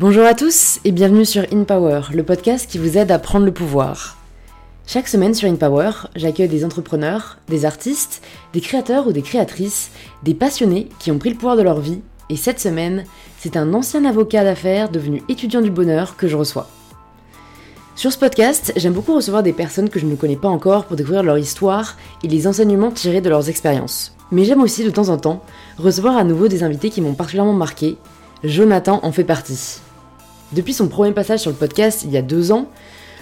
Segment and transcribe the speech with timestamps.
[0.00, 3.44] Bonjour à tous et bienvenue sur In Power, le podcast qui vous aide à prendre
[3.44, 4.16] le pouvoir.
[4.86, 8.22] Chaque semaine sur In Power, j'accueille des entrepreneurs, des artistes,
[8.54, 9.90] des créateurs ou des créatrices,
[10.22, 12.00] des passionnés qui ont pris le pouvoir de leur vie.
[12.30, 13.04] Et cette semaine,
[13.40, 16.70] c'est un ancien avocat d'affaires devenu étudiant du bonheur que je reçois.
[17.94, 20.96] Sur ce podcast, j'aime beaucoup recevoir des personnes que je ne connais pas encore pour
[20.96, 24.16] découvrir leur histoire et les enseignements tirés de leurs expériences.
[24.32, 25.44] Mais j'aime aussi de temps en temps
[25.76, 27.98] recevoir à nouveau des invités qui m'ont particulièrement marqué.
[28.42, 29.82] Jonathan en fait partie.
[30.52, 32.66] Depuis son premier passage sur le podcast il y a deux ans,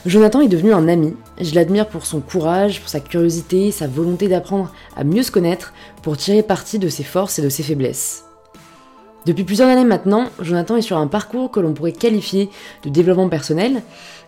[0.06, 1.14] Jonathan est devenu un ami.
[1.38, 5.74] Je l'admire pour son courage, pour sa curiosité, sa volonté d'apprendre à mieux se connaître,
[6.02, 8.24] pour tirer parti de ses forces et de ses faiblesses.
[9.26, 12.48] Depuis plusieurs années maintenant, Jonathan est sur un parcours que l'on pourrait qualifier
[12.82, 13.82] de développement personnel,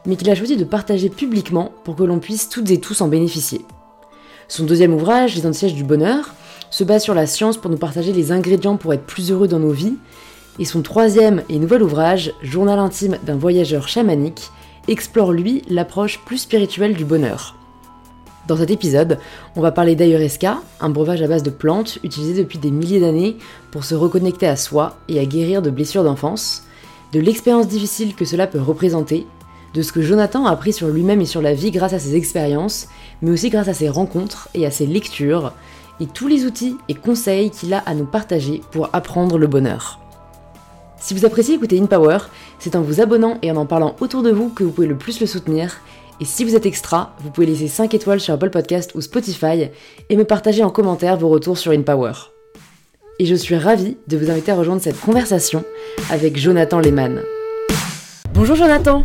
[0.05, 3.09] mais qu'il a choisi de partager publiquement pour que l'on puisse toutes et tous en
[3.09, 3.65] bénéficier.
[4.49, 6.35] Son deuxième ouvrage, Les siège du bonheur,
[6.71, 9.59] se base sur la science pour nous partager les ingrédients pour être plus heureux dans
[9.59, 9.95] nos vies,
[10.59, 14.51] et son troisième et nouvel ouvrage, Journal intime d'un voyageur chamanique,
[14.89, 17.57] explore lui l'approche plus spirituelle du bonheur.
[18.49, 19.19] Dans cet épisode,
[19.55, 23.37] on va parler d'ayahuasca, un breuvage à base de plantes utilisé depuis des milliers d'années
[23.71, 26.65] pour se reconnecter à soi et à guérir de blessures d'enfance,
[27.13, 29.27] de l'expérience difficile que cela peut représenter,
[29.75, 32.17] de ce que Jonathan a appris sur lui-même et sur la vie grâce à ses
[32.17, 32.89] expériences,
[33.23, 35.53] mais aussi grâce à ses rencontres et à ses lectures,
[36.01, 40.00] et tous les outils et conseils qu'il a à nous partager pour apprendre le bonheur.
[41.01, 42.19] Si vous appréciez écouter InPower,
[42.59, 44.99] c'est en vous abonnant et en en parlant autour de vous que vous pouvez le
[44.99, 45.79] plus le soutenir.
[46.21, 49.71] Et si vous êtes extra, vous pouvez laisser 5 étoiles sur Apple Podcast ou Spotify
[50.11, 52.13] et me partager en commentaire vos retours sur InPower.
[53.19, 55.65] Et je suis ravie de vous inviter à rejoindre cette conversation
[56.11, 57.23] avec Jonathan Lehmann.
[58.35, 59.05] Bonjour Jonathan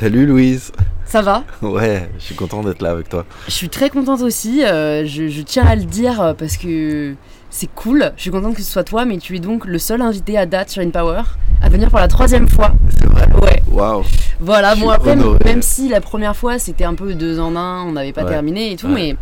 [0.00, 0.72] Salut Louise
[1.14, 1.44] ça va?
[1.62, 3.24] Ouais, je suis content d'être là avec toi.
[3.46, 7.14] Je suis très contente aussi, euh, je, tiens à le dire euh, parce que
[7.54, 8.12] c'est cool.
[8.16, 10.44] Je suis contente que ce soit toi, mais tu es donc le seul invité à
[10.44, 11.22] date sur InPower
[11.62, 12.72] à venir pour la troisième fois.
[12.98, 13.62] C'est vrai Ouais.
[13.70, 14.02] Waouh
[14.40, 17.92] Voilà, bon après, même si la première fois c'était un peu deux en un, on
[17.92, 19.16] n'avait pas terminé et tout, mais,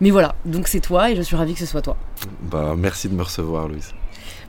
[0.00, 1.96] mais voilà, donc c'est toi et je suis ravie que ce soit toi.
[2.42, 3.94] Bah merci de me recevoir Louise.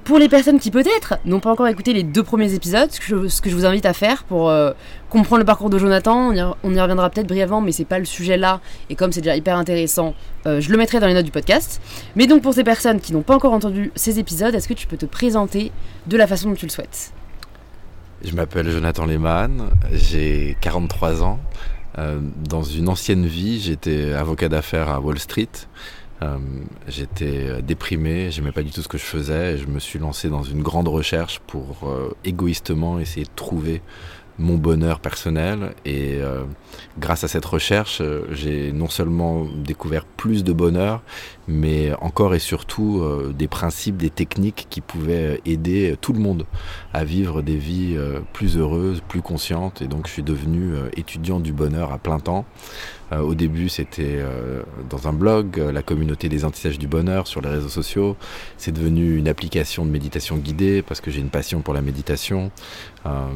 [0.04, 3.50] Pour les personnes qui peut-être n'ont pas encore écouté les deux premiers épisodes, ce que
[3.50, 4.72] je, vous invite à faire pour euh,
[5.10, 6.32] comprendre le parcours de Jonathan,
[6.64, 9.36] on y, reviendra peut-être brièvement, mais c'est pas le sujet là, et comme c'est déjà
[9.36, 10.16] hyper intéressant,
[10.48, 11.82] euh, je le mettrai dans les notes du podcast.
[12.16, 14.88] Mais donc pour ces personnes qui n'ont pas encore entendu ces épisodes, est-ce que tu
[14.88, 15.72] peux te présenter
[16.08, 17.14] de la façon dont tu le souhaites?
[18.24, 21.40] Je m'appelle Jonathan Lehmann, j'ai 43 ans.
[22.00, 22.20] Euh,
[22.50, 25.50] dans une ancienne vie, j'étais avocat d'affaires à Wall Street.
[26.24, 26.38] Euh,
[26.88, 29.98] j'étais euh, déprimé, j'aimais pas du tout ce que je faisais et je me suis
[29.98, 33.82] lancé dans une grande recherche pour euh, égoïstement essayer de trouver
[34.38, 35.74] mon bonheur personnel.
[35.86, 36.20] Et
[36.98, 41.04] grâce à cette recherche j'ai non seulement découvert plus de bonheur
[41.48, 43.06] mais encore et surtout
[43.38, 46.46] des principes, des techniques qui pouvaient aider tout le monde
[46.92, 47.96] à vivre des vies
[48.34, 49.84] plus heureuses, plus conscientes.
[49.84, 52.46] Et donc je suis devenu étudiant du bonheur à plein temps
[53.20, 57.42] au début, c'était euh, dans un blog, euh, la communauté des antisages du bonheur sur
[57.42, 58.16] les réseaux sociaux.
[58.58, 62.52] C'est devenu une application de méditation guidée parce que j'ai une passion pour la méditation.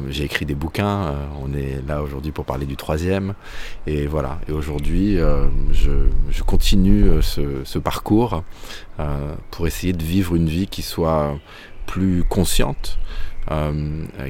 [0.08, 1.14] j'ai écrit des bouquins.
[1.42, 3.34] on est là aujourd'hui pour parler du troisième.
[3.86, 4.38] Et voilà.
[4.48, 5.18] Et aujourd'hui,
[5.72, 8.44] je, continue ce, parcours
[9.50, 11.36] pour essayer de vivre une vie qui soit
[11.86, 12.98] plus consciente,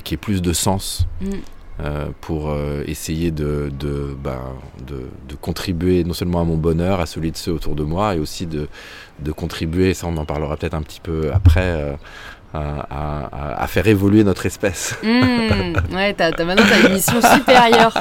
[0.05, 1.07] qui ait plus de sens.
[1.21, 1.31] Mm.
[1.85, 4.55] Euh, pour euh, essayer de, de, bah,
[4.87, 8.15] de, de, contribuer non seulement à mon bonheur, à celui de ceux autour de moi,
[8.15, 8.67] et aussi de,
[9.19, 11.93] de contribuer, ça on en parlera peut-être un petit peu après, euh,
[12.55, 14.97] à, à, faire évoluer notre espèce.
[15.03, 17.93] Mmh, ouais, t'as, maintenant t'as une mission supérieure.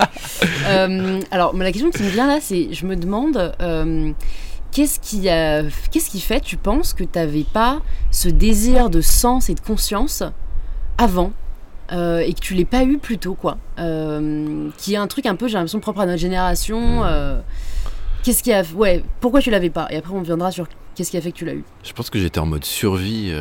[1.32, 3.54] alors la question qui me vient là, c'est, je me demande...
[4.72, 7.82] Qu'est-ce qui, a, qu'est-ce qui fait, tu penses, que tu n'avais pas
[8.12, 10.22] ce désir de sens et de conscience
[10.98, 11.32] avant
[11.92, 13.58] euh, et que tu l'aies pas eu plus tôt, quoi.
[13.80, 17.02] Euh, qui est un truc un peu, j'ai l'impression, propre à notre génération.
[17.02, 17.06] Mmh.
[17.06, 17.40] Euh,
[18.24, 18.64] qu'est-ce qui a.
[18.76, 19.88] Ouais, pourquoi tu l'avais pas?
[19.92, 21.64] Et après, on viendra sur qu'est-ce qui a fait que tu l'as eu.
[21.84, 23.32] Je pense que j'étais en mode survie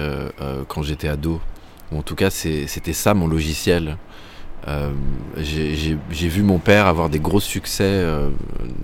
[0.68, 1.40] quand j'étais ado.
[1.92, 3.96] en tout cas, c'était ça mon logiciel.
[5.38, 8.04] j'ai vu mon père avoir des gros succès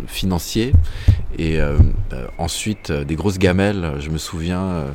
[0.06, 0.72] financiers
[1.36, 1.58] et
[2.38, 3.94] ensuite des grosses gamelles.
[3.98, 4.86] Je me souviens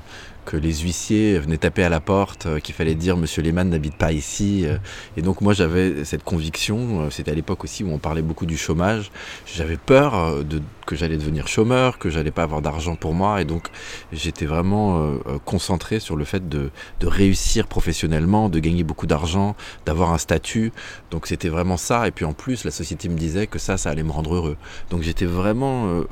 [0.46, 3.96] que les huissiers venaient taper à la porte, euh, qu'il fallait dire Monsieur Lehmann n'habite
[3.96, 4.66] pas ici.
[4.66, 4.78] Euh.
[5.18, 8.46] et donc moi j'avais cette conviction, euh, c'était à l'époque aussi où on parlait beaucoup
[8.46, 9.12] du chômage,
[9.46, 13.46] j'avais peur de, que j'allais devenir chômeur, que j'allais pas avoir d'argent pour moi, et
[13.46, 13.70] donc
[14.14, 16.70] j'étais vraiment concentré sur le fait de,
[17.00, 19.56] de, réussir professionnellement, de gagner beaucoup d'argent,
[19.86, 20.72] d'avoir un statut.
[21.10, 23.90] Donc c'était vraiment ça, et puis en plus la société me disait que ça, ça
[23.90, 24.58] allait me rendre heureux.
[24.92, 26.04] Donc j'étais vraiment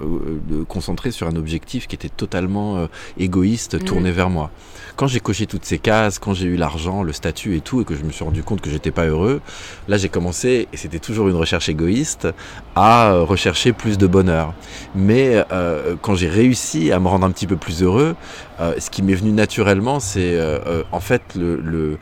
[0.68, 2.88] concentré sur un objectif qui était totalement
[3.18, 4.52] égoïste, tourné vers moi.
[4.96, 7.86] Quand j'ai coché toutes ces cases, quand j'ai eu l'argent, le statut et tout, et
[7.86, 9.42] que je me suis rendu compte que j'étais pas heureux,
[9.88, 12.28] là j'ai commencé, et c'était toujours une recherche égoïste,
[12.76, 14.54] à euh, rechercher plus de bonheur.
[14.94, 18.16] Mais euh, quand j'ai réussi à me rendre un petit peu plus heureux,
[18.60, 20.40] euh, ce qui m'est venu naturellement, c'est
[20.92, 21.98] en fait le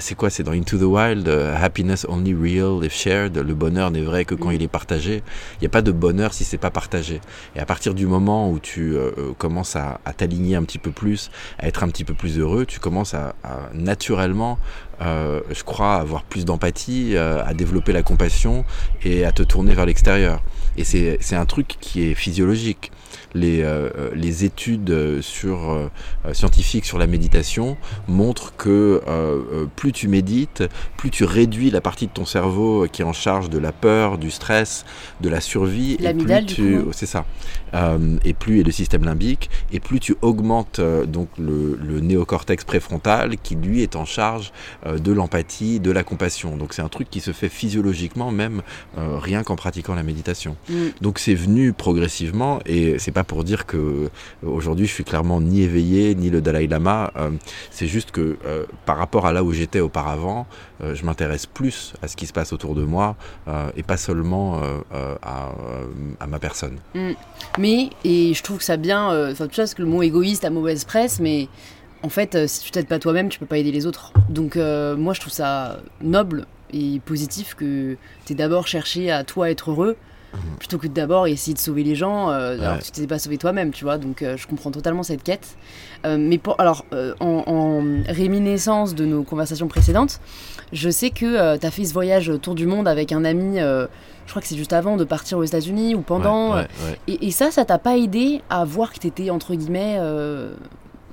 [0.00, 0.30] c'est quoi?
[0.30, 3.36] C'est dans Into the Wild, euh, Happiness only real if shared.
[3.36, 4.54] Le bonheur n'est vrai que quand mm.
[4.54, 5.22] il est partagé.
[5.56, 7.20] Il n'y a pas de bonheur si c'est pas partagé.
[7.56, 8.96] Et à partir du moment où tu
[9.38, 12.80] commences à, t'aligner un petit peu plus, à être un petit peu plus heureux, tu
[12.80, 13.34] commences à,
[13.72, 14.58] naturellement,
[15.00, 18.64] je crois, avoir plus d'empathie, à développer la compassion
[19.04, 20.42] et à te tourner vers l'extérieur.
[20.76, 22.90] Et c'est un truc qui est physiologique
[23.34, 25.90] les, euh, euh, les études euh, sur,
[26.32, 27.76] scientifiques sur la méditation
[28.08, 29.02] montrent que
[29.76, 30.64] plus tu médites,
[30.96, 34.18] plus tu réduis la partie de ton cerveau qui est en charge de la peur,
[34.18, 34.84] du stress,
[35.20, 35.96] de la survie.
[36.00, 36.92] L'amygdale, du coup.
[36.92, 37.24] C'est ça.
[38.24, 43.36] Et plus et le système limbique, et plus tu augmentes donc le, le, néocortex préfrontal
[43.38, 44.52] qui lui est en charge
[44.86, 46.56] de l'empathie, de la compassion.
[46.56, 48.62] Donc c'est un truc qui se fait physiologiquement même
[48.96, 50.56] rien qu'en pratiquant la méditation.
[50.68, 50.74] Mm.
[51.00, 54.08] Donc c'est venu progressivement et c'est pas pour dire que euh,
[54.42, 57.12] aujourd'hui je suis clairement ni éveillé ni le Dalai Lama.
[57.16, 57.30] Euh,
[57.70, 60.46] c'est juste que euh, par rapport à là où j'étais auparavant,
[60.80, 63.16] je m'intéresse plus à ce qui se passe autour de moi
[63.76, 64.60] et pas seulement
[65.22, 66.78] à, ma personne.
[66.94, 67.12] Mm.
[67.58, 69.30] Mais et je trouve que ça bien.
[69.30, 71.48] Enfin tu sais que le mot égoïste a mauvaise presse, mais
[72.02, 74.12] en fait, si tu t'aides pas toi-même, tu peux pas aider les autres.
[74.28, 77.96] Donc moi, je trouve ça noble et positif que
[78.26, 79.96] tu aies d'abord cherché à toi être heureux.
[80.58, 83.38] Plutôt que d'abord essayer de sauver les gens euh, alors que tu t'es pas sauvé
[83.38, 83.98] toi-même, tu vois.
[83.98, 85.56] Donc euh, je comprends totalement cette quête.
[86.04, 86.84] Euh, mais pour, alors,
[87.20, 90.20] en, réminiscence de nos conversations précédentes,
[90.72, 94.30] je sais que tu as fait ce voyage autour du monde avec un ami je
[94.30, 96.58] crois que c'est juste avant de partir aux États-Unis ou pendant.
[97.06, 99.98] et, et, ça, ça t'a pas aidé à voir que tu étais, entre guillemets,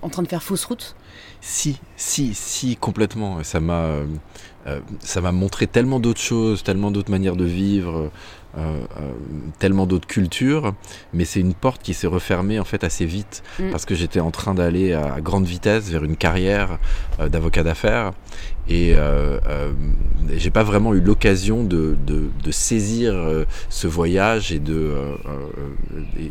[0.01, 0.95] en train de faire fausse route?
[1.41, 3.44] Si, si, si, complètement.
[3.44, 3.97] Ça m'a,
[5.00, 8.12] ça m'a montré tellement d'autres choses, tellement d'autres manières de vivre.
[8.57, 9.12] Euh, euh,
[9.59, 10.74] tellement d'autres cultures,
[11.13, 13.71] mais c'est une porte qui s'est refermée en fait assez vite mm.
[13.71, 16.77] parce que j'étais en train d'aller à, grande vitesse vers une carrière
[17.21, 18.12] euh, d'avocat d'affaires
[18.71, 18.95] et
[20.38, 23.15] j'ai pas vraiment eu l'occasion de, de, saisir
[23.69, 24.94] ce voyage et de,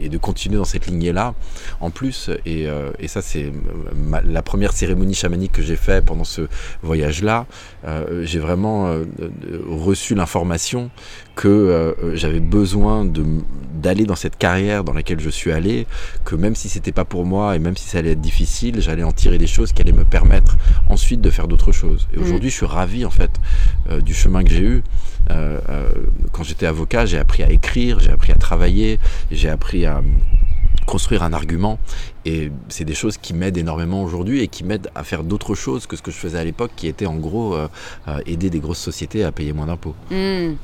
[0.02, 1.34] et de continuer dans cette lignée-là
[1.80, 2.30] en plus.
[2.46, 2.66] Et,
[2.98, 3.52] et ça, c'est
[4.24, 6.42] la première cérémonie chamanique que j'ai fait pendant ce
[6.82, 7.46] voyage-là.
[8.22, 8.94] j'ai vraiment
[9.68, 10.90] reçu l'information
[11.40, 13.10] que euh, j'avais besoin
[13.74, 15.86] d'aller dans cette carrière dans laquelle je suis allé,
[16.26, 19.04] que même si c'était pas pour moi et même si ça allait être difficile, j'allais
[19.04, 20.56] en tirer des choses qui allaient me permettre
[20.90, 22.08] ensuite de faire d'autres choses.
[22.14, 22.20] Mm.
[22.30, 23.30] Aujourd'hui, je suis ravi en fait
[23.90, 24.82] euh, du chemin que j'ai eu.
[25.30, 25.58] Euh,
[26.32, 28.98] quand j'étais avocat, j'ai appris à écrire, j'ai appris à travailler,
[29.30, 30.02] j'ai appris à
[30.86, 31.78] construire un argument
[32.24, 35.86] et c'est des choses qui m'aident énormément aujourd'hui et qui m'aident à faire d'autres choses
[35.86, 37.56] que ce que je faisais à l'époque qui était en gros
[38.26, 39.94] aider des grosses sociétés à payer moins d'impôts.
[40.10, 40.54] Mm.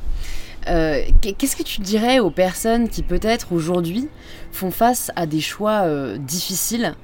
[0.69, 4.09] Euh, qu'est-ce que tu dirais aux personnes qui peut-être aujourd'hui
[4.51, 6.95] font face à des choix euh, difficiles?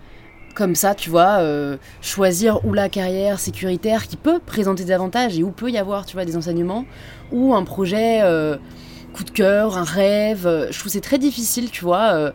[0.54, 5.38] Comme ça, tu vois, euh, choisir ou la carrière sécuritaire qui peut présenter des avantages
[5.38, 6.84] et où peut y avoir, tu vois, des enseignements,
[7.30, 8.20] ou un projet
[9.14, 10.68] coup de cœur, un rêve.
[10.70, 12.32] Je trouve c'est très difficile, tu vois,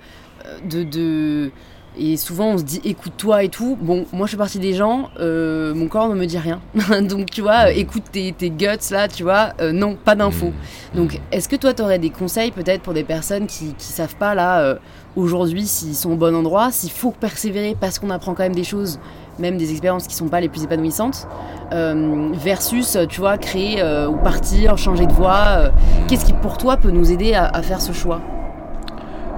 [0.69, 1.51] de, de
[1.99, 3.77] et souvent, on se dit écoute-toi et tout.
[3.79, 6.61] Bon, moi, je fais partie des gens, euh, mon corps ne me dit rien.
[7.01, 7.77] Donc, tu vois, mm.
[7.77, 10.53] écoute tes, guts là, tu vois, euh, non, pas d'infos.
[10.93, 10.97] Mm.
[10.97, 14.15] Donc, est-ce que toi, tu aurais des conseils peut-être pour des personnes qui, qui savent
[14.15, 14.75] pas là, euh,
[15.17, 18.63] aujourd'hui, s'ils sont au bon endroit, s'il faut persévérer parce qu'on apprend quand même des
[18.63, 18.99] choses,
[19.39, 21.27] même des expériences qui sont pas les plus épanouissantes,
[21.71, 25.71] versus, tu vois, créer ou partir, changer de voie
[26.07, 28.21] Qu'est-ce qui, pour toi, peut nous aider à faire ce choix?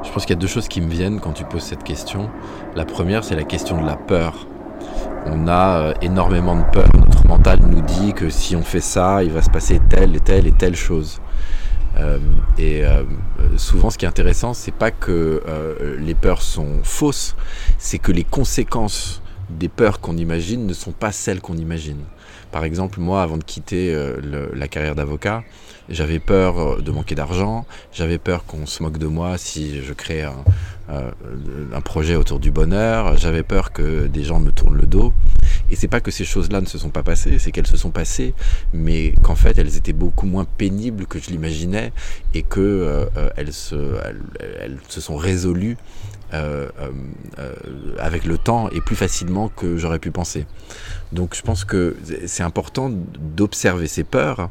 [0.04, 2.30] Je pense qu'il y a deux choses qui me viennent quand tu poses cette question.
[2.76, 4.48] La première, c'est la question de la peur.
[5.26, 6.88] On a euh, énormément de peur.
[6.98, 10.20] Notre mental nous dit que si on fait ça, il va se passer telle et
[10.20, 11.20] telle et telle chose.
[11.98, 12.20] Euh,
[12.58, 13.04] et euh,
[13.58, 15.42] souvent, ce qui est intéressant, c'est pas que
[16.00, 17.36] les peurs sont fausses,
[17.78, 22.04] c'est que les conséquences des peurs qu'on imagine ne sont pas celles qu'on imagine.
[22.52, 23.96] Par exemple, moi, avant de quitter
[24.54, 25.44] la carrière d'avocat,
[25.90, 29.94] j'avais peur euh, de manquer d'argent, j'avais peur qu'on se moque de moi si je
[29.94, 30.36] crée un,
[30.92, 31.12] euh,
[31.74, 35.14] un projet autour du bonheur, j'avais peur que des gens me tournent le dos.
[35.70, 37.92] Et c'est pas que ces choses-là ne se sont pas passées, c'est qu'elles se sont
[37.92, 38.34] passées,
[38.74, 41.92] mais qu'en fait elles étaient beaucoup moins pénibles que je l'imaginais
[42.34, 43.06] et que euh,
[43.36, 43.76] elles, se,
[44.60, 45.78] elles, se sont résolues
[46.34, 46.70] euh,
[48.00, 50.46] avec le temps et plus facilement que j'aurais pu penser.
[51.12, 54.50] Donc je pense que c'est important d'observer ces peurs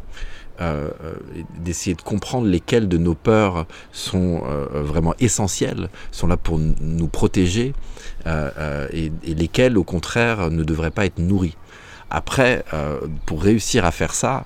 [1.59, 7.75] d'essayer de comprendre lesquelles de nos peurs sont vraiment essentielles, sont là pour nous protéger,
[8.27, 11.57] et, et, lesquelles, au contraire, ne devraient pas être nourries.
[12.11, 12.65] Après,
[13.27, 14.45] pour réussir à faire ça,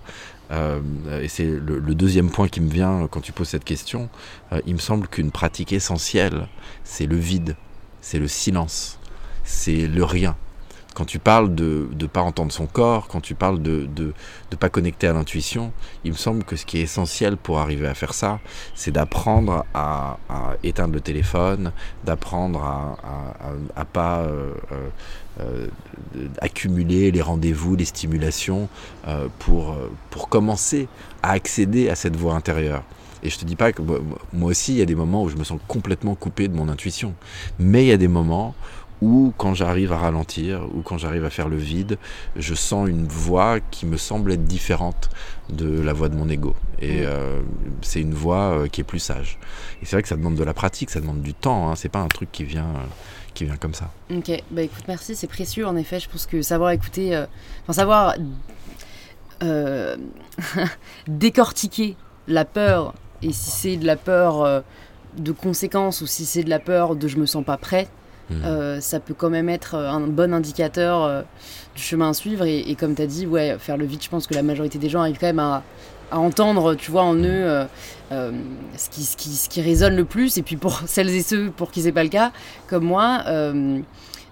[0.53, 0.81] euh,
[1.23, 4.09] et c'est le, deuxième point qui me vient quand tu poses cette question,
[4.53, 6.47] euh, il me semble qu'une pratique essentielle,
[6.85, 7.57] c'est le vide,
[8.01, 8.99] c'est le silence,
[9.45, 10.37] c'est le rien.
[10.95, 14.69] Quand tu parles de ne pas entendre son corps, quand tu parles de ne pas
[14.69, 15.73] connecter à l'intuition,
[16.05, 18.41] il me semble que ce qui est essentiel pour arriver à faire ça,
[18.75, 20.19] c'est d'apprendre à,
[20.63, 21.73] éteindre le téléphone,
[22.05, 22.99] d'apprendre à,
[23.75, 24.53] à, pas euh,
[25.41, 25.69] euh,
[26.41, 28.69] accumuler les rendez-vous, les stimulations
[29.09, 29.77] euh, pour,
[30.11, 30.89] pour commencer
[31.23, 32.83] à accéder à cette voie intérieure.
[33.23, 33.83] Et je te dis pas que
[34.33, 36.69] moi aussi, il y a des moments où je me sens complètement coupé de mon
[36.69, 37.15] intuition.
[37.59, 38.55] Mais il y a des moments
[39.03, 41.99] où quand j'arrive à ralentir, ou quand j'arrive à faire le vide,
[42.37, 45.11] je sens une voix qui me semble être différente
[45.51, 46.55] de la voix de mon ego.
[46.81, 47.05] Et mm.
[47.05, 47.41] euh,
[47.83, 49.39] c'est une voix qui est plus sage.
[49.83, 51.75] Et c'est vrai que ça demande de la pratique, ça demande du temps, hein.
[51.75, 52.73] c'est pas un truc qui vient
[53.35, 53.91] qui vient comme ça.
[54.11, 56.01] Ok, bah écoute, merci, c'est précieux en effet.
[56.01, 57.27] Je pense que savoir écouter, euh,
[57.63, 58.15] enfin savoir
[59.43, 59.97] euh,
[61.09, 61.97] décortiquer
[62.29, 64.61] la peur, et si c'est de la peur euh,
[65.17, 67.89] de conséquences ou si c'est de la peur de je me sens pas prêt,
[68.33, 68.81] mmh.
[68.81, 71.25] ça peut quand même être un bon indicateur
[71.75, 72.45] du chemin à suivre.
[72.45, 74.79] Et, et comme tu as dit, ouais, faire le vide, je pense que la majorité
[74.79, 75.63] des gens arrivent quand même à,
[76.13, 77.65] à entendre, tu vois, en eux euh,
[78.13, 78.31] euh,
[78.77, 80.37] ce, qui, ce, qui, ce, qui, résonne le plus.
[80.37, 82.31] Et puis pour celles et ceux pour qui c'est pas le cas,
[82.69, 83.81] comme moi, euh,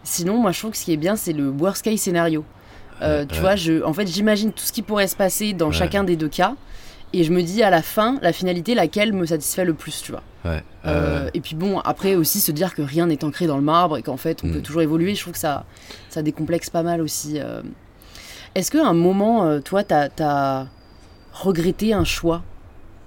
[0.05, 2.45] sinon, moi je trouve que ce qui est bien, c'est le worst case scénario.
[3.01, 6.17] tu vois, je, en fait, j'imagine tout ce qui pourrait se passer dans chacun des
[6.17, 6.55] deux cas.
[7.13, 10.13] Et je me dis à la fin, la finalité, laquelle me satisfait le plus, tu
[10.13, 10.23] vois.
[11.35, 14.03] et puis bon, après aussi se dire que rien n'est ancré dans le marbre et
[14.03, 14.63] qu'en fait on peut mm.
[14.63, 15.65] toujours évoluer, je trouve que ça,
[16.09, 17.39] ça décomplexe pas mal aussi.
[18.55, 20.67] Est-ce qu'à un moment, toi, t'as as,
[21.33, 22.43] regretter un choix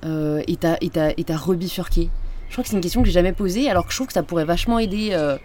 [0.05, 2.09] euh, et t'as rebifurqué?
[2.47, 4.13] Je crois que c'est une question que j'ai jamais posée, alors que je trouve que
[4.13, 5.37] ça pourrait vachement aider euh,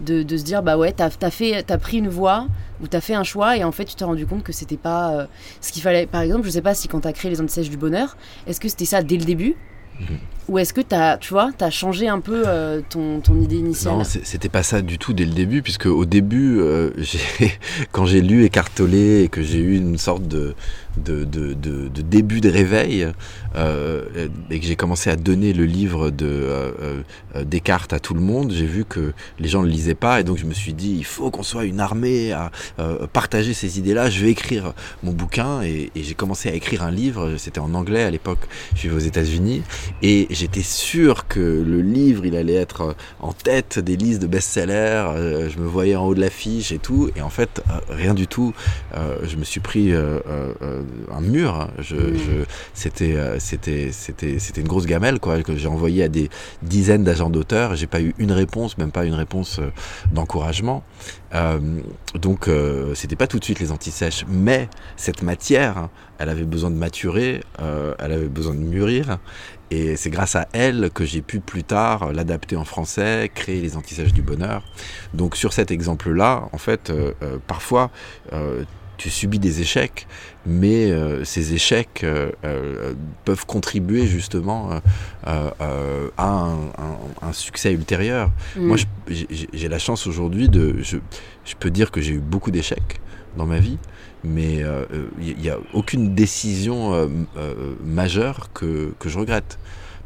[0.00, 2.46] de, se dire bah ouais, t'as as pris une voie
[2.82, 5.12] ou t'as fait un choix et en fait tu t'es rendu compte que c'était pas
[5.12, 5.26] euh,
[5.60, 6.06] ce qu'il fallait.
[6.06, 8.68] Par exemple, je sais pas si quand t'as créé les antisèches du bonheur, est-ce que
[8.68, 9.56] c'était ça dès le début
[10.00, 10.18] mhm.
[10.48, 13.58] Ou est-ce que tu as, tu vois, as changé un peu euh, ton, ton, idée
[13.58, 13.98] initiale?
[13.98, 16.90] Non, c'était pas ça du tout dès le début, puisque au début, euh,
[17.92, 20.56] quand j'ai lu Écartolé et que j'ai eu une sorte de,
[20.96, 21.24] de,
[22.02, 23.08] début de réveil,
[23.56, 26.48] euh, et que j'ai commencé à donner le livre de
[27.44, 30.24] Descartes à tout le monde, j'ai vu que les gens ne le lisaient pas, et
[30.24, 32.50] donc je me suis dit, il faut qu'on soit une armée à
[33.12, 37.34] partager ces idées-là, je vais écrire mon bouquin, et, j'ai commencé à écrire un livre,
[37.36, 39.62] c'était en anglais à l'époque, je vivais aux États-Unis,
[40.02, 44.26] et j'étais sûr que le livre, il allait être euh, en tête des listes de
[44.26, 45.06] best-sellers.
[45.14, 47.10] Euh, je me voyais en haut de l'affiche et tout.
[47.16, 48.52] Et en fait, euh, rien du tout.
[49.22, 49.92] je me suis pris
[51.12, 51.54] un mur.
[51.54, 51.70] Hein.
[51.78, 52.46] Je, mm.
[52.74, 56.30] c'était, c'était, c'était, c'était une grosse gamelle quoi que j'ai envoyé à des
[56.62, 57.76] dizaines d'agents d'auteurs.
[57.76, 59.60] J'ai pas eu une réponse, même pas une réponse
[60.12, 60.82] d'encouragement.
[62.14, 62.48] donc,
[62.94, 67.42] c'était pas tout de suite les antisèches, mais cette matière, elle avait besoin de maturer,
[67.58, 69.18] elle avait besoin de mûrir,
[69.70, 73.76] et c'est grâce à elle que j'ai pu plus tard l'adapter en français, créer les
[73.76, 74.64] antisèches du bonheur.
[75.14, 77.90] Donc sur cet exemple-là, en fait, euh, euh, parfois,
[78.32, 78.64] euh,
[79.00, 80.06] tu subis des échecs,
[80.44, 80.92] mais
[81.24, 82.04] ces échecs
[83.24, 84.70] peuvent contribuer justement
[85.24, 85.52] à
[86.18, 88.30] un, succès ultérieur.
[88.56, 88.66] Mm.
[88.66, 88.76] Moi,
[89.08, 90.76] j'ai la chance aujourd'hui de...
[90.82, 90.98] Je,
[91.46, 93.00] je peux dire que j'ai eu beaucoup d'échecs
[93.36, 93.78] dans ma vie,
[94.24, 94.86] mais il euh,
[95.18, 99.58] n'y a aucune décision euh, euh, majeure que, que, je regrette.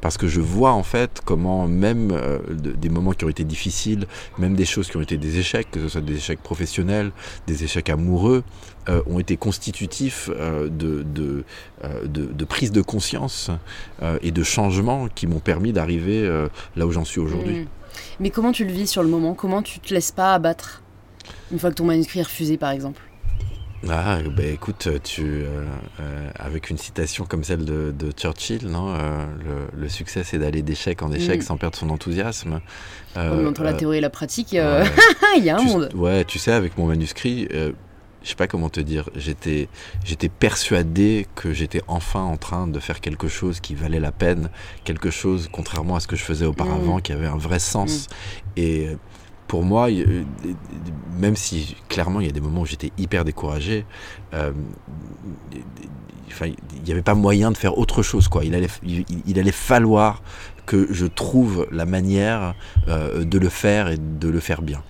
[0.05, 2.13] Parce que je vois en fait comment même
[2.59, 4.07] des moments qui ont été difficiles,
[4.37, 7.11] même des choses qui ont été des échecs, que ce soit des échecs professionnels,
[7.47, 8.45] des échecs amoureux,
[9.07, 10.69] ont été constitutifs de,
[11.03, 11.45] de,
[12.05, 13.51] de, de, prise de conscience
[14.21, 16.29] et de changement qui m'ont permis d'arriver
[16.77, 17.61] là où j'en suis aujourd'hui.
[17.61, 17.67] Mmh.
[18.21, 19.33] Mais comment tu le vis sur le moment?
[19.33, 20.83] Comment tu te laisses pas abattre?
[21.51, 23.01] Une fois que ton manuscrit est refusé par exemple?
[23.91, 25.65] Ah, bah écoute, tu, euh,
[26.01, 29.25] euh, avec une citation comme celle de, Churchill, non, euh,
[29.77, 31.43] le, succès c'est d'aller d'échec en échec mm.
[31.43, 32.61] sans perdre son enthousiasme.
[33.17, 34.53] entre la théorie et la pratique,
[35.37, 35.91] il y a un monde.
[35.95, 39.69] Ouais, tu sais, avec mon manuscrit, je sais pas comment te dire, j'étais,
[40.05, 44.49] j'étais persuadé que j'étais enfin en train de faire quelque chose qui valait la peine,
[44.85, 47.03] quelque chose, contrairement à ce que je faisais auparavant, mm.
[47.03, 48.09] qui avait un vrai sens.
[48.09, 48.61] Mm.
[48.61, 48.89] Et
[49.47, 49.89] pour moi,
[51.19, 53.85] même si clairement il y a des moments où j'étais hyper découragé,
[54.33, 54.53] euh,
[56.43, 58.29] il n'y avait pas moyen de faire autre chose.
[58.29, 58.45] Quoi.
[58.45, 60.23] Il, allait, il, allait falloir
[60.67, 62.55] que je trouve la manière
[62.89, 64.83] euh, de le faire et de le faire bien.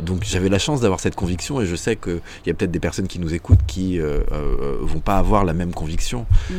[0.00, 2.80] Donc j'avais la chance d'avoir cette conviction et je sais qu'il y a peut-être des
[2.80, 6.26] personnes qui nous écoutent qui vont pas avoir la même conviction.
[6.50, 6.54] Mm.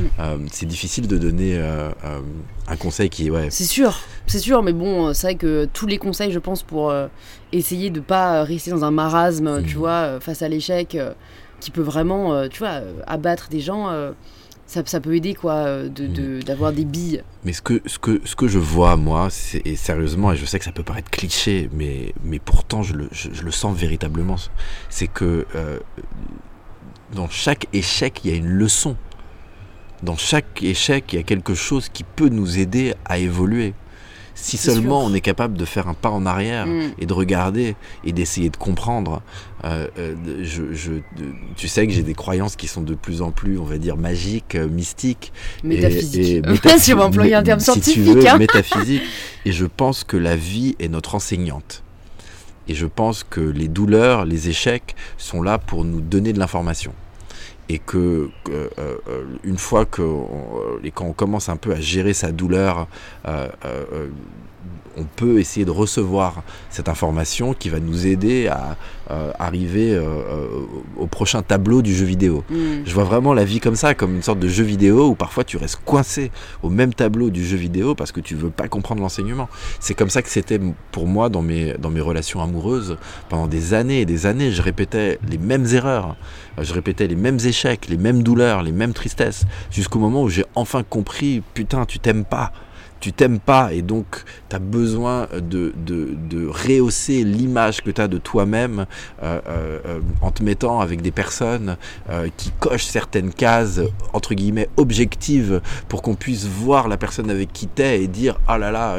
[0.51, 1.59] c'est difficile de donner
[2.67, 3.47] un conseil qui ouais.
[3.49, 6.93] C'est sûr, c'est sûr, mais bon, c'est vrai que tous les conseils, je pense, pour
[7.51, 9.79] essayer de pas rester dans un marasme, tu mm.
[9.79, 10.97] vois, face à l'échec,
[11.59, 14.13] qui peut vraiment, tu vois, abattre des gens
[14.65, 16.43] ça, peut aider quoi euh, mm.
[16.43, 17.23] d'avoir de, des billes.
[17.43, 19.29] Mais ce que, ce, que, ce que je vois moi,
[19.65, 23.09] et sérieusement, et je sais que ça peut paraître cliché, mais, mais pourtant je le,
[23.11, 24.37] je, le sens véritablement,
[24.89, 25.79] c'est que euh,
[27.13, 28.95] dans chaque échec, il y a une leçon.
[30.01, 33.73] Dans chaque échec, il y a quelque chose qui peut nous aider à évoluer.
[34.35, 36.93] Si seulement on est capable de faire un pas en arrière mm.
[36.99, 39.21] et de regarder et d'essayer de comprendre.
[39.63, 40.91] Euh, euh, je,
[41.55, 43.95] tu sais que j'ai des croyances qui sont de plus en plus, on va dire,
[43.95, 45.31] magiques, euh, mystiques.
[45.63, 46.45] Métaphysiques.
[46.45, 48.25] Et, si on va employer un terme scientifique.
[48.27, 48.37] Hein.
[48.37, 49.03] métaphysique.
[49.45, 51.83] Et je pense que la vie est notre enseignante.
[52.67, 56.93] Et je pense que les douleurs, les échecs sont là pour nous donner de l'information
[57.69, 58.99] et que euh, euh,
[59.43, 60.01] une fois que
[60.83, 62.87] et quand on commence un peu à gérer sa douleur
[63.27, 63.47] euh,
[64.97, 68.77] on peut essayer de recevoir cette information qui va nous aider à
[69.11, 70.47] euh, arriver euh, euh,
[70.97, 72.43] au prochain tableau du jeu vidéo.
[72.49, 72.83] Mm.
[72.85, 75.43] Je vois vraiment la vie comme ça, comme une sorte de jeu vidéo où parfois
[75.43, 76.31] tu restes coincé
[76.61, 79.49] au même tableau du jeu vidéo parce que tu veux pas comprendre l'enseignement.
[79.79, 80.59] C'est comme ça que c'était
[80.91, 82.97] pour moi dans mes, dans mes relations amoureuses.
[83.29, 86.15] Pendant des années et des années, je répétais les mêmes erreurs,
[86.61, 90.45] je répétais les mêmes échecs, les mêmes douleurs, les mêmes tristesses, jusqu'au moment où j'ai
[90.55, 92.51] enfin compris, putain, tu t'aimes pas
[93.03, 94.05] tu t'aimes pas et donc
[94.49, 98.85] tu as besoin de, de, rehausser l'image que tu as de toi-même
[99.21, 101.75] euh, euh, euh, en te mettant avec des personnes
[102.37, 103.81] qui cochent certaines cases
[104.13, 108.57] entre guillemets objectives pour qu'on puisse voir la personne avec qui t'es et dire ah
[108.57, 108.95] là là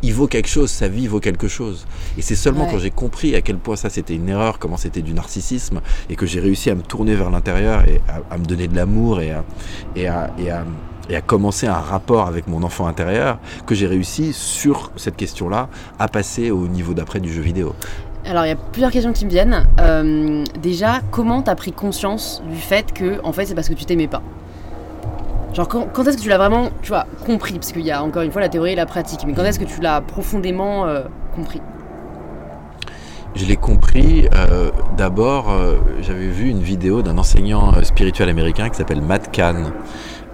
[0.00, 1.86] il vaut quelque chose sa vie vaut quelque chose
[2.16, 5.02] et c'est seulement quand j'ai compris à quel point ça c'était une erreur comment c'était
[5.02, 8.68] du narcissisme et que j'ai réussi à me tourner vers l'intérieur et à, me donner
[8.68, 9.34] de l'amour et
[9.96, 10.64] et à, et à
[11.08, 15.68] et à commencer un rapport avec mon enfant intérieur que j'ai réussi sur cette question-là
[15.98, 17.74] à passer au niveau d'après du jeu vidéo.
[18.26, 19.66] Alors il y a plusieurs questions qui me viennent.
[19.80, 23.84] Euh, déjà, comment t'as pris conscience du fait que en fait c'est parce que tu
[23.84, 24.22] t'aimais pas?
[25.52, 27.54] Genre quand, est-ce que tu l'as vraiment, tu vois, compris?
[27.54, 29.60] Parce qu'il y a encore une fois la théorie et la pratique, mais quand est-ce
[29.60, 31.02] que tu l'as profondément euh,
[31.36, 31.60] compris?
[33.36, 35.52] Je l'ai compris euh, d'abord,
[36.00, 39.72] j'avais vu une vidéo d'un enseignant spirituel américain qui s'appelle Matt Kahn,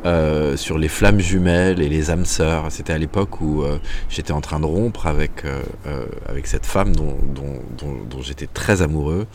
[0.07, 2.73] euh, sur les flammes jumelles et les âmes sœurs.
[2.73, 6.97] C'était à l'époque où euh, j'étais en train de rompre avec, euh, avec cette femme
[6.97, 9.27] dont, dont, j'étais très amoureux.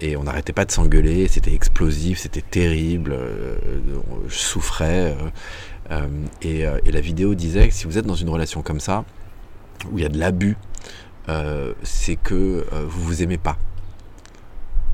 [0.00, 3.16] et on n'arrêtait pas de s'engueuler, c'était explosif, c'était terrible,
[4.28, 5.16] je souffrais.
[6.42, 9.04] Et, et, la vidéo disait que si vous êtes dans une relation comme ça,
[9.90, 10.56] où il y a de l'abus,
[11.82, 13.56] c'est que vous vous aimez pas.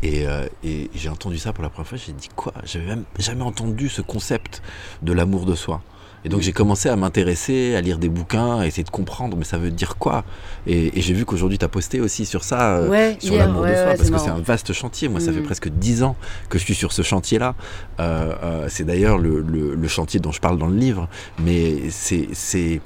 [0.05, 2.53] Euh, et, j'ai entendu ça pour la première fois, j'ai dit quoi?
[2.65, 4.63] J'avais même jamais entendu ce concept
[5.03, 5.83] de l'amour de soi.
[6.27, 9.45] Et donc j'ai commencé à m'intéresser, à lire des bouquins, à essayer de comprendre, mais
[9.45, 10.25] ça veut dire quoi?
[10.67, 13.95] Et, j'ai vu qu'aujourd'hui tu as posté aussi sur ça, euh, sur l'amour de soi,
[13.97, 15.09] parce que c'est un vaste chantier.
[15.09, 15.45] Moi, ça fait mm.
[15.45, 16.17] presque dix ans
[16.49, 17.55] que je suis sur ce chantier-là.
[18.01, 22.81] Euh, c'est d'ailleurs le, le, chantier dont je parle dans le livre, mais c'est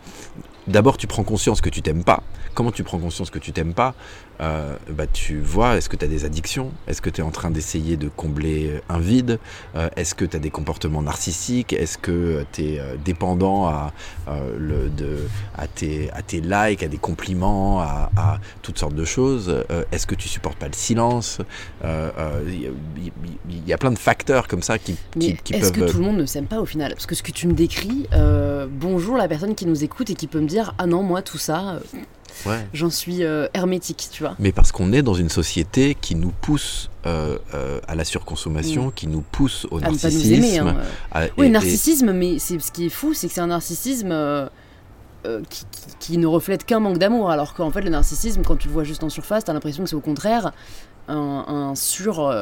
[0.67, 2.23] d'abord tu prends conscience que tu t'aimes pas.
[2.59, 3.95] Comment tu prends conscience que tu t'aimes pas
[4.41, 6.71] euh, bah, tu vois, est-ce que tu as des addictions?
[6.87, 9.39] Est-ce que tu es en train d'essayer de combler un vide?
[9.75, 11.73] Euh, Est-ce que tu as des comportements narcissiques?
[11.73, 13.93] Est-ce que tu es euh, dépendant à,
[14.59, 15.19] le, de,
[15.57, 19.65] à, tes, à tes likes, à des compliments, à, toutes sortes de choses?
[19.93, 21.41] Est-ce que tu supportes pas le silence?
[21.85, 22.73] Il
[23.67, 26.19] y, a plein de facteurs comme ça qui, qui, qui est-ce que tout le monde
[26.19, 26.93] ne s'aime pas au final?
[26.93, 28.09] Parce que ce que tu me décris,
[28.71, 31.39] bonjour la personne qui nous écoute et qui peut me dire Ah non, moi tout
[31.39, 31.81] ça
[32.73, 34.35] J'en suis euh, hermétique, tu vois.
[34.39, 38.87] Mais parce qu'on est dans une société qui nous pousse euh, euh, à la surconsommation,
[38.87, 38.93] mm.
[38.93, 40.75] qui nous pousse au narcissisme.
[41.15, 41.29] Hein.
[41.37, 44.49] oui, narcissisme, mais c'est ce qui est fou, c'est que c'est un narcissisme
[45.51, 45.65] qui,
[45.99, 48.85] qui, ne reflète qu'un manque d'amour, alors qu'en fait le narcissisme, quand tu le vois
[48.85, 50.53] juste en surface, t'as l'impression que c'est au contraire
[51.09, 52.33] un, un sur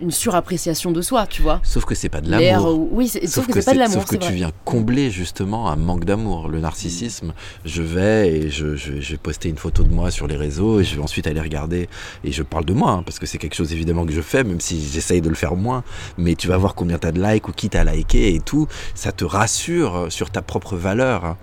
[0.00, 1.60] une surappréciation de soi, tu vois.
[1.62, 2.88] Sauf que c'est pas de l'amour.
[2.92, 4.02] Oui, sauf, que, c'est pas de l'amour.
[4.02, 6.48] Sauf que tu viens combler justement un manque d'amour.
[6.48, 7.32] Le narcissisme,
[7.64, 10.84] je vais et je, je, vais poster une photo de moi sur les réseaux et
[10.84, 11.88] je vais ensuite aller regarder
[12.24, 14.44] et je parle de moi hein, parce que c'est quelque chose évidemment que je fais,
[14.44, 15.82] même si j'essaye de le faire moins.
[16.18, 18.66] Mais tu vas voir combien tu as de likes ou qui t'a liké et tout.
[18.94, 21.24] Ça te rassure sur ta propre valeur.
[21.24, 21.36] Hein.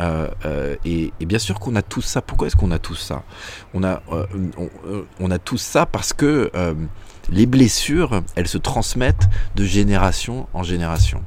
[0.00, 2.22] Euh, euh, et, bien sûr qu'on a tout ça.
[2.22, 3.22] Pourquoi est-ce qu'on a tout ça?
[3.74, 4.26] On a, euh,
[4.58, 4.68] on,
[5.20, 6.50] on, a tout ça parce que
[7.30, 11.22] les blessures, elles se transmettent de génération en génération.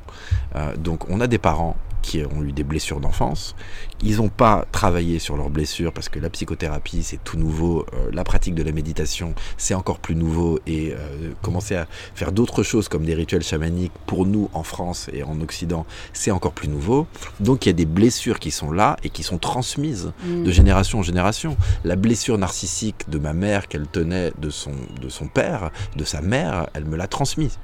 [0.56, 3.56] Euh, donc on a des parents qui ont eu des blessures d'enfance.
[4.02, 7.86] Ils n'ont pas travaillé sur leurs blessures parce que la psychothérapie, c'est tout nouveau.
[7.94, 10.60] Euh, la pratique de la méditation, c'est encore plus nouveau.
[10.68, 15.10] Et euh, commencer à faire d'autres choses comme des rituels chamaniques, pour nous en France
[15.14, 17.08] et en Occident, c'est encore plus nouveau.
[17.40, 20.44] Donc il y a des blessures qui sont là et qui sont transmises mm.
[20.44, 21.58] de génération en génération.
[21.84, 26.22] La blessure narcissique de ma mère qu'elle tenait de son, de son père, de sa
[26.22, 27.58] mère, elle me l'a transmise.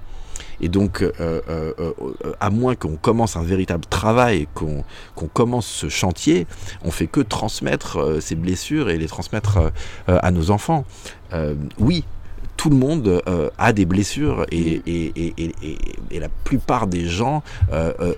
[0.62, 4.84] Et donc, euh, euh, euh, à moins qu'on commence un véritable travail, qu'on
[5.34, 6.48] commence ce chantier,
[6.84, 9.72] on fait que transmettre ces blessures et les transmettre
[10.08, 10.86] à nos enfants.
[11.80, 12.04] oui,
[12.56, 13.22] tout le monde
[13.58, 17.44] a des blessures et, et, la plupart des gens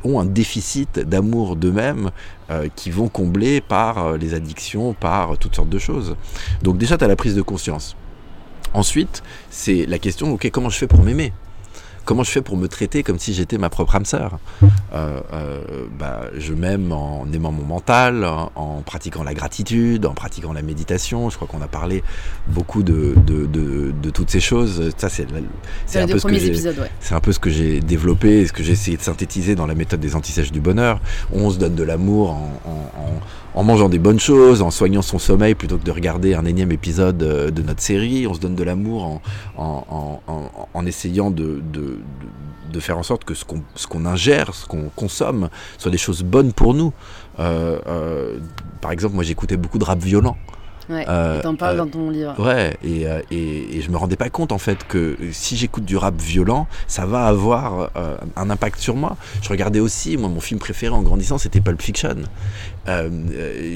[0.04, 2.12] ont un déficit d'amour d'eux-mêmes
[2.76, 6.16] qui vont combler par les addictions, par toutes sortes de choses.
[6.62, 7.96] Donc déjà, tu as la prise de conscience.
[8.74, 11.32] Ensuite, c'est la question, ok, comment je fais pour m'aimer?
[12.06, 14.40] Comment je fais pour me traiter comme si j'étais ma propre âme sœur?
[14.94, 20.54] Euh, euh, bah, Je m'aime en aimant mon mental, en, pratiquant la gratitude, en pratiquant
[20.54, 21.30] la méditation.
[21.30, 22.04] Je crois qu'on a parlé
[22.48, 24.92] beaucoup de, de, toutes ces choses.
[24.98, 25.24] Ça, c'est
[25.96, 26.38] un, peu ce que
[27.00, 29.68] c'est un peu ce que j'ai développé et ce que j'ai essayé de synthétiser dans
[29.68, 31.02] la méthode des antisèches du bonheur.
[31.34, 33.20] On se donne de l'amour en en
[33.64, 37.24] mangeant des bonnes choses, en soignant son sommeil plutôt que de regarder un énième épisode
[37.24, 38.28] euh, de notre série.
[38.28, 39.22] On se donne de l'amour
[39.58, 41.62] en, essayant de,
[42.80, 46.74] faire en sorte que ce qu'on ingère, ce qu'on consomme, soit des choses bonnes pour
[46.74, 46.92] nous.
[47.40, 48.38] Euh, euh,
[48.82, 50.38] par exemple, moi j'écoutais beaucoup de rap violent.
[50.88, 52.36] Ouais, euh, t'en parles dans ton livre.
[52.40, 55.98] Ouais, et, et, et, je me rendais pas compte en fait que si j'écoute du
[55.98, 57.90] rap violent, ça va avoir
[58.36, 59.18] un impact sur moi.
[59.42, 62.18] Je regardais aussi, moi mon film préféré en grandissant c'était Pulp Fiction.
[62.88, 63.10] Euh,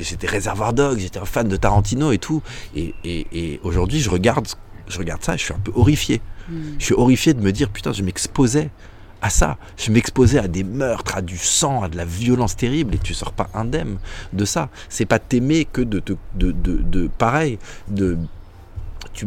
[0.02, 2.41] j'étais Réservoir Dog, j'étais un fan de Tarantino et tout.
[2.76, 4.48] Et, et aujourd'hui, je regarde,
[4.88, 6.22] je regarde ça, je suis un peu horrifié.
[6.50, 6.76] Hmm.
[6.80, 8.69] Je suis horrifié de me dire, putain, je m'exposais
[9.22, 9.58] à ça.
[9.78, 13.13] Je m'exposais à des meurtres, à du sang, à de la violence terrible, et tu
[13.13, 13.98] sors pas indemne
[14.34, 14.69] de ça.
[14.88, 16.02] C'est pas t'aimer que de,
[16.36, 18.17] de, de, de, pareil, de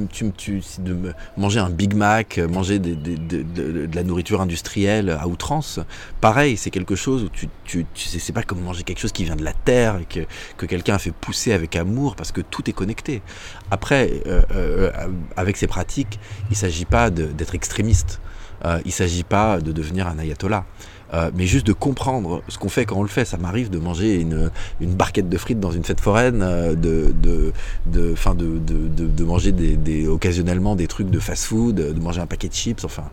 [0.08, 5.80] tu, tu, de manger un Big Mac, manger de, la nourriture industrielle à outrance,
[6.20, 9.24] pareil, c'est quelque chose où tu, tu, sais, c'est pas comme manger quelque chose qui
[9.24, 10.20] vient de la terre que,
[10.56, 13.22] que quelqu'un a fait pousser avec amour parce que tout est connecté.
[13.70, 14.90] Après, euh, euh,
[15.36, 16.18] avec ces pratiques,
[16.50, 18.20] il s'agit pas d'être extrémiste.
[18.64, 20.64] Euh, il s'agit pas de devenir un ayatollah.
[21.14, 23.26] Euh, mais juste de comprendre ce qu'on fait quand on le fait.
[23.26, 27.12] Ça m'arrive de manger une, une, barquette de frites dans une fête foraine, euh, de,
[27.22, 27.52] de,
[27.86, 32.20] de, fin de, de, de, manger des, des, occasionnellement des trucs de fast-food, de manger
[32.20, 33.04] un paquet de chips, enfin,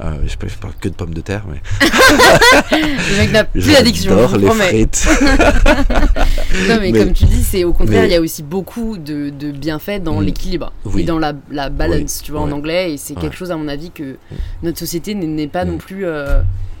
[0.00, 1.60] euh, je parle que de pommes de terre, mais.
[2.72, 4.10] le mec n'a plus d'addiction.
[4.10, 5.08] J'adore les frites.
[6.68, 9.52] non, mais, comme tu dis, c'est au contraire, il y a aussi beaucoup de, de
[9.52, 10.24] bienfaits dans mm.
[10.24, 13.56] l'équilibre et dans la, la balance, tu vois, en anglais, et c'est quelque chose, à
[13.56, 14.16] mon avis, que
[14.64, 15.78] notre société n'est pas non mm.
[15.78, 16.04] plus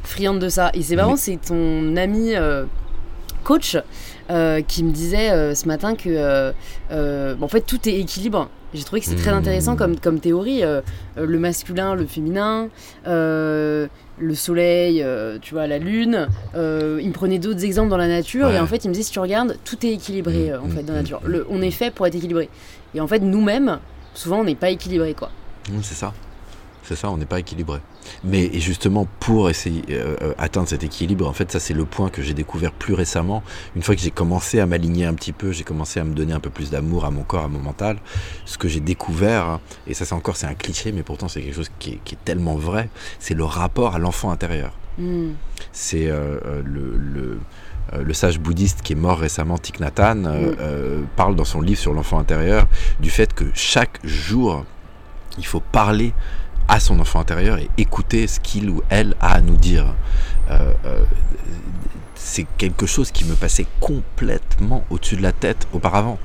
[0.06, 0.70] friande de ça.
[0.74, 2.64] Et c'est marrant, c'est ton ami euh,
[3.42, 3.76] coach
[4.30, 6.52] euh, qui me disait euh, ce matin que
[6.90, 8.48] en fait tout est équilibre.
[8.72, 10.62] J'ai trouvé que c'est très intéressant comme, comme théorie.
[11.16, 12.68] le masculin, le féminin,
[13.06, 13.88] le
[14.34, 15.04] soleil,
[15.42, 16.26] tu vois, la lune.
[16.54, 16.58] il
[17.08, 19.20] me prenait d'autres exemples dans la nature et en fait il me dit si tu
[19.20, 21.20] regardes, tout est équilibré mm, en fait dans la mm, nature.
[21.24, 22.48] Le, on est fait pour être équilibré.
[22.96, 23.78] Et en fait nous-mêmes,
[24.12, 25.30] souvent on n'est pas équilibré quoi.
[25.82, 26.12] c'est ça.
[26.86, 27.80] C'est ça, on n'est pas équilibré.
[28.24, 32.20] Mais justement, pour essayer euh, atteindre cet équilibre, en fait, ça c'est le point que
[32.20, 33.42] j'ai découvert plus récemment.
[33.74, 36.34] Une fois que j'ai commencé à m'aligner un petit peu, j'ai commencé à me donner
[36.34, 37.96] un peu plus d'amour à mon corps, à mon mental.
[38.44, 41.56] Ce que j'ai découvert, et ça c'est encore c'est un cliché, mais pourtant c'est quelque
[41.56, 44.72] chose qui est, tellement vrai, c'est le rapport à l'enfant intérieur.
[44.98, 45.32] Hmm.
[45.72, 47.38] C'est euh, euh, le,
[47.98, 51.06] le sage bouddhiste qui est mort récemment, Thich Nhat Hanh, hmm.
[51.16, 52.66] parle dans son livre sur l'enfant intérieur
[53.00, 54.66] du fait que chaque jour,
[55.38, 56.12] il faut parler
[56.68, 59.94] à son enfant intérieur et écouter ce qu'il ou elle a à nous dire.
[60.50, 61.04] Euh, euh,
[62.14, 66.18] c'est quelque chose qui me passait complètement au-dessus de la tête auparavant.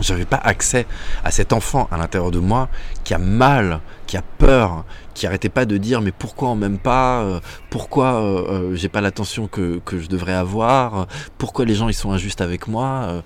[0.00, 0.86] Je n'avais pas accès
[1.24, 2.68] à cet enfant à l'intérieur de moi
[3.04, 4.84] qui a mal, qui a peur,
[5.14, 8.88] qui arrêtait pas de dire mais pourquoi on m'aime pas, euh, pourquoi euh, euh, j'ai
[8.88, 11.06] pas l'attention que, que, je devrais avoir,
[11.38, 13.22] pourquoi les gens ils sont injustes avec moi,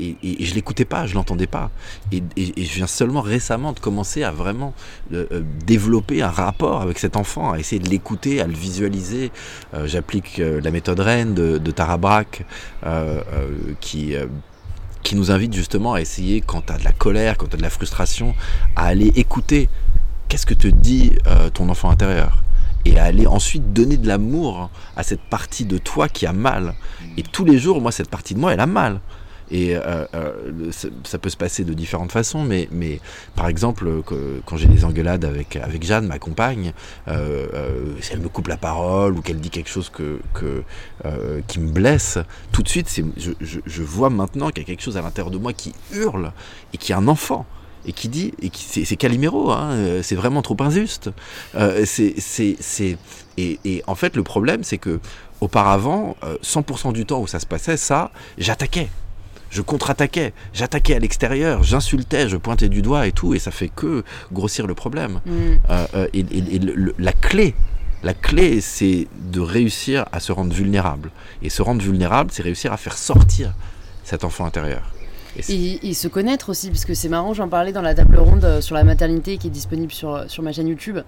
[0.00, 1.70] et, et, je l'écoutais pas, je l'entendais pas,
[2.12, 4.74] et, je viens seulement récemment de commencer à vraiment
[5.64, 9.30] développer un rapport avec cet enfant, à essayer de l'écouter, à le visualiser.
[9.84, 12.42] J'applique la méthode Rennes de, de Tara Brach,
[13.80, 14.14] qui
[15.06, 17.58] qui nous invite justement à essayer, quand tu as de la colère, quand tu as
[17.58, 18.34] de la frustration,
[18.74, 19.68] à aller écouter
[20.28, 22.42] qu'est-ce que te dit euh, ton enfant intérieur?
[22.84, 26.74] Et à aller ensuite donner de l'amour à cette partie de toi qui a mal.
[27.16, 29.00] Et tous les jours, moi, cette partie de moi, elle a mal.
[29.50, 30.70] Et euh, euh,
[31.04, 33.00] ça, peut se passer de différentes façons, mais, mais
[33.36, 36.72] par exemple, que, quand j'ai des engueulades avec, avec Jeanne, ma compagne,
[37.08, 40.62] euh, si elle me coupe la parole ou qu'elle dit quelque chose que, que,
[41.46, 42.18] qui me blesse,
[42.50, 45.30] tout de suite, je, je, je vois maintenant qu'il y a quelque chose à l'intérieur
[45.30, 46.32] de moi qui hurle
[46.74, 47.46] et qui est un enfant
[47.86, 51.10] et qui dit, et qui, c'est, Calimero, hein, c'est vraiment trop injuste.
[51.54, 52.98] c'est, c'est, c'est,
[53.36, 55.00] et, et, en fait, le problème, c'est que
[55.40, 58.88] auparavant, 100% du temps où ça se passait, ça, j'attaquais
[59.50, 63.68] je contre-attaquais, j'attaquais à l'extérieur, j'insultais, je pointais du doigt et tout, et ça fait
[63.68, 65.20] que grossir le problème.
[65.24, 65.30] Mm.
[65.70, 66.60] Euh, euh, et,
[66.98, 67.54] la clé,
[68.02, 71.10] la clé, c'est de réussir à se rendre vulnérable.
[71.42, 73.54] Et se rendre vulnérable, c'est réussir à faire sortir
[74.04, 74.82] cet enfant intérieur.
[75.48, 78.60] Et, se connaître aussi, parce que c'est marrant, j'en parlais dans la table ronde euh,
[78.60, 80.98] sur la maternité qui est disponible sur, sur ma chaîne YouTube.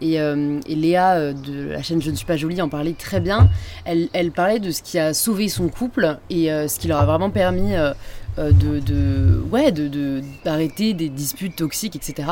[0.00, 3.20] Et, euh, Léa euh, de la chaîne Je ne suis pas jolie en parlait très
[3.20, 3.50] bien.
[3.84, 7.06] Elle, elle parlait de ce qui a sauvé son couple et ce qui leur a
[7.06, 7.72] vraiment permis
[8.36, 12.28] de, de, ouais, de, d'arrêter des disputes toxiques, etc.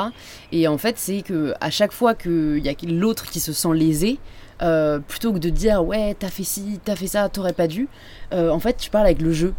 [0.53, 3.75] Et en fait, c'est que à chaque fois qu'il y a l'autre qui se sent
[3.75, 4.19] lésé,
[5.09, 7.89] plutôt que de dire ouais, t'as fait ci, t'as fait ça, t'aurais pas dû,
[8.33, 9.55] en fait, tu parles avec le jeu.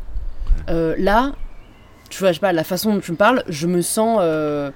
[0.68, 1.34] là,
[2.10, 4.72] tu vois, je sais pas, la façon dont tu me parles, je me sens euh,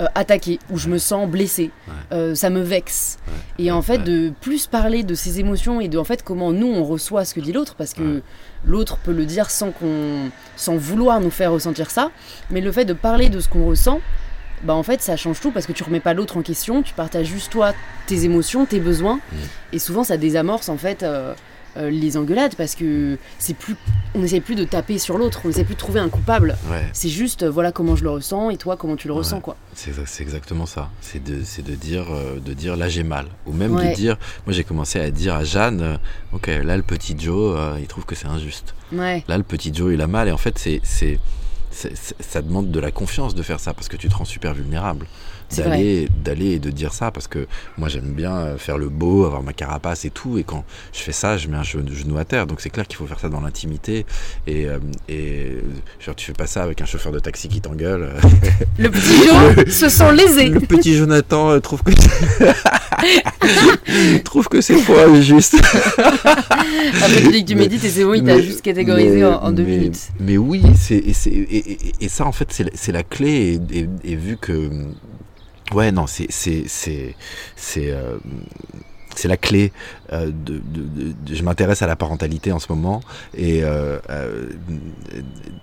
[0.00, 1.70] euh, attaqué ou je me sens blessé.
[2.12, 3.18] Euh, ça me vexe.
[3.58, 6.66] Et en fait, de plus parler de ses émotions et de en fait comment nous
[6.66, 8.22] on reçoit ce que dit l'autre, parce que
[8.64, 12.10] l'autre peut le dire sans qu'on, sans vouloir nous faire ressentir ça,
[12.50, 14.00] mais le fait de parler de ce qu'on ressent.
[14.64, 16.94] Bah en fait ça change tout parce que tu remets pas l'autre en question, tu
[16.94, 17.72] partages juste toi
[18.06, 19.36] tes émotions, tes besoins mmh.
[19.72, 21.04] et souvent ça désamorce en fait
[21.76, 23.76] euh, les engueulades parce que c'est plus
[24.14, 26.56] on n'essaie plus de taper sur l'autre on n'essaie plus de trouver un coupable.
[26.92, 29.56] C'est juste euh, voilà comment je le ressens et toi comment tu le ressens quoi.
[29.74, 30.90] C'est exactement ça.
[31.00, 33.26] C'est de, de dire euh, de dire là j'ai mal.
[33.46, 35.98] Ou même de dire moi j'ai commencé à dire à Jeanne
[36.32, 38.74] ok là le petit Joe il trouve que c'est injuste.
[38.92, 40.28] Là le petit Joe il a mal.
[40.28, 41.18] Et en fait c'est
[41.70, 45.06] ça demande de la confiance de faire ça parce que tu te rends super vulnérable
[45.56, 47.46] d'aller d'aller et de dire ça parce que
[47.78, 51.00] moi j'aime bien euh, faire le beau avoir ma carapace et tout et quand je
[51.00, 52.46] fais ça je mets un genou à terre.
[52.46, 54.06] Donc c'est clair qu'il faut faire ça dans l'intimité.
[54.46, 55.58] Et, euh, et
[56.00, 58.14] genre tu fais pas ça avec un chauffeur de taxi qui t'engueule.
[58.78, 60.48] Le petit Joe se sent lésé.
[60.48, 61.92] le petit Jonathan euh, trouve que
[64.24, 65.54] trouve que c'est faux juste.
[65.96, 69.64] Après tu dis que tu médites et c'est bon il t'a juste catégorisé en, deux
[69.64, 70.08] minutes.
[70.20, 73.60] mais oui c'est et, et, ça en fait c'est la clé
[74.04, 74.70] et vu que
[75.74, 78.18] Ouais, non, c'est c'est c'est euh,
[79.24, 79.72] la clé.
[80.12, 80.60] Euh, de,
[81.30, 83.00] je m'intéresse à la parentalité en ce moment
[83.34, 83.98] et euh,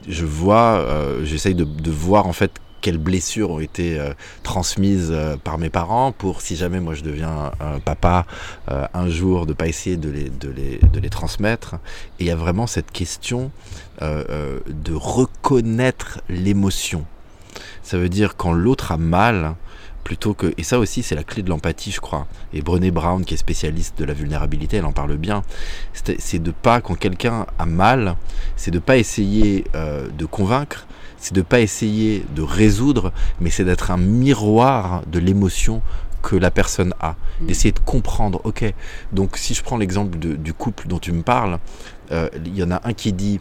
[0.07, 0.85] je vois,
[1.23, 3.99] j'essaye de, voir en fait quelles blessures ont été
[4.41, 7.51] transmises par mes parents pour si jamais moi je deviens
[7.83, 8.25] papa
[8.67, 11.75] un jour de pas essayer de les, de les, de les transmettre
[12.19, 13.51] et il y a vraiment cette question
[14.01, 17.05] de reconnaître l'émotion
[17.83, 19.55] ça veut dire quand l'autre a mal
[20.03, 22.27] plutôt que et ça aussi c'est la clé de l'empathie je crois.
[22.53, 25.43] Et Brené Brown qui est spécialiste de la vulnérabilité elle en parle bien.
[25.93, 28.15] C'est de pas quand quelqu'un a mal
[28.55, 33.65] c'est de pas essayer euh, de convaincre c'est de pas essayer de résoudre mais c'est
[33.65, 35.81] d'être un miroir de l'émotion
[36.21, 37.15] que la personne a.
[37.39, 37.45] Mm.
[37.45, 38.73] d'essayer de comprendre ok
[39.13, 41.59] donc si je prends l'exemple du couple dont tu me parles
[42.11, 43.39] euh, il y en a un qui dit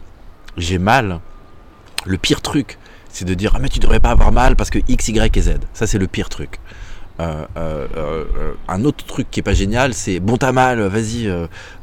[0.59, 1.19] j'ai mal.
[2.05, 2.77] Le pire truc
[3.09, 5.41] c'est de dire ah mais tu devrais pas avoir mal parce que X, Y et
[5.41, 5.51] Z.
[5.73, 6.59] Ça c'est le pire truc.
[7.19, 11.29] Euh, euh, euh, un autre truc qui est pas génial, c'est bon t'as mal, vas-y,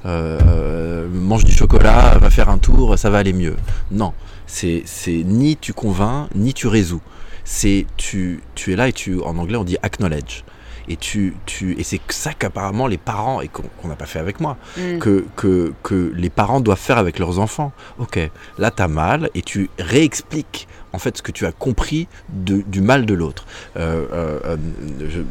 [0.04, 3.56] mange du chocolat, va faire un tour, ça va aller mieux.
[3.90, 4.14] Non,
[4.46, 7.02] c'est ni tu convaincs, ni tu résous.
[7.44, 10.42] C'est tu, tu es là et tu, en anglais on dit acknowledge
[10.88, 14.40] et tu, tu et c'est ça qu'apparemment les parents et qu'on n'a pas fait avec
[14.40, 14.98] moi mm.
[14.98, 19.42] que, que, que les parents doivent faire avec leurs enfants ok là t'as mal et
[19.42, 23.44] tu réexpliques en fait ce que tu as compris du mal de l'autre.
[23.76, 24.56] Euh, euh,
[25.02, 25.22] euh,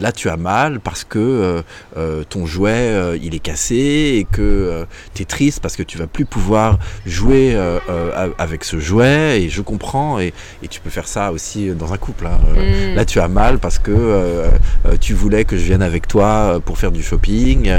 [0.00, 1.62] là, tu as mal parce que
[2.30, 6.24] ton jouet il est cassé et que tu es triste parce que tu vas plus
[6.24, 7.54] pouvoir jouer
[8.38, 9.42] avec ce jouet.
[9.42, 10.18] Et je comprends.
[10.18, 10.32] Et,
[10.70, 12.26] tu peux faire ça aussi dans un couple.
[12.26, 12.38] Hein.
[12.54, 12.94] Mm.
[12.94, 14.46] Là, tu as mal parce que
[15.00, 17.70] tu voulais que je vienne avec toi pour faire du shopping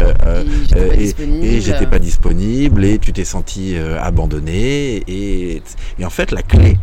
[0.75, 5.03] et j'étais pas, pas, disponible et tu t'es senti abandonné.
[5.07, 5.63] Et,
[5.97, 6.77] et en fait, la clé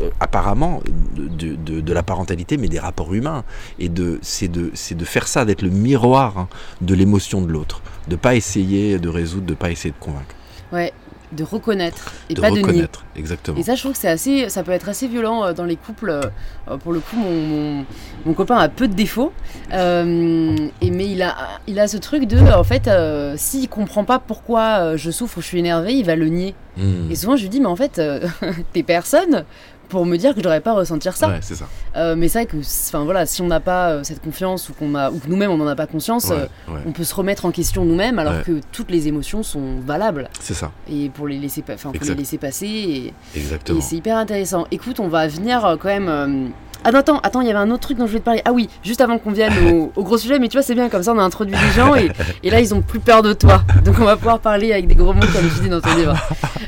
[0.00, 0.82] euh, apparemment
[1.16, 3.44] de, la parentalité, mais des rapports humains.
[3.78, 3.90] Et
[4.22, 6.48] c'est de, de faire ça, d'être le miroir hein,
[6.80, 10.34] de l'émotion de l'autre, de pas essayer de résoudre, de pas essayer de convaincre.
[10.72, 10.92] Ouais,
[11.34, 12.86] de reconnaître et de pas de nier.
[13.16, 13.58] exactement.
[13.58, 15.76] Et ça, je trouve que c'est assez, ça peut être assez violent euh, dans les
[15.76, 16.10] couples.
[16.10, 17.86] Euh, pour le coup, mon, mon,
[18.24, 19.32] mon copain a peu de défauts,
[19.72, 24.04] euh, et mais il a, il a ce truc de, en fait, euh, s'il comprend
[24.04, 26.54] pas pourquoi euh, je souffre, je suis énervé, il va le nier.
[26.76, 27.10] Hmm.
[27.10, 28.26] Et souvent, je lui dis, mais en fait, euh,
[28.72, 29.44] t'es personne
[29.88, 31.28] pour me dire que je devrais pas ressentir ça.
[31.28, 31.68] Ouais, c'est ça.
[31.96, 34.72] Euh, mais c'est vrai que, enfin voilà, si on n'a pas euh, cette confiance ou
[34.74, 37.04] qu'on a, ou que nous-mêmes on n'en a pas conscience, Ouais, euh, ouais, on peut
[37.04, 41.08] se remettre en question nous-mêmes, alors que toutes les émotions sont valables c'est ça, et
[41.10, 42.66] pour les laisser, enfin pour les laisser passer.
[42.66, 43.78] Et, exactement.
[43.78, 44.66] et c'est hyper intéressant.
[44.70, 46.52] Écoute, on va venir quand même.
[46.84, 48.42] Ah non, attends, attends, il y avait un autre truc dont je voulais te parler.
[48.44, 50.88] Ah oui, juste avant qu'on vienne au, au gros sujet, mais tu vois, c'est bien,
[50.88, 52.10] comme ça on a introduit les gens et,
[52.42, 53.62] et là ils ont plus peur de toi.
[53.84, 56.14] Donc on va pouvoir parler avec des gros mots comme tu dis dans ton livre.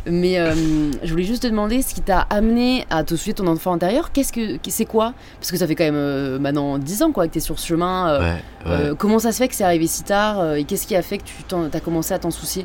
[0.07, 0.55] Mais euh,
[1.02, 3.72] je voulais juste te demander ce qui t'a amené à te soucier de ton enfant
[3.72, 4.11] intérieur.
[4.12, 5.12] Qu'est-ce que c'est quoi?
[5.40, 7.66] Parce que ça fait quand même euh, maintenant 10 ans quoi que t'es sur ce
[7.66, 8.09] chemin.
[8.09, 8.35] euh,
[8.66, 8.90] Ouais, ouais.
[8.98, 11.24] comment ça se fait que c'est arrivé si tard et qu'est-ce qui a fait que
[11.24, 12.64] tu t'en- t'as commencé à t'en soucier?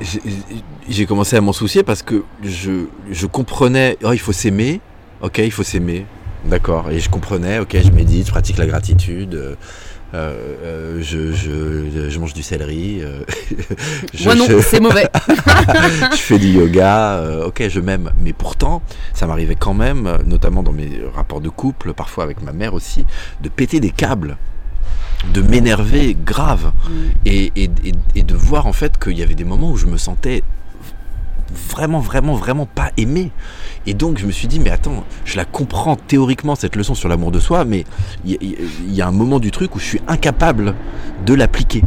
[0.00, 0.20] J'ai-
[0.88, 4.80] J'ai commencé à m'en soucier parce que je, je comprenais, oh, il faut s'aimer,
[5.22, 6.04] ok, il faut s'aimer,
[6.46, 9.54] d'accord, et je comprenais, ok, je médite, je pratique la gratitude, euh,
[10.14, 13.20] euh, je, je, je mange du céleri, euh,
[14.14, 15.08] je, Moi non, je- c'est mauvais.
[16.12, 18.10] je fais du yoga, euh, ok, je m'aime.
[18.20, 22.42] Mais pourtant, ça m'arrivait quand même, euh, notamment dans mes rapports de couple, parfois avec
[22.42, 23.04] ma mère aussi,
[23.42, 24.36] de péter des câbles,
[25.32, 26.92] de m'énerver grave, Mm.
[27.26, 29.86] et, et- et- et de voir en fait qu'il y avait des moments où je
[29.86, 30.42] me sentais
[31.52, 33.30] vraiment, vraiment, vraiment pas aimé.
[33.86, 37.08] Et donc je me suis dit, mais attends, je la comprends théoriquement cette leçon sur
[37.08, 37.84] l'amour de soi, mais
[38.24, 40.74] il y, a un moment du truc où je suis incapable
[41.24, 41.82] de l'appliquer.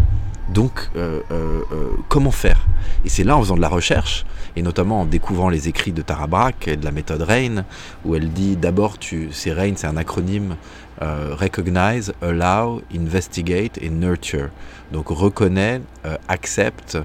[0.50, 2.66] Donc, euh, euh, euh, comment faire?
[3.04, 6.02] Et c'est là, en faisant de la recherche, et notamment en découvrant les écrits de
[6.02, 7.66] Tara Brach et de la méthode RAIN,
[8.06, 10.56] où elle dit d'abord, tu, c'est RAIN, c'est un acronyme
[11.00, 14.50] Recognize, Allow, Investigate et Nurture.
[14.92, 16.98] Donc, reconnais, euh, accepte,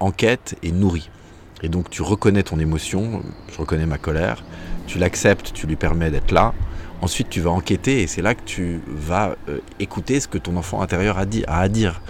[0.00, 1.08] enquête et nourrit.
[1.62, 3.22] Et donc, tu reconnais ton émotion,
[3.52, 4.42] je reconnais ma colère,
[4.86, 6.52] tu l'acceptes, tu lui permets d'être là.
[7.02, 10.56] Ensuite, tu vas enquêter et c'est là que tu vas euh, écouter ce que ton
[10.56, 12.00] enfant intérieur a, dit, a à dire.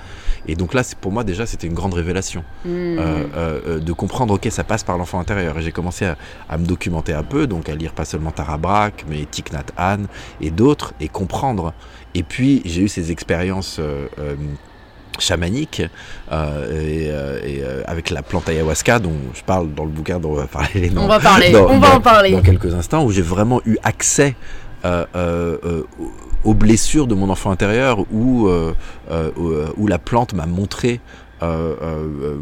[0.47, 2.69] Et donc là, c'est- pour moi déjà, c'était une grande révélation Mm.
[2.69, 5.57] euh, euh, euh, de comprendre, ok, ça passe par l'enfant intérieur.
[5.59, 6.17] Et j'ai commencé à,
[6.49, 9.67] à me documenter un peu, donc à lire pas seulement Tara Brach, mais Thich Nhat
[9.79, 10.07] Hanh
[10.41, 11.73] et d'autres, et comprendre.
[12.15, 13.81] Et puis j'ai eu ces expériences
[15.21, 15.89] euh,
[16.33, 20.19] euh, et, euh, et, euh, avec la plante ayahuasca dont je parle dans le bouquin
[20.19, 20.91] dont on va parler.
[20.93, 22.33] On dans- va parler, dans- on va dans- en parler.
[22.33, 24.35] dans quelques instants, où j'ai vraiment eu accès
[24.85, 25.83] euh, euh, euh,
[26.45, 28.49] aux blessures de mon enfant intérieur, où,
[29.77, 31.01] où la plante m'a montré.
[31.43, 32.37] euh, euh, euh,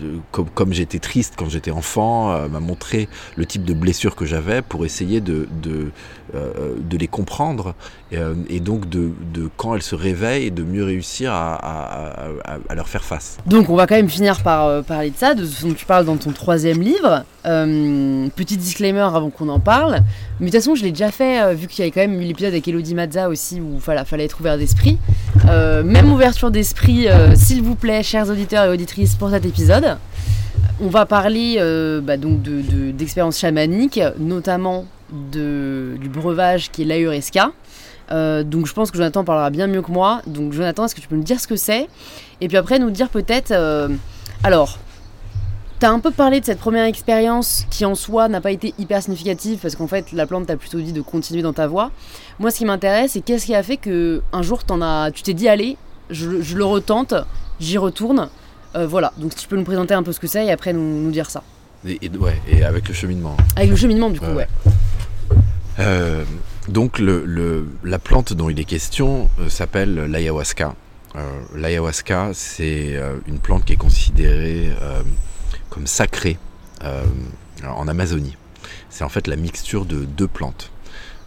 [0.00, 4.16] le- comme, comme j'étais triste quand j'étais enfant, euh, m'a montré le type de blessures
[4.16, 5.92] que j'avais pour essayer de, de,
[6.34, 7.74] de les comprendre
[8.12, 9.10] et, euh, et donc de,
[9.56, 12.28] quand elles se réveillent de mieux réussir à,
[12.74, 13.38] leur faire face.
[13.46, 15.86] Donc on va quand même finir par euh, parler de ça, de ce dont tu
[15.86, 17.24] parles dans ton troisième livre.
[17.46, 20.00] Euh, petit disclaimer avant qu'on en parle.
[20.40, 22.20] Mais de toute façon, je l'ai déjà fait, euh, vu qu'il y avait quand même
[22.20, 24.98] eu l'épisode avec Elodie Mazza aussi, où voilà, fallait être ouvert d'esprit.
[25.48, 29.96] Euh, même ouverture d'esprit, euh, s'il vous plaît, chers auditeurs et auditrices, pour cet épisode.
[30.80, 36.82] On va parler euh, bah, donc de- de- d'expériences chamaniques, notamment de, du breuvage qui
[36.82, 37.52] est l'ahuresca.
[38.10, 40.22] Euh, donc je pense que Jonathan parlera bien mieux que moi.
[40.26, 41.88] Donc Jonathan, est-ce que tu peux me dire ce que c'est?
[42.40, 43.50] Et puis après nous dire peut-être...
[43.50, 43.88] euh,
[44.44, 44.78] alors,
[45.78, 49.02] t'as un peu parlé de cette première expérience qui en soi n'a pas été hyper
[49.02, 51.90] significative parce qu'en fait la plante t'a plutôt dit de continuer dans ta voie.
[52.38, 55.22] Moi ce qui m'intéresse c'est qu'est-ce qui a fait que un jour t'en as, tu
[55.22, 55.76] t'es dit allez,
[56.10, 57.14] je, je le retente,
[57.60, 58.28] j'y retourne.
[58.76, 60.72] Euh, voilà, donc si tu peux nous présenter un peu ce que c'est et après
[60.72, 61.42] nous, nous dire ça.
[61.86, 63.36] Et, et- ouais, et avec le cheminement.
[63.56, 64.48] Avec le cheminement du coup, Ouais, ouais.
[65.78, 66.24] Euh,
[66.68, 70.74] donc la plante dont il est question euh, s'appelle l'ayahuasca.
[71.16, 74.70] Euh, l'ayahuasca, c'est une plante qui est considérée
[75.70, 76.38] comme sacrée
[77.64, 78.36] en Amazonie.
[78.90, 80.70] C'est en fait la mixture de deux plantes.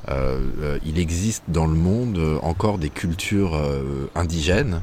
[0.09, 4.81] Euh, euh, il existe dans le monde euh, encore des cultures euh, indigènes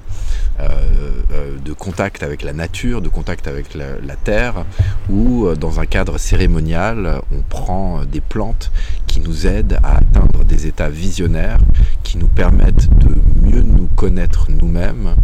[0.61, 4.65] euh, de contact avec la nature, de contact avec la, la terre,
[5.11, 8.71] où dans un cadre cérémonial, on prend des plantes
[9.07, 11.59] qui nous aident à atteindre des états visionnaires,
[12.03, 15.15] qui nous permettent de mieux nous connaître nous-mêmes,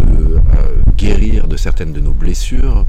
[0.00, 0.38] de
[0.96, 2.84] guérir de certaines de nos blessures,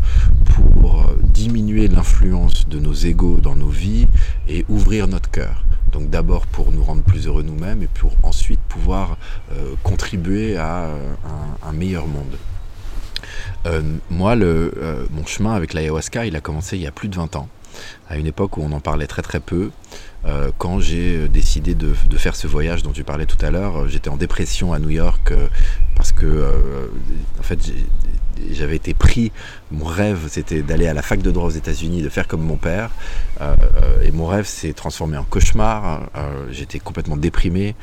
[0.45, 4.07] pour diminuer l'influence de nos égaux dans nos vies
[4.47, 5.65] et ouvrir notre cœur.
[5.95, 9.17] Donc d'abord pour nous rendre plus heureux nous-mêmes et pour ensuite pouvoir
[9.53, 11.13] euh, contribuer à euh,
[11.63, 12.37] un, meilleur monde.
[13.65, 17.15] Euh, moi, le, mon chemin avec l'ayahuasca, il a commencé il y a plus de
[17.15, 17.47] 20 ans,
[18.09, 19.71] à une époque où on en parlait très très peu.
[20.57, 24.09] Quand j'ai décidé de, de faire ce voyage dont tu parlais tout à l'heure, j'étais
[24.09, 25.31] en dépression à New York
[25.95, 26.51] parce que,
[27.39, 27.59] en fait,
[28.51, 29.31] j'avais été pris.
[29.71, 32.57] Mon rêve, c'était d'aller à la fac de droit aux États-Unis, de faire comme mon
[32.57, 32.91] père.
[34.03, 36.09] et mon rêve s'est transformé en cauchemar.
[36.51, 37.75] j'étais complètement déprimé.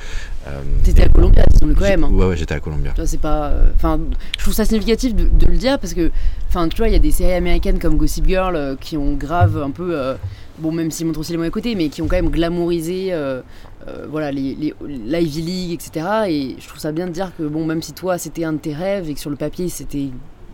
[0.82, 2.04] T'étais à Columbia, disons-le quand même.
[2.04, 2.10] Hein.
[2.12, 2.94] Ouais, ouais, j'étais à Columbia.
[3.04, 3.52] C'est pas.
[3.74, 4.00] Enfin,
[4.36, 6.10] je trouve ça significatif de, le dire parce que,
[6.48, 9.60] enfin, tu vois, il y a des séries américaines comme Gossip Girl qui ont grave
[9.62, 10.16] un peu
[10.58, 13.42] bon même s'ils montrent aussi les mauvais côtés, mais qui ont quand même glamourisé euh,
[13.88, 16.06] euh, voilà, les, l'Ivy League, etc.
[16.28, 18.58] Et je trouve ça bien de dire que bon, même si toi c'était un de
[18.58, 20.08] tes rêves et que sur le papier c'était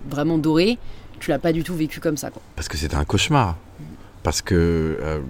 [0.09, 0.79] vraiment doré,
[1.21, 2.31] tu l'as pas du tout vécu comme ça.
[2.57, 3.57] Parce que c'était un cauchemar.
[4.23, 5.21] Parce que euh,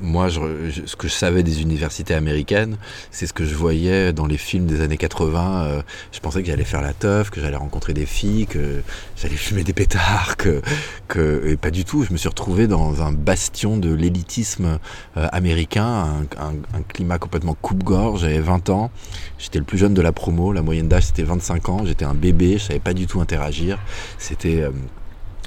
[0.00, 2.78] moi, ce que je savais des universités américaines,
[3.10, 5.64] c'est ce que je voyais dans les films des années 80.
[5.64, 5.82] Euh,
[6.12, 8.82] je pensais que j'allais faire la teuf, que j'allais rencontrer des filles, que
[9.16, 10.62] j'allais fumer des pétards, que,
[11.08, 12.04] que et pas du tout.
[12.04, 14.78] Je me suis retrouvé dans un bastion de l'élitisme
[15.16, 18.20] euh, américain, un, climat complètement coupe-gorge.
[18.20, 18.90] J'avais 20 ans,
[19.38, 20.52] j'étais le plus jeune de la promo.
[20.52, 21.84] La moyenne d'âge c'était 25 ans.
[21.84, 23.78] J'étais un bébé, je savais pas du tout interagir.
[24.18, 24.70] C'était euh,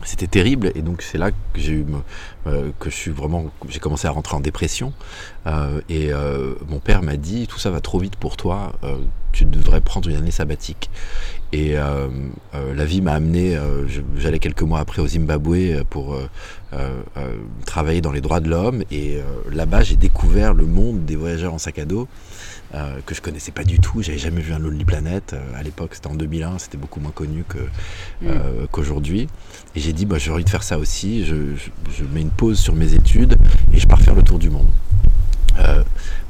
[0.06, 1.86] c'était terrible et donc c'est là que j'ai eu
[2.48, 4.94] euh, que je suis vraiment j'ai commencé à rentrer en dépression.
[5.48, 8.74] Euh, et euh, mon père m'a dit tout ça va trop vite pour toi
[9.32, 10.90] tu devrais prendre une année sabbatique.
[11.52, 13.58] Et la vie m'a amené
[14.18, 16.18] j'allais quelques mois après au Zimbabwe pour
[17.66, 18.84] travailler dans les droits de l'homme.
[18.92, 19.20] Et
[19.52, 22.08] là-bas j'ai découvert le monde des voyageurs en sac à dos
[22.76, 24.02] euh, que je connaissais pas du tout.
[24.02, 25.34] J'avais jamais vu un Lonely Planet.
[25.34, 27.60] Euh, à l'époque, c'était en 2001, c'était beaucoup moins connu que,
[28.26, 28.68] euh, mm.
[28.72, 29.28] qu'aujourd'hui.
[29.76, 31.24] Et j'ai dit, bah, j'ai envie de faire ça aussi.
[31.24, 31.36] Je,
[32.12, 33.38] mets une pause sur mes études
[33.72, 34.68] et je pars faire le tour du monde.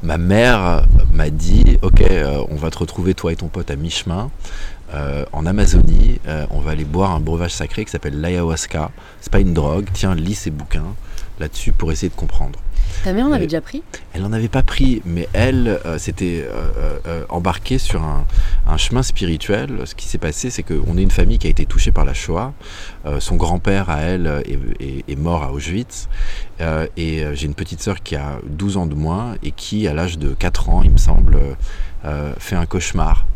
[0.02, 2.04] ma mère m'a dit, ok,
[2.50, 4.30] on va te retrouver toi et ton pote à mi-chemin.
[5.32, 6.20] en Amazonie,
[6.50, 8.90] on va aller boire un breuvage sacré qui s'appelle l'ayahuasca.
[9.20, 9.86] C'est pas une drogue.
[9.94, 10.94] Tiens, lis ces bouquins
[11.40, 12.58] là-dessus pour essayer de comprendre.
[13.02, 13.82] Ta mère en avait déjà pris?
[14.12, 18.24] Elle n'en avait pas pris, mais elle euh, s'était euh, euh, embarquée sur un,
[18.76, 19.80] chemin spirituel.
[19.84, 22.14] Ce qui s'est passé, c'est qu'on est une famille qui a été touchée par la
[22.14, 22.52] Shoah.
[23.20, 24.42] son grand-père, à elle,
[24.80, 26.08] est, mort à Auschwitz.
[26.96, 30.18] et j'ai une petite sœur qui a 12 ans de moins et qui, à l'âge
[30.18, 31.38] de 4 ans, il me semble,
[32.38, 33.26] fait un cauchemar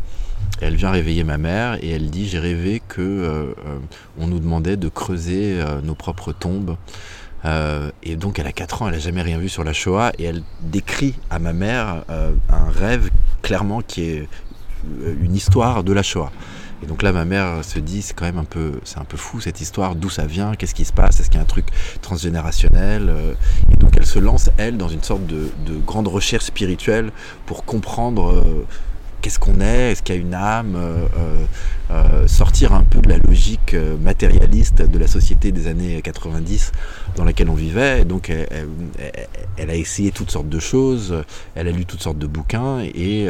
[0.61, 3.53] elle vient réveiller ma mère et elle dit j'ai rêvé que
[4.17, 6.75] on nous demandait de creuser nos propres tombes
[7.45, 10.11] euh, et donc elle a 4 ans, elle n'a jamais rien vu sur la Shoah
[10.17, 13.09] et elle décrit à ma mère euh, un rêve
[13.41, 14.29] clairement qui est
[15.01, 16.31] euh, une histoire de la Shoah.
[16.81, 19.17] Et donc là, ma mère se dit, c'est quand même un peu, c'est un peu
[19.17, 21.45] fou cette histoire, d'où ça vient, qu'est-ce qui se passe, est-ce qu'il y a un
[21.45, 21.67] truc
[22.01, 23.13] transgénérationnel
[23.69, 27.11] Et donc elle se lance, elle, dans une sorte de, de grande recherche spirituelle
[27.45, 28.65] pour comprendre
[29.21, 31.45] qu'est-ce qu'on est, est-ce qu'il y a une âme, euh, euh,
[31.91, 36.71] euh, sortir un peu de la logique matérialiste de la société des années 90
[37.15, 38.05] dans laquelle on vivait.
[38.05, 41.23] donc elle, a essayé toutes sortes de choses,
[41.55, 43.27] elle a lu toutes sortes de bouquins et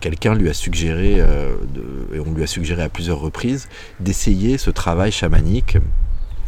[0.00, 3.68] quelqu'un lui a suggéré, et on lui a suggéré à plusieurs reprises,
[4.00, 5.78] d'essayer ce travail chamanique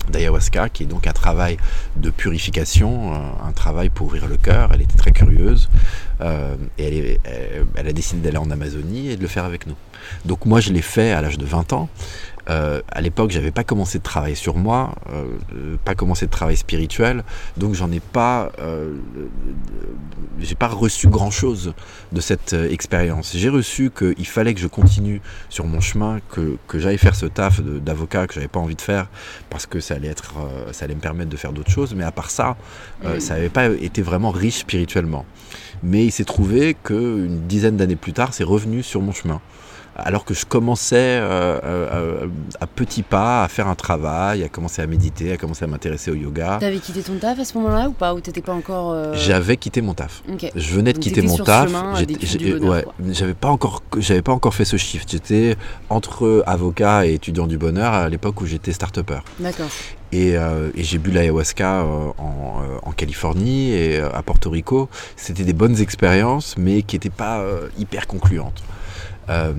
[0.08, 1.56] d'ayahuasca, qui est donc un travail
[1.96, 3.18] de purification, euh,
[3.48, 4.70] un travail pour ouvrir le cœur.
[4.74, 5.68] Elle était très curieuse
[6.20, 7.18] euh, et
[7.76, 9.76] elle, a décidé d'aller en Amazonie et de le faire avec nous.
[10.24, 11.88] Donc moi, je l'ai fait à l'âge de 20 ans.
[12.50, 16.56] Euh, à l'époque, j'avais pas commencé de travail sur moi, euh, pas commencé de travail
[16.56, 17.24] spirituel,
[17.56, 18.96] donc j'en ai pas, euh,
[20.40, 21.72] j'ai pas reçu grand chose
[22.10, 23.32] de cette expérience.
[23.36, 27.26] J'ai reçu qu'il fallait que je continue sur mon chemin, que, que j'aille faire ce
[27.26, 29.08] taf d'avocat que j'avais pas envie de faire
[29.50, 30.34] parce que ça allait être,
[30.72, 31.94] ça allait me permettre de faire d'autres choses.
[31.94, 32.56] Mais à part ça,
[33.18, 35.24] ça n'avait pas été vraiment riche spirituellement.
[35.82, 39.40] Mais il s'est trouvé qu'une dizaine d'années plus tard, c'est revenu sur mon chemin
[39.96, 42.26] alors que je commençais euh, euh,
[42.60, 46.10] à petits pas à faire un travail, à commencer à méditer, à commencer à m'intéresser
[46.10, 46.58] au yoga.
[46.60, 49.56] T'avais quitté ton taf à ce moment-là ou pas Ou t'étais pas encore euh, J'avais
[49.56, 50.22] quitté mon taf.
[50.54, 51.70] Je venais de quitter mon taf.
[51.72, 55.10] ouais, j'avais pas encore, j'avais pas encore fait ce shift.
[55.10, 55.56] J'étais
[55.90, 59.20] entre avocat et étudiant du bonheur à l'époque où j'étais start-upper.
[59.38, 59.68] D'accord.
[60.12, 60.36] Et,
[60.76, 62.14] j'ai bu l'ayahuasca en,
[62.82, 64.88] en, Californie et à Porto Rico.
[65.16, 67.42] C'était des bonnes expériences, mais qui n'étaient pas
[67.78, 68.62] hyper concluantes.
[69.30, 69.52] Euh,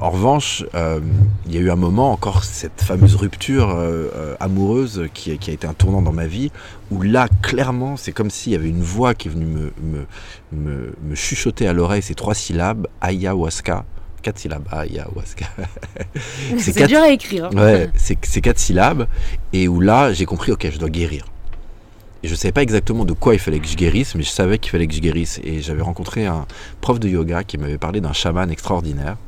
[0.00, 1.00] en revanche, euh,
[1.46, 5.66] il y a eu un moment, encore cette fameuse rupture euh, amoureuse qui, a été
[5.66, 6.50] un tournant dans ma vie,
[6.90, 9.72] où là, clairement, c'est comme s'il y avait une voix qui est venue me,
[10.52, 13.84] me, me, chuchoter à l'oreille ces trois syllabes, ayahuasca,
[14.22, 15.46] quatre syllabes, ayahuasca.
[16.58, 17.46] c'est dur à écrire.
[17.46, 17.56] Hein.
[17.56, 19.06] Ouais, c'est quatre syllabes,
[19.52, 21.24] et où là, j'ai compris, ok, je dois guérir.
[22.24, 24.30] Et je ne savais pas exactement de quoi il fallait que je guérisse, mais je
[24.30, 25.42] savais qu'il fallait que je guérisse.
[25.44, 26.46] Et j'avais rencontré un
[26.80, 29.18] prof de yoga qui m'avait parlé d'un chaman extraordinaire.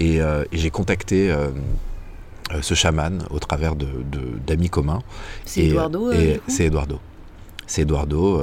[0.00, 1.48] Et, euh, j'ai contacté euh,
[2.52, 5.00] euh, ce chaman au travers d'amis de, communs.
[5.46, 6.12] C'est Eduardo
[6.46, 7.00] C'est Eduardo.
[7.66, 8.42] C'est Eduardo,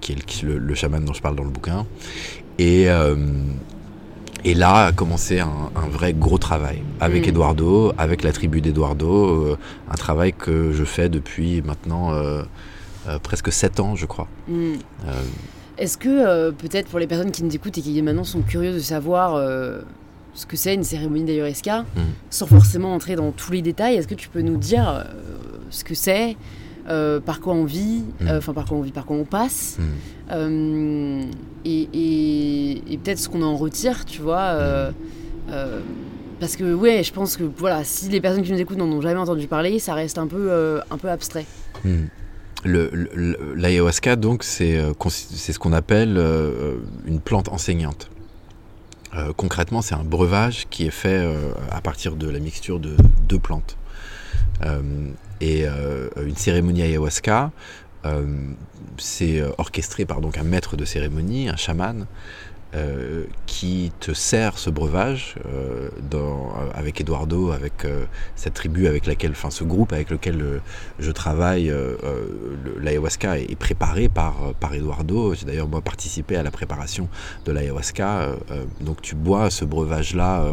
[0.00, 1.84] qui est le, le, chaman dont je parle dans le bouquin.
[2.58, 2.88] Et,
[4.44, 7.30] Et là a commencé un, vrai gros travail avec mm.
[7.30, 9.58] Eduardo, avec la tribu d'Eduardo, euh,
[9.90, 12.42] un travail que je fais depuis maintenant euh, euh,
[13.22, 14.28] presque 7 ans, je crois.
[14.48, 14.74] Mm.
[15.76, 18.80] Est-ce que peut-être pour les personnes qui nous écoutent et qui maintenant sont curieuses de
[18.80, 19.36] savoir
[20.34, 22.00] ce que c'est une cérémonie d'ayahuasca, mm.
[22.30, 25.06] sans forcément entrer dans tous les détails, est-ce que tu peux nous dire
[25.70, 26.36] ce que c'est
[26.86, 28.28] euh, par quoi on vit, mm.
[28.28, 29.82] euh, enfin par quoi on vit, par quoi on passe, mm.
[30.32, 31.22] euh,
[31.64, 34.92] et, peut-être ce qu'on en retire, tu vois.
[36.40, 39.00] Parce que ouais, je pense que voilà, si les personnes qui nous écoutent n'en ont
[39.00, 41.46] jamais entendu parler, ça reste un peu, un peu abstrait.
[42.64, 46.18] L'ayahuasca, donc, c'est ce qu'on appelle
[47.06, 48.10] une plante enseignante.
[49.36, 51.28] concrètement, c'est un breuvage qui est fait
[51.70, 52.96] à partir de la mixture de
[53.28, 53.76] deux plantes.
[55.40, 57.50] Et euh, une cérémonie ayahuasca,
[58.06, 58.24] euh,
[58.96, 62.06] c'est euh, orchestré par donc un maître de cérémonie, un chaman,
[63.46, 65.36] qui te sert ce breuvage
[66.74, 67.86] avec Eduardo, avec
[68.34, 70.60] cette tribu avec laquelle, enfin ce groupe avec lequel
[70.98, 71.72] je travaille,
[72.80, 75.34] l'ayahuasca est, préparé par, par Eduardo.
[75.34, 77.08] J'ai d'ailleurs moi participé à la préparation
[77.44, 78.30] de l'ayahuasca.
[78.80, 80.44] donc tu bois ce breuvage-là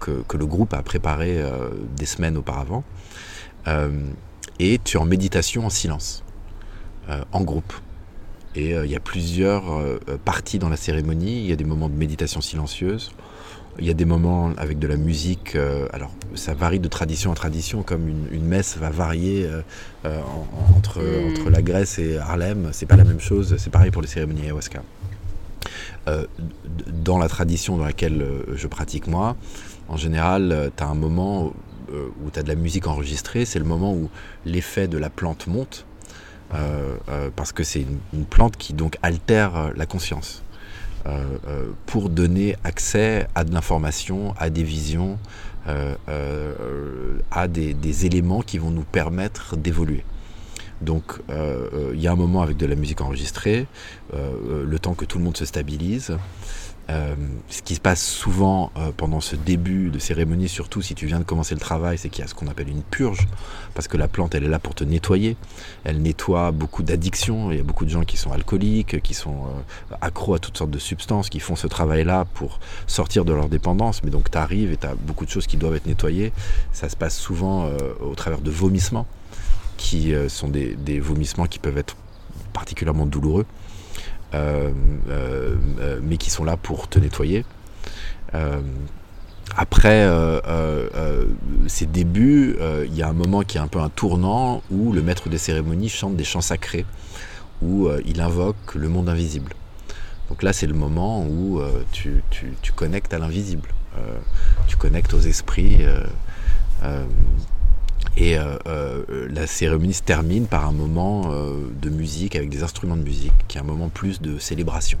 [0.00, 1.42] que, que, le groupe a préparé
[1.96, 2.82] des semaines auparavant.
[3.68, 4.10] Euh,
[4.58, 6.24] et tu es en méditation en silence,
[7.08, 7.72] euh, en groupe.
[8.56, 9.64] Et euh, il y a plusieurs
[10.24, 11.40] parties dans la cérémonie.
[11.40, 13.12] Il y a des moments de méditation silencieuse.
[13.78, 15.54] Il y a des moments avec de la musique.
[15.92, 19.46] alors, ça varie de tradition en tradition, comme une, messe va varier
[20.74, 21.30] entre, hmm.
[21.30, 22.70] entre la Grèce et Harlem.
[22.72, 23.54] C'est pas la même chose.
[23.58, 24.82] C'est pareil pour les cérémonies ayahuasca.
[27.04, 29.36] dans la tradition dans laquelle je pratique moi,
[29.88, 31.52] en général, tu as un moment
[31.92, 34.10] euh, où tu as de la musique enregistrée, c'est le moment où
[34.44, 35.95] l'effet de la plante monte, euh, euh,
[37.34, 40.42] parce que c'est une, plante qui donc altère la conscience.
[41.86, 45.18] pour donner accès à de l'information, à des visions,
[47.30, 50.04] à des, éléments qui vont nous permettre d'évoluer.
[50.80, 51.20] Donc
[51.92, 53.66] il y a un moment avec de la musique enregistrée,
[54.12, 56.16] le temps que tout le monde se stabilise.
[56.88, 57.16] Euh,
[57.48, 61.18] ce qui se passe souvent euh, pendant ce début de cérémonie, surtout si tu viens
[61.18, 63.26] de commencer le travail, c'est qu'il y a ce qu'on appelle une purge,
[63.74, 65.36] parce que la plante, elle est là pour te nettoyer.
[65.82, 67.50] Elle nettoie beaucoup d'addictions.
[67.50, 70.56] Il y a beaucoup de gens qui sont alcooliques, qui sont euh, accros à toutes
[70.56, 74.02] sortes de substances, qui font ce travail-là pour sortir de leur dépendance.
[74.04, 76.32] Mais donc tu arrives et tu as beaucoup de choses qui doivent être nettoyées.
[76.72, 77.68] Ça se passe souvent
[78.00, 79.06] au travers de vomissements,
[79.76, 81.96] qui sont des vomissements qui peuvent être
[82.52, 83.46] particulièrement douloureux.
[84.34, 84.72] Euh,
[85.08, 87.44] euh, euh, mais qui sont là pour te nettoyer.
[89.56, 90.06] Après
[91.68, 95.00] ces débuts, il y a un moment qui est un peu un tournant où le
[95.00, 96.84] maître des cérémonies chante des chants sacrés,
[97.62, 99.54] où il invoque le monde invisible.
[100.28, 101.62] Donc là, c'est le moment où
[101.92, 103.70] tu, tu, connectes à l'invisible,
[104.66, 105.78] tu connectes aux esprits.
[108.16, 112.62] Et euh, euh, la cérémonie se termine par un moment euh, de musique avec des
[112.62, 114.98] instruments de musique, qui est un moment plus de célébration.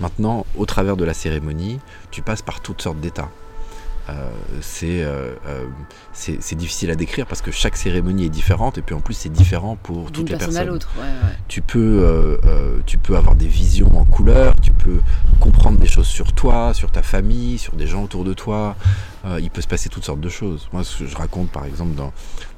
[0.00, 1.78] Maintenant, au travers de la cérémonie,
[2.10, 3.30] tu passes par toutes sortes d'états.
[4.52, 9.30] c'est difficile à décrire parce que chaque cérémonie est différente et puis en plus c'est
[9.30, 10.56] différent pour toutes les personnes.
[10.56, 10.90] À l'autre,
[11.48, 12.38] Tu peux
[12.84, 15.00] tu peux avoir des visions en couleur, tu peux
[15.40, 18.76] comprendre des choses sur toi, sur ta famille, sur des gens autour de toi.
[19.26, 20.68] Euh, il peut se passer toutes sortes de choses.
[20.72, 22.12] Moi, ce que je raconte, par exemple, dans,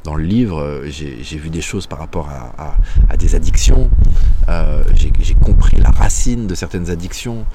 [0.05, 2.77] dans le livre, euh, j'ai vu des choses par rapport à,
[3.17, 3.89] des addictions.
[4.49, 7.47] Euh, j'ai compris la racine de certaines addictions.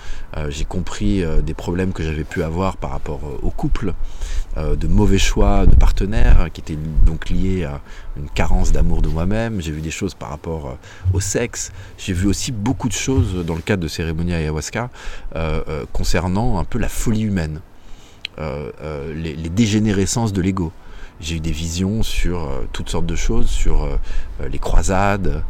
[0.49, 3.93] j'ai compris des problèmes que j'avais pu avoir par rapport au couple,
[4.57, 7.81] de mauvais choix de partenaires qui étaient donc liés à
[8.17, 9.61] une carence d'amour de moi-même.
[9.61, 10.77] J'ai vu des choses par rapport
[11.13, 11.71] au sexe.
[11.97, 14.89] J'ai vu aussi beaucoup de choses dans le cadre de cérémonies ayahuasca
[15.93, 17.61] concernant un peu la folie humaine.
[18.41, 20.71] Euh, euh, les, dégénérescences de l'ego.
[21.19, 23.87] J'ai eu des visions sur euh, toutes sortes de choses, sur
[24.49, 25.43] les croisades,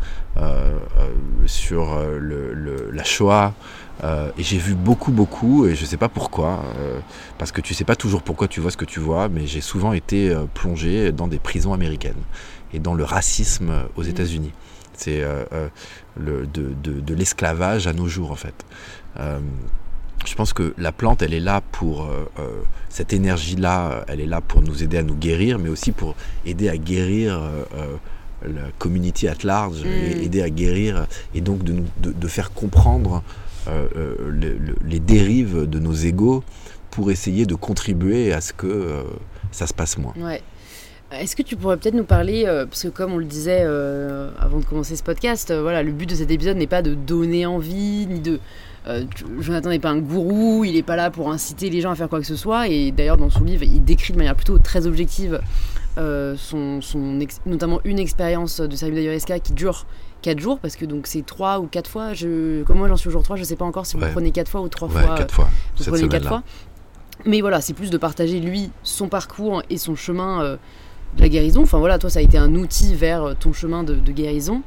[1.45, 1.97] sur
[2.91, 3.53] la Shoah.
[4.03, 6.63] et j'ai vu beaucoup, beaucoup, et je ne sais pas pourquoi,
[7.37, 9.47] parce que tu ne sais pas toujours pourquoi tu vois ce que tu vois, mais
[9.47, 12.23] j'ai souvent été plongé dans des prisons américaines
[12.73, 14.09] et dans le racisme aux mmh.
[14.09, 14.51] États-Unis.
[14.93, 15.23] C'est
[16.17, 16.45] de,
[16.83, 18.65] de l'esclavage à nos jours, en fait
[20.25, 24.27] je pense que la plante, elle est là pour euh, euh, cette énergie-là, elle est
[24.27, 26.15] là pour nous aider à nous guérir, mais aussi pour
[26.45, 27.97] aider à guérir euh,
[28.43, 30.21] la community at large, et mm.
[30.23, 33.23] aider à guérir et donc de, nous, de, faire comprendre
[34.87, 36.43] les dérives de nos égaux
[36.89, 39.03] pour essayer de contribuer à ce que
[39.51, 40.13] ça se passe moins.
[40.17, 40.41] Ouais.
[41.11, 44.29] Est-ce que tu pourrais peut-être nous parler, euh, parce que comme on le disait euh,
[44.39, 46.93] avant de commencer ce podcast, euh, voilà, le but de cet épisode n'est pas de
[46.93, 48.39] donner envie, ni de...
[49.39, 52.09] Jonathan n'est pas un gourou, il n'est pas là pour inciter les gens à faire
[52.09, 54.87] quoi que ce soit, et d'ailleurs dans son livre, il décrit de manière plutôt très
[54.87, 55.39] objective
[55.97, 56.79] son,
[57.45, 59.85] notamment une expérience de service d'ailleurs qui dure
[60.21, 63.09] 4 jours, parce que donc c'est 3 ou 4 fois, je, comme moi j'en suis
[63.09, 65.01] au jour 3, je sais pas encore si vous prenez 4 fois ou 3 ouais,
[65.01, 65.15] fois.
[65.15, 65.49] 4 fois.
[65.77, 66.43] Vous prenez 4 fois.
[67.25, 70.57] Mais voilà, c'est plus de partager lui, son parcours et son chemin
[71.17, 71.61] de la guérison.
[71.63, 74.61] Enfin voilà, toi, ça a été un outil vers ton chemin de, guérison.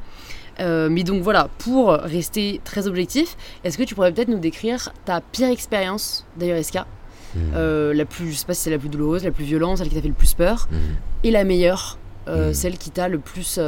[0.60, 4.92] Euh, mais donc voilà, pour rester très objectif, est-ce que tu pourrais peut-être nous décrire
[5.04, 7.38] ta pire expérience d'ailleurs hmm.
[7.54, 9.88] euh, la plus, je sais pas si c'est la plus douloureuse, la plus violente, celle
[9.88, 10.76] qui t'a fait le plus peur, hmm.
[11.24, 11.98] et la meilleure,
[12.28, 12.54] euh, hmm.
[12.54, 13.58] celle qui t'a le plus,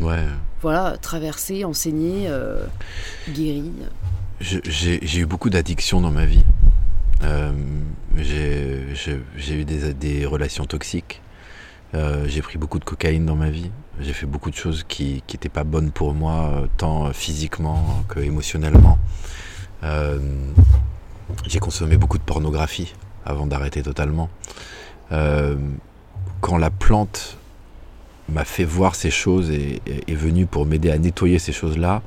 [0.00, 0.24] ouais.
[0.60, 2.28] voilà, traversé, enseigné,
[3.30, 3.72] guéri.
[4.40, 6.44] J'ai eu beaucoup d'addictions dans ma vie.
[8.16, 11.22] j'ai eu des, des relations toxiques.
[11.94, 13.70] Euh, j'ai pris beaucoup de cocaïne dans ma vie.
[14.00, 18.20] J'ai fait beaucoup de choses qui n'étaient pas bonnes pour moi, euh, tant physiquement que
[18.20, 18.98] émotionnellement.
[19.84, 20.18] Euh,
[21.46, 22.94] j'ai consommé beaucoup de pornographie
[23.24, 24.28] avant d'arrêter totalement.
[26.40, 27.38] quand la plante
[28.28, 32.02] m'a fait voir ces choses et est venue pour m'aider à nettoyer ces choses-là,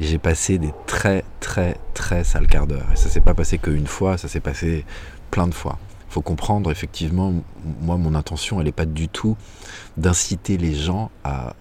[0.00, 2.86] j'ai passé des très très très sales quarts d'heure.
[2.92, 4.84] Et ça s'est pas passé qu'une fois, ça s'est passé
[5.30, 5.78] plein de fois
[6.08, 7.34] faut comprendre, effectivement,
[7.80, 9.36] moi, mon intention, elle n'est pas du tout
[9.96, 11.54] d'inciter les gens à,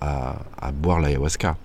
[0.59, 1.57] à boire l'ayahuasca.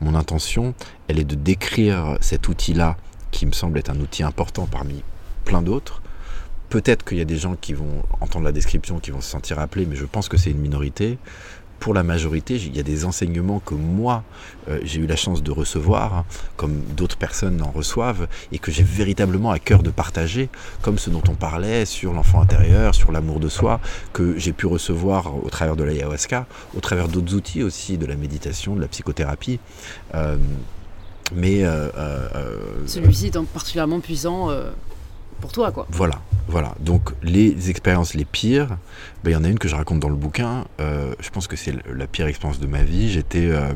[0.00, 0.74] Mon intention,
[1.08, 2.96] elle est de décrire cet outil-là,
[3.30, 5.02] qui me semble être un outil important parmi
[5.44, 6.02] plein d'autres.
[6.68, 9.58] Peut-être qu'il y a des gens qui vont entendre la description, qui vont se sentir
[9.58, 11.18] appelés, mais je pense que c'est une minorité
[11.80, 14.22] pour la majorité, il y a des enseignements que moi,
[14.68, 16.24] euh, j'ai eu la chance de recevoir, hein,
[16.56, 20.50] comme d'autres personnes en reçoivent, et que j'ai véritablement à cœur de partager,
[20.82, 23.80] comme ce dont on parlait sur l'enfant intérieur, sur l'amour de soi,
[24.12, 28.14] que j'ai pu recevoir au travers de l'ayahuasca, au travers d'autres outils aussi, de la
[28.14, 29.58] méditation, de la psychothérapie.
[30.14, 30.36] Euh,
[31.34, 34.50] mais euh, celui-ci étant particulièrement puissant
[35.40, 35.86] pour toi, quoi.
[35.90, 36.74] Voilà, voilà.
[36.80, 38.76] Donc les expériences les pires,
[39.24, 40.64] ben, il y en a une que je raconte dans le bouquin.
[40.80, 43.10] Euh, je pense que c'est la pire expérience de ma vie.
[43.10, 43.72] J'étais, euh,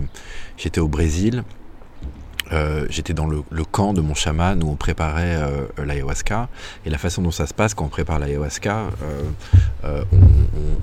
[0.56, 1.44] j'étais au Brésil.
[2.52, 5.40] Euh, j'étais dans le, camp de mon chaman où on préparait
[5.82, 6.48] l'ayahuasca.
[6.84, 8.90] Et la façon dont ça se passe quand on prépare l'ayahuasca,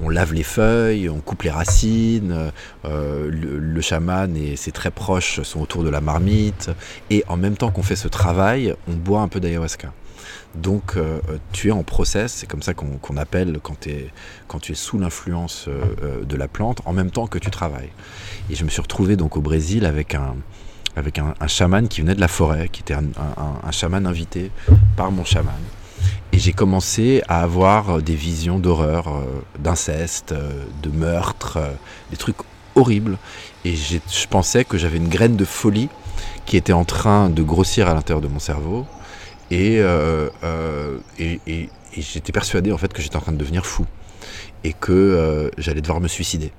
[0.04, 2.52] on, lave les feuilles, on coupe les racines,
[2.84, 6.72] le, le, chaman et ses très proches sont autour de la marmite.
[7.10, 9.94] Et en même temps qu'on fait ce travail, on boit un peu d'ayahuasca.
[10.56, 11.20] Donc euh,
[11.54, 15.82] tu es en process, c'est comme ça qu'on appelle quand, tu es sous l'influence euh,
[16.04, 17.92] euh, de la plante, en même temps que tu travailles.
[18.50, 20.36] Et je me suis retrouvé donc au Brésil avec un,
[20.98, 23.06] avec un, chaman qui venait de la forêt, qui était un,
[23.64, 24.52] un chaman invité
[24.98, 25.54] par mon chaman.
[26.34, 29.24] Et j'ai commencé à avoir des visions d'horreur,
[29.60, 31.60] d'inceste, de meurtre,
[32.10, 32.38] des trucs
[32.76, 33.18] horribles.
[33.64, 35.90] Et je pensais que j'avais une graine de folie
[36.46, 38.86] qui était en train de grossir à l'intérieur de mon cerveau
[39.52, 43.86] euh, euh, et, j'étais persuadé en fait que j'étais en train de devenir fou
[44.64, 46.54] et que euh, j'allais devoir me suicider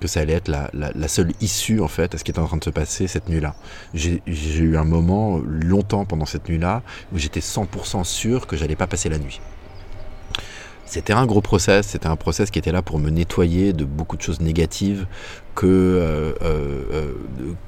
[0.00, 2.46] que ça allait être la, la, seule issue en fait à ce qui était en
[2.46, 3.56] train de se passer cette nuit-là.
[3.94, 6.82] J'ai eu un moment longtemps pendant cette nuit-là
[7.12, 9.40] où j'étais 100% sûr que j'allais pas passer la nuit.
[10.84, 14.16] C'était un gros process, c'était un process qui était là pour me nettoyer de beaucoup
[14.16, 15.08] de choses négatives
[15.56, 16.32] que,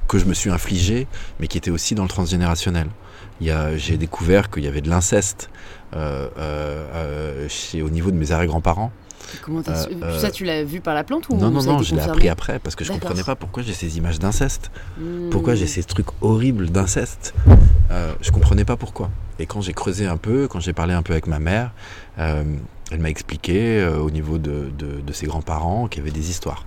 [0.07, 1.07] que je me suis infligé,
[1.41, 2.87] mais qui était aussi dans le transgénérationnel
[3.41, 5.49] j'ai découvert qu'il y avait de l'inceste
[5.93, 8.91] euh, euh, euh, au niveau de mes arrière-grands-parents.
[9.41, 12.29] Comment ça, tu l'as vu par la plante ou Non, non, non, je l'ai appris
[12.29, 14.71] après parce que je comprenais pas pourquoi j'ai ces images d'inceste.
[14.97, 15.29] Hmm.
[15.29, 17.33] Pourquoi j'ai ces trucs horribles d'inceste.
[18.21, 19.09] je comprenais pas pourquoi.
[19.39, 21.71] Et quand j'ai creusé un peu, quand j'ai parlé un peu avec ma mère,
[22.17, 26.65] elle m'a expliqué au niveau de, de ses grands-parents qu'il y avait des histoires.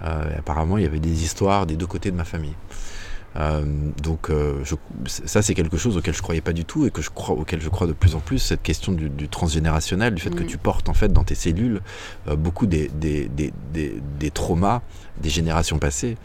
[0.00, 2.54] apparemment, il y avait des histoires des deux côtés de ma famille.
[3.36, 3.62] Euh,
[4.02, 4.64] donc euh,
[5.06, 7.60] ça c'est quelque chose auquel je croyais pas du tout et que je crois auquel
[7.60, 10.46] je crois de plus en plus cette question du, transgénérationnel du fait que mm.
[10.46, 11.82] tu portes en fait dans tes cellules
[12.26, 13.52] euh, beaucoup des, des, des,
[14.18, 14.80] des, traumas
[15.20, 16.16] des générations passées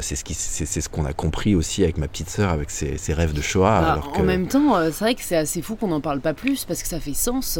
[0.00, 3.12] c'est ce c'est ce qu'on a compris aussi avec ma petite sœur avec ses, ses
[3.12, 6.00] rêves de Shoah bah, en même temps c'est vrai que c'est assez fou qu'on n'en
[6.00, 7.58] parle pas plus parce que ça fait sens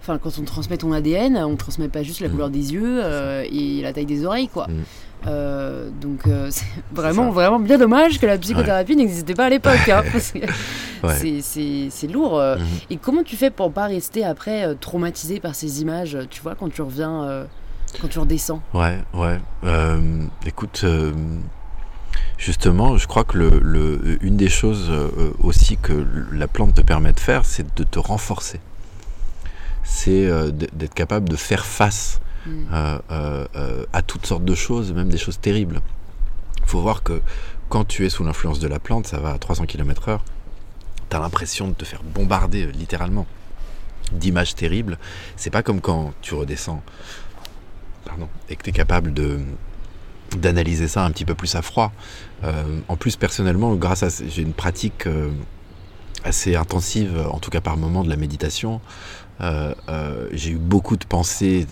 [0.00, 2.30] Enfin, quand on transmet ton ADN, on ne transmet pas juste la mm.
[2.30, 3.02] couleur des yeux
[3.50, 4.68] et la taille des oreilles, quoi.
[4.68, 4.84] Mm.
[5.26, 9.88] Euh, donc euh, c'est vraiment, vraiment bien dommage que la psychothérapie n'existait pas à l'époque.
[9.88, 10.02] Hein,
[11.10, 12.38] c'est lourd.
[12.38, 12.56] Euh.
[12.56, 12.64] Mhm.
[12.90, 16.72] Et comment tu fais pour pas rester après traumatisé par ces images, tu vois, quand
[16.72, 17.46] tu reviens,
[18.00, 18.62] quand tu redescends?
[18.74, 19.38] Ouais, ouais.
[20.46, 20.84] écoute,
[22.36, 24.90] justement, je crois que le, le, une des choses
[25.42, 28.60] aussi que la plante te permet de faire, c'est de te renforcer.
[29.84, 33.86] C'est d'être capable de faire face mm.
[33.92, 35.80] à toutes sortes de choses, même des choses terribles.
[36.58, 37.20] Il faut voir que
[37.68, 40.20] quand tu es sous l'influence de la plante, ça va à 300 km/h,
[41.10, 43.26] tu as l'impression de te faire bombarder littéralement
[44.12, 44.98] d'images terribles.
[45.36, 46.82] C'est pas comme quand tu redescends
[48.04, 49.38] pardon, et que tu es capable de
[50.36, 51.90] d'analyser ça un petit peu plus à froid.
[52.44, 55.30] Euh, en plus, personnellement, grâce à j'ai une pratique euh,
[56.22, 58.82] assez intensive, en tout cas par moment, de la méditation.
[59.40, 59.72] Euh,
[60.32, 61.66] j'ai eu beaucoup de pensées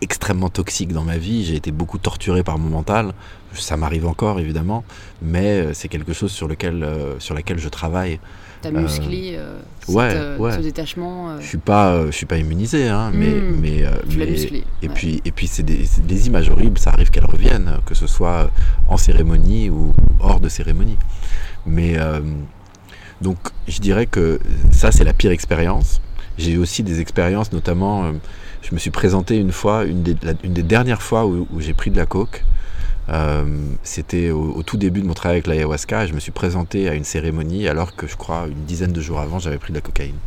[0.00, 1.44] extrêmement toxiques dans ma vie.
[1.44, 3.12] J'ai été beaucoup torturé par mon mental.
[3.54, 4.84] Ça m'arrive encore, évidemment,
[5.22, 6.86] mais c'est quelque chose sur lequel,
[7.18, 8.20] sur laquelle je travaille.
[8.62, 11.30] T'as musclé euh, euh, ouais, ce détachement.
[11.30, 11.40] Euh.
[11.40, 13.56] Je suis pas, je suis pas immunisé, hein, mais, hmm.
[13.58, 14.64] mais, tu l'as musclé.
[14.82, 16.78] Et puis, et puis c'est des, des, images horribles.
[16.78, 18.50] Ça arrive qu'elles reviennent, que ce soit
[18.88, 20.98] en cérémonie ou hors de cérémonie.
[21.64, 21.96] Mais
[23.22, 24.38] donc, je dirais que
[24.72, 26.02] ça, c'est la pire expérience.
[26.36, 28.12] J'ai eu aussi des expériences, notamment,
[28.62, 31.96] je me suis présenté une fois, une des, dernières fois où, où j'ai pris de
[31.96, 32.44] la coke.
[33.08, 33.44] Euh,
[33.82, 36.06] c'était au, tout début de mon travail avec l'ayahuasca.
[36.06, 39.20] Je me suis présenté à une cérémonie alors que je crois une dizaine de jours
[39.20, 40.18] avant j'avais pris de la cocaïne.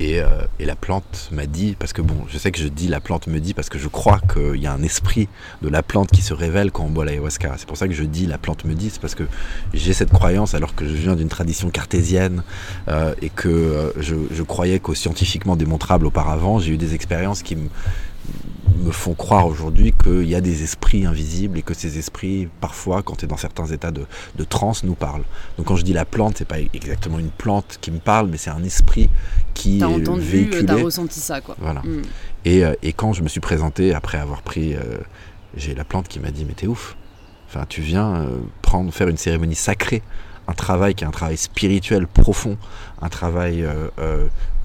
[0.00, 0.26] Et, euh,
[0.58, 3.28] et la plante m'a dit, parce que bon, je sais que je dis la plante
[3.28, 5.28] me dit parce que je crois qu'il y a un esprit
[5.62, 7.54] de la plante qui se révèle quand on boit l'ayahuasca.
[7.58, 9.24] C'est pour ça que je dis la plante me dit, c'est parce que
[9.72, 12.42] j'ai cette croyance alors que je viens d'une tradition cartésienne
[12.88, 17.54] euh, et que je, je croyais qu'au scientifiquement démontrable auparavant, j'ai eu des expériences qui
[17.54, 17.68] me
[18.84, 23.02] me font croire aujourd'hui qu'il y a des esprits invisibles et que ces esprits, parfois,
[23.02, 24.06] quand tu es dans certains états de,
[24.36, 25.24] de transe, nous parlent.
[25.56, 28.36] Donc quand je dis la plante, c'est pas exactement une plante qui me parle, mais
[28.36, 29.08] c'est un esprit
[29.54, 30.66] qui as entendu, euh, véhiculé.
[30.66, 31.56] T'as ressenti ça, quoi.
[31.58, 31.80] Voilà.
[31.80, 32.02] Mm.
[32.44, 34.98] Et, euh, et, quand je me suis présenté, après avoir pris, euh,
[35.56, 36.96] j'ai la plante qui m'a dit, mais t'es ouf.
[37.48, 38.26] Enfin, tu viens
[38.62, 40.02] prendre, faire une cérémonie sacrée
[40.46, 42.56] un travail qui est un travail spirituel profond,
[43.00, 43.66] un travail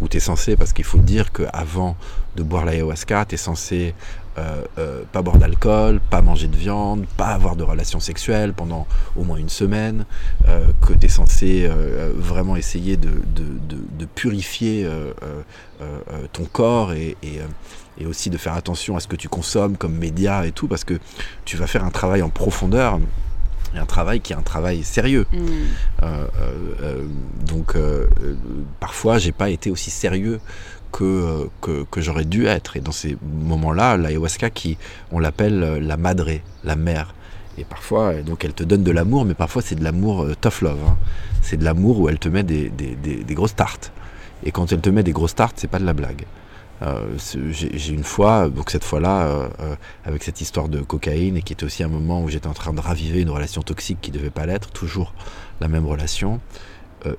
[0.02, 1.96] où tu es censé, parce qu'il faut dire qu'avant
[2.36, 3.94] de boire l'ayahuasca, tu es censé
[4.40, 8.88] euh, euh, pas boire d'alcool, pas manger de viande, pas avoir de relations sexuelles pendant
[9.18, 10.06] au moins une semaine,
[10.48, 11.70] euh, que tu es censé
[12.16, 13.10] vraiment essayer de,
[14.16, 14.88] purifier
[16.34, 20.46] ton corps et, et, aussi de faire attention à ce que tu consommes comme média
[20.46, 21.00] et tout, parce que
[21.44, 23.00] tu vas faire un travail en profondeur
[23.78, 25.26] un travail qui est un travail sérieux.
[25.32, 25.38] Mm.
[26.04, 26.28] Euh,
[26.82, 27.06] euh,
[27.46, 28.08] donc euh,
[28.80, 30.40] parfois j'ai pas été aussi sérieux
[30.92, 32.78] que, que, que j'aurais dû être.
[32.78, 34.78] Et dans ces moments-là, l'ayahuasca qui
[35.12, 36.30] on l'appelle la madre,
[36.64, 37.14] la mère.
[37.58, 40.80] Et parfois, donc elle te donne de l'amour, mais parfois c'est de l'amour tough love.
[40.88, 40.98] Hein.
[41.42, 43.92] C'est de l'amour où elle te met des, des, des, des grosses tartes.
[44.44, 46.26] Et quand elle te met des grosses tartes, c'est pas de la blague.
[46.82, 47.18] Euh,
[47.52, 49.76] j'ai une fois, donc cette fois-là, euh, euh,
[50.06, 52.74] avec cette histoire de cocaïne, et qui était aussi un moment où j'étais en train
[52.74, 55.14] de raviver une relation toxique qui devait pas l'être, toujours
[55.60, 56.40] la même relation,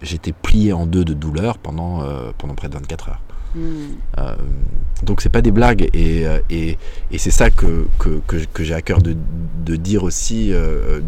[0.03, 2.05] j'étais plié en deux de douleur pendant,
[2.37, 3.21] pendant près de 24 heures.
[3.53, 3.97] Hmm.
[5.03, 6.79] donc c'est pas des blagues et, et,
[7.11, 9.17] et c'est ça que, que, que, j'ai à cœur de,
[9.65, 10.53] de dire aussi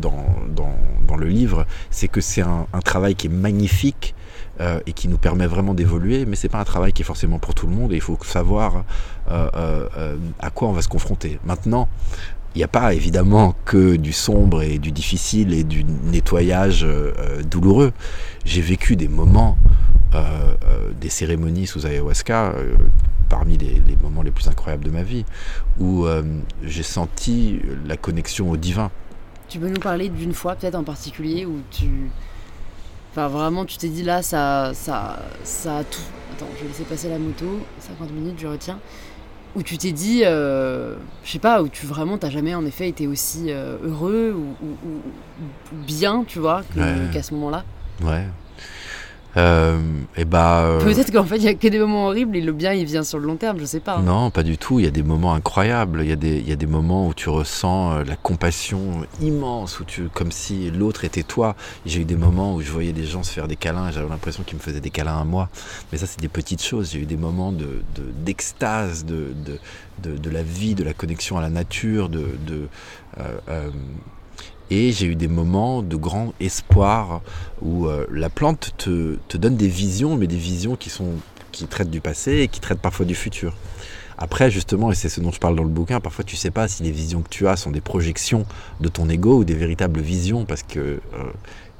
[0.01, 0.75] dans, dans,
[1.07, 4.17] dans, le livre, c'est que c'est un, un, travail qui est magnifique
[4.61, 7.39] euh, et qui nous permet vraiment d'évoluer, mais c'est pas un travail qui est forcément
[7.39, 8.85] pour tout le monde et il faut savoir
[9.31, 11.39] euh, euh, à quoi on va se confronter.
[11.47, 11.89] Maintenant,
[12.55, 16.87] il n'y a pas évidemment que du sombre et du difficile et du nettoyage
[17.51, 17.93] douloureux.
[18.45, 19.57] J'ai vécu des moments,
[21.01, 22.53] des cérémonies sous ayahuasca,
[23.31, 25.25] parmi les, les, moments les plus incroyables de ma vie,
[25.81, 26.05] où
[26.63, 28.91] j'ai senti la connexion au divin.
[29.49, 32.11] Tu peux nous parler d'une fois peut-être en particulier où tu
[33.13, 36.01] Enfin, vraiment, tu t'es dit là, ça, ça, ça a tout.
[36.33, 37.61] Attends, je vais laisser passer la moto.
[37.79, 38.79] 50 minutes, je retiens.
[39.55, 42.89] Où tu t'es dit, euh, je sais pas, où tu vraiment, t'as jamais en effet
[42.89, 44.67] été aussi euh, heureux ou,
[45.87, 46.63] bien, tu vois,
[47.13, 47.65] qu'à ce moment-là.
[48.03, 48.25] Ouais.
[49.37, 49.78] Euh,
[50.16, 52.53] et bah, euh, Peut-être qu'en fait il y a que des moments horribles et le
[52.53, 53.97] bien il vient sur le long terme, je sais pas.
[53.97, 54.03] Hein.
[54.03, 54.78] Non, pas du tout.
[54.78, 56.03] Il y a des moments incroyables.
[56.03, 59.07] Il y a des, il y a des moments où tu ressens euh, la compassion
[59.20, 61.57] immense, où tu, comme si l'autre était toi.
[61.87, 63.91] J'ai eu des moments où je voyais des gens se faire des câlins.
[63.91, 65.49] J'avais l'impression qu'ils me faisaient des câlins à moi.
[65.91, 66.91] Mais ça, c'est des petites choses.
[66.93, 67.83] J'ai eu des moments de,
[68.24, 69.59] d'extase, de, de,
[70.03, 72.68] de, de, la vie, de la connexion à la nature, de, de
[73.18, 73.70] euh,
[74.73, 77.20] et j'ai eu des moments de grand espoir
[77.61, 81.11] où euh, la plante te, donne des visions, mais des visions qui, sont,
[81.53, 83.55] qui traitent du passé et qui traitent parfois du futur.
[84.16, 86.68] Après, justement, et c'est ce dont je parle dans le bouquin, parfois tu sais pas
[86.68, 88.47] si les visions que tu as sont des projections
[88.81, 91.01] de ton ego ou des véritables visions, parce que euh,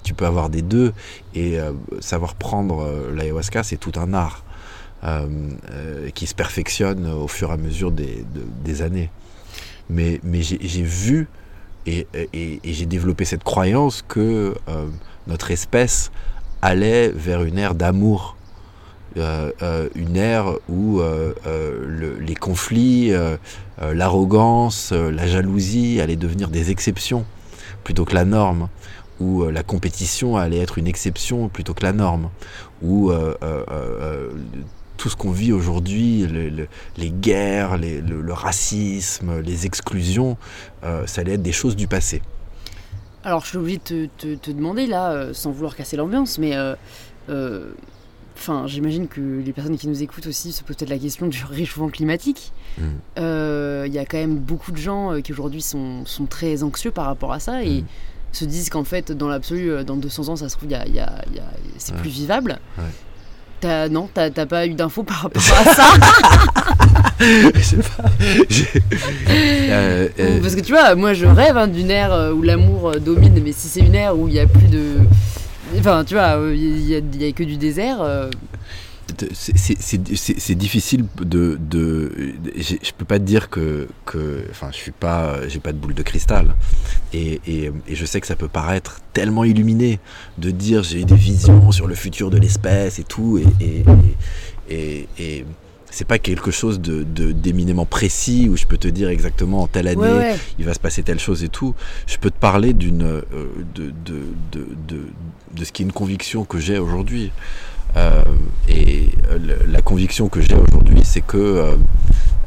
[0.03, 0.93] tu peux avoir des deux.
[1.35, 4.45] Et euh, savoir prendre l'ayahuasca, c'est tout un art
[6.15, 8.25] qui se perfectionne au fur et à mesure des,
[8.63, 9.11] des années.
[9.91, 11.27] Mais, mais j'ai vu
[11.87, 12.07] et,
[12.65, 14.87] j'ai développé cette croyance que euh,
[15.27, 16.11] notre espèce
[16.61, 18.37] allait vers une ère d'amour.
[19.17, 21.03] Une ère où
[22.21, 23.13] les conflits,
[23.79, 27.27] l'arrogance, la jalousie allaient devenir des exceptions
[27.85, 28.69] plutôt que la norme,
[29.21, 32.31] où la compétition allait être une exception plutôt que la norme,
[32.81, 33.13] où
[35.03, 36.29] tout ce qu'on vit aujourd'hui,
[36.97, 40.37] les, guerres, le, racisme, les exclusions,
[40.85, 42.23] euh, ça allait être des choses du passé.
[43.25, 47.73] Alors je suis obligée de te, demander là, euh, sans vouloir casser l'ambiance, mais euh,
[48.37, 51.43] enfin, j'imagine que les personnes qui nous écoutent aussi se posent peut-être la question du
[51.51, 52.53] réchauffement climatique.
[52.79, 52.85] Mm.
[53.17, 57.33] Il y a quand même beaucoup de gens qui aujourd'hui sont, très anxieux par rapport
[57.33, 57.87] à ça et mm.
[58.31, 60.71] se disent qu'en fait, dans l'absolu, dans 200 ans, ça se trouve,
[61.79, 62.61] c'est plus vivable
[63.65, 65.85] non, t'as pas eu d'infos par rapport à ça
[69.31, 72.93] euh, euh, Parce que tu vois, moi je rêve hein, d'une ère euh, où l'amour
[73.01, 74.83] domine, mais si c'est une ère où il n'y a plus de.
[75.79, 78.05] Enfin, tu vois, il n'y a, a, que du désert
[79.35, 82.13] c'est difficile de, de
[82.57, 85.95] je peux pas te dire que, que enfin je suis pas j'ai pas de boule
[85.95, 86.55] de cristal
[87.13, 90.01] et, et, et, je sais que ça peut paraître tellement illuminé
[90.39, 93.85] de dire j'ai des visions sur le futur de l'espèce et tout et,
[94.71, 95.45] et, et
[95.93, 99.89] c'est pas quelque chose de d'éminemment précis où je peux te dire exactement en telle
[99.89, 101.75] année il va se passer telle chose et tout.
[102.07, 103.23] Je peux te parler d'une euh,
[103.75, 104.23] de, de,
[104.53, 104.67] de,
[105.55, 107.31] de, ce qui est une conviction que j'ai aujourd'hui.
[107.97, 108.23] Euh,
[108.69, 111.77] et euh, la conviction que j'ai aujourd'hui, c'est que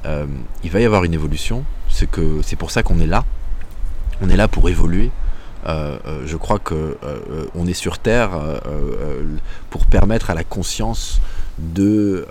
[0.06, 0.26] euh,
[0.64, 1.66] il va y avoir une évolution.
[1.89, 3.26] C'est que c'est pour ça qu'on est là.
[4.22, 5.12] On est là pour évoluer.
[5.66, 6.98] je crois que
[7.56, 8.32] on est sur Terre
[9.70, 11.22] pour permettre à la conscience
[11.58, 12.28] de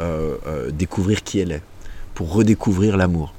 [0.72, 1.62] découvrir qui elle est,
[2.14, 3.34] pour redécouvrir l'amour.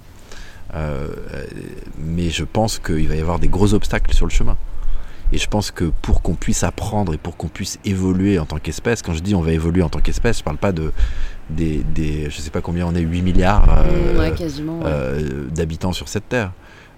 [1.98, 4.58] mais je pense qu'il va y avoir des gros obstacles sur le chemin.
[5.32, 8.58] Et je pense que pour qu'on puisse apprendre et pour qu'on puisse évoluer en tant
[8.58, 10.92] qu'espèce, quand je dis on va évoluer en tant qu'espèce, je parle pas de
[11.50, 16.30] des, des, je sais pas combien on est, 8 milliards euh, euh, d'habitants sur cette
[16.30, 16.52] terre.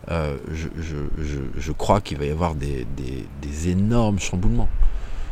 [0.10, 4.70] Euh, je, je, je, crois qu'il va y avoir des, des, des, énormes chamboulements.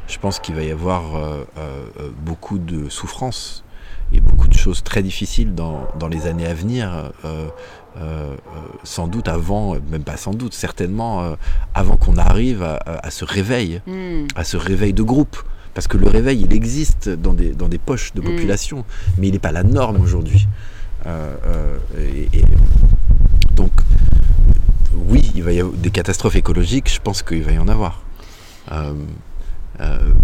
[0.09, 1.03] Je pense qu'il va y avoir
[2.25, 3.64] beaucoup de souffrances
[4.15, 7.11] et beaucoup de choses très difficiles dans, dans les années à venir.
[7.23, 7.47] Euh,
[7.97, 8.35] euh,
[8.83, 11.35] sans doute avant, même pas sans doute, certainement euh,
[11.73, 14.27] avant qu'on arrive à, ce réveil, hmm.
[14.35, 15.37] à ce réveil de groupe.
[15.73, 18.25] Parce que le réveil, il existe dans des, dans des poches de hmm.
[18.25, 18.85] population,
[19.17, 20.47] mais il n'est pas la norme aujourd'hui.
[21.97, 22.43] et,
[23.55, 23.71] donc,
[25.07, 28.01] oui, il va y avoir des catastrophes écologiques, je pense qu'il va y en avoir.
[28.71, 28.93] Euh,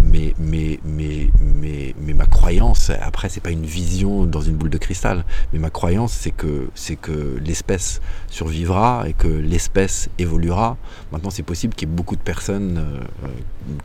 [0.03, 4.69] mais, mais, mais, mais, mais ma croyance, après, c'est pas une vision dans une boule
[4.69, 10.77] de cristal, mais ma croyance, c'est que, c'est que l'espèce survivra et que l'espèce évoluera.
[11.11, 13.27] Maintenant, c'est possible qu'il y ait beaucoup de personnes euh,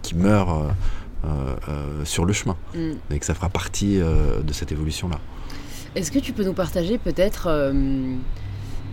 [0.02, 0.74] qui meurent
[1.24, 2.92] euh, sur le chemin, mm.
[3.10, 5.18] et que ça fera partie de cette évolution-là.
[5.94, 7.72] Est-ce que tu peux nous partager peut-être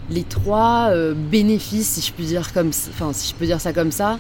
[0.10, 3.92] les trois bénéfices, si je puis dire comme, enfin, si je peux dire ça comme
[3.92, 4.20] ça,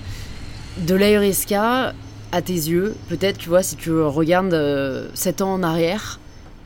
[0.77, 1.93] de l'aéresca
[2.33, 6.19] à tes yeux, peut-être, tu vois, si tu regardes euh, 7 ans en arrière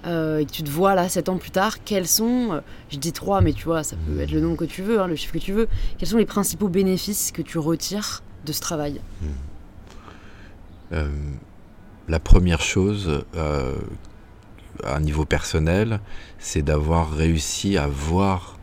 [0.05, 2.97] euh, et que tu te vois là 7 ans plus tard, quels sont, euh, je
[2.97, 5.17] dis 3, mais tu vois, ça peut être le nombre que tu veux, hein, le
[5.17, 9.01] chiffre que tu veux, quels sont les principaux bénéfices que tu retires de ce travail?
[10.91, 11.01] Hmm.
[12.07, 15.99] La première chose, à un niveau personnel,
[16.39, 18.56] c'est d'avoir réussi à voir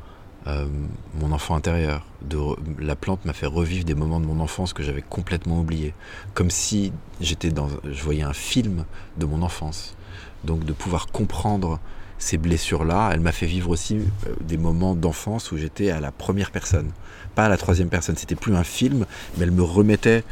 [0.46, 0.66] euh,
[1.14, 2.06] mon enfant intérieur.
[2.22, 2.38] De
[2.78, 5.94] la plante m'a fait revivre des moments de mon enfance que j'avais complètement oubliés.
[6.34, 8.84] Comme si j'étais dans, je voyais un film
[9.16, 9.96] de mon enfance.
[10.44, 11.80] Donc de pouvoir comprendre
[12.18, 16.12] ces blessures-là, elle m'a fait vivre aussi euh, des moments d'enfance où j'étais à la
[16.12, 16.90] première personne,
[17.34, 18.16] pas à la troisième personne.
[18.16, 20.24] C'était plus un film, mais elle me remettait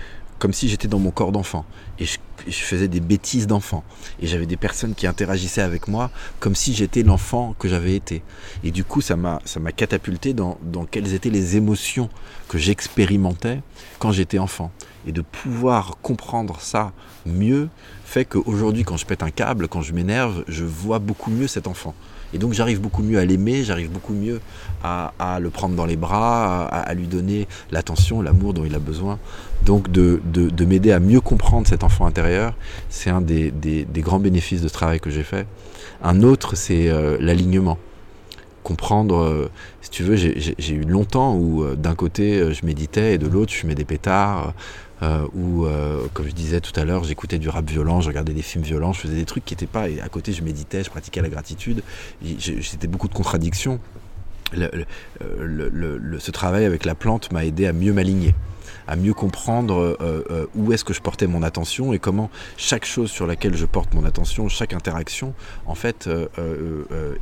[0.43, 1.65] comme si j'étais dans mon corps d'enfant.
[2.01, 2.19] Et je,
[2.49, 3.85] faisais des bêtises d'enfant.
[4.21, 8.25] Et j'avais des personnes qui interagissaient avec moi comme si j'étais l'enfant que j'avais été.
[8.65, 9.39] Et du coup, ça m'a,
[9.77, 12.11] catapulté dans, dans quelles étaient les émotions
[12.49, 13.61] que j'expérimentais
[14.01, 14.73] quand j'étais enfant.
[15.07, 16.91] Et de pouvoir comprendre ça
[17.25, 17.69] mieux
[18.05, 21.69] fait qu'aujourd'hui, quand je pète un câble, quand je m'énerve, je vois beaucoup mieux cet
[21.69, 21.95] enfant.
[22.35, 24.41] Et donc j'arrive beaucoup mieux à l'aimer, j'arrive beaucoup mieux
[24.83, 29.19] à, le prendre dans les bras, à, lui donner l'attention, l'amour dont il a besoin.
[29.65, 30.21] Donc de,
[30.65, 32.55] m'aider à mieux comprendre cet enfant intérieur,
[32.89, 33.53] c'est un des,
[33.99, 35.47] grands bénéfices de ce travail que j'ai fait.
[36.03, 37.79] Un autre, c'est euh, l'alignement.
[38.63, 39.51] Comprendre, euh,
[39.81, 43.53] si tu veux, j'ai eu longtemps où euh, d'un côté je méditais et de l'autre
[43.53, 44.55] je fumais des pétards,
[45.03, 45.27] euh,
[46.13, 48.93] comme je disais tout à l'heure, j'écoutais du rap violent, je regardais des films violents,
[48.93, 49.89] je faisais des trucs qui n'étaient pas.
[49.89, 51.83] Et à côté, je méditais, je pratiquais la gratitude.
[52.39, 53.81] C'était beaucoup de contradictions.
[54.55, 58.35] ce travail avec la plante m'a aidé à mieux m'aligner.
[58.93, 59.97] À mieux comprendre euh,
[60.31, 63.65] euh, où est-ce que je portais mon attention et comment chaque chose sur laquelle je
[63.65, 65.33] porte mon attention, chaque interaction,
[65.65, 66.11] en fait,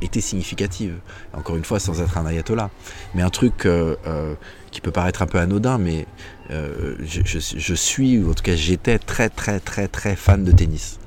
[0.01, 0.95] était significative.
[1.33, 2.69] Encore une fois, sans être un ayatollah.
[3.15, 3.67] Mais un truc
[4.71, 6.05] qui peut paraître un peu anodin, mais
[6.49, 10.99] je suis, ou en tout cas j'étais très très très très fan de tennis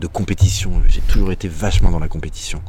[0.00, 0.82] de compétition.
[0.88, 2.62] J'ai toujours été vachement dans la compétition.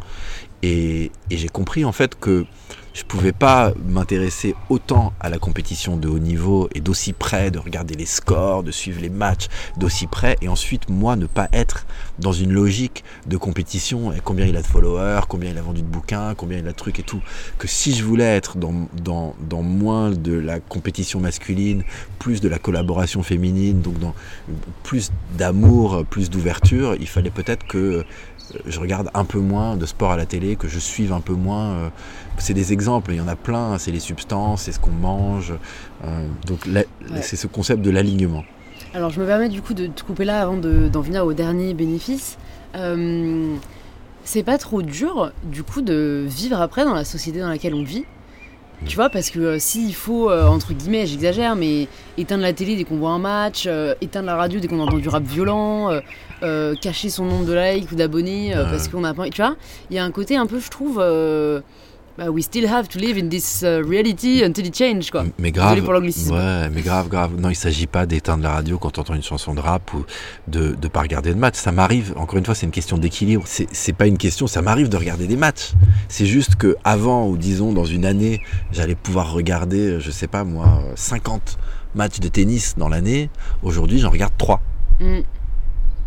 [0.62, 2.46] Et, j'ai compris en fait que
[2.94, 7.60] je pouvais pas m'intéresser autant à la compétition de haut niveau et d'aussi près, de
[7.60, 11.86] regarder les scores, de suivre les matchs d'aussi près, et ensuite moi ne pas être
[12.20, 15.82] dans une logique de compétition et combien il a de followers, combien il a vendu
[15.82, 17.22] de bouquins, combien il a de trucs et tout.
[17.58, 21.84] Que si je voulais être dans, dans, moins de la compétition masculine,
[22.20, 23.96] plus de la collaboration féminine, donc
[24.84, 28.06] plus d'amour, plus d'ouverture, il fallait peut-être que
[28.66, 31.34] je regarde un peu moins de sport à la télé, que je suive un peu
[31.34, 31.72] moins.
[31.72, 31.90] Euh,
[32.38, 35.54] c'est des exemples, il y en a plein, c'est les substances, c'est ce qu'on mange.
[36.04, 36.68] Euh, donc
[37.22, 38.44] c'est ce concept de l'alignement.
[38.94, 41.74] Alors je me permets du coup de te couper là avant d'en venir au dernier
[41.74, 42.38] bénéfice.
[42.76, 43.56] Euh,
[44.24, 47.84] c'est pas trop dur du coup de vivre après dans la société dans laquelle on
[47.84, 48.06] vit
[48.88, 51.88] tu vois, parce que s'il faut, entre guillemets, j'exagère, mais
[52.18, 53.70] éteindre la télé dès qu'on voit un match,
[54.02, 55.92] éteindre la radio dès qu'on entend du rap violent,
[56.44, 59.30] euh, cacher son nombre de likes ou d'abonnés euh, parce qu'on a pas.
[59.30, 59.56] Tu vois,
[59.90, 61.00] il y a un côté un peu, je trouve.
[61.00, 61.62] Euh,
[62.18, 65.24] bah, we still have to live in this reality until it change quoi.
[65.40, 67.40] Mais grave, ouais, mais grave, grave.
[67.40, 70.04] Non, il s'agit pas d'éteindre la radio quand on entend une chanson de rap ou
[70.48, 71.56] de ne pas regarder de match.
[71.56, 72.14] Ça m'arrive.
[72.18, 73.44] Encore une fois, c'est une question d'équilibre.
[73.46, 74.48] C'est pas une question.
[74.48, 75.72] Ça m'arrive de regarder des matchs.
[76.10, 80.44] C'est juste que avant ou disons dans une année, j'allais pouvoir regarder, je sais pas
[80.44, 81.58] moi, 50
[81.96, 83.30] matchs de tennis dans l'année.
[83.64, 84.62] Aujourd'hui, j'en regarde 3.
[85.02, 85.22] Euh,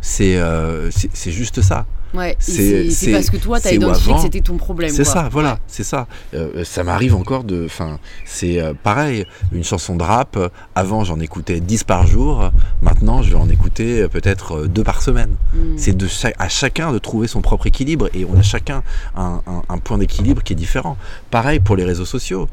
[0.05, 1.87] c'est juste ça.
[2.15, 4.91] Ouais, c'est parce que toi, tu as identifié que c'était ton problème.
[4.91, 6.07] C'est ça, voilà, c'est ça.
[6.35, 7.65] Euh, ça m'arrive encore de.
[7.67, 10.39] Enfin, c'est euh, pareil, une chanson de rap,
[10.75, 12.51] avant j'en écoutais 10 par jour,
[12.83, 15.35] maintenant je vais en écouter peut-être deux par semaine.
[15.55, 15.77] Hmm.
[15.77, 16.09] C'est de
[16.39, 18.83] à chacun de trouver son propre équilibre et on a chacun
[19.17, 20.97] un, un, point d'équilibre qui est différent.
[21.31, 22.49] Pareil pour les réseaux sociaux.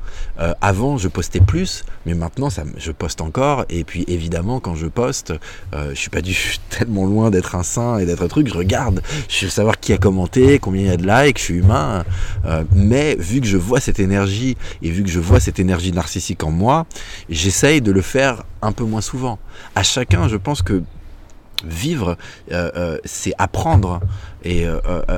[0.62, 3.66] avant, je postais plus, mais maintenant, ça, je poste encore.
[3.70, 5.34] Et puis évidemment, quand je poste,
[5.74, 6.36] je suis pas du
[6.70, 9.98] tellement loin d'être un saint et d'être un truc, je regarde, je savoir qui a
[9.98, 12.04] commenté, combien il y a de likes, je suis humain.
[12.46, 15.92] Euh, mais vu que je vois cette énergie et vu que je vois cette énergie
[15.92, 16.86] narcissique en moi,
[17.30, 19.40] j'essaye de le faire un peu moins souvent.
[19.76, 20.84] À chacun, je pense que
[21.64, 22.18] vivre,
[22.52, 24.00] euh, euh, c'est apprendre
[24.44, 24.66] et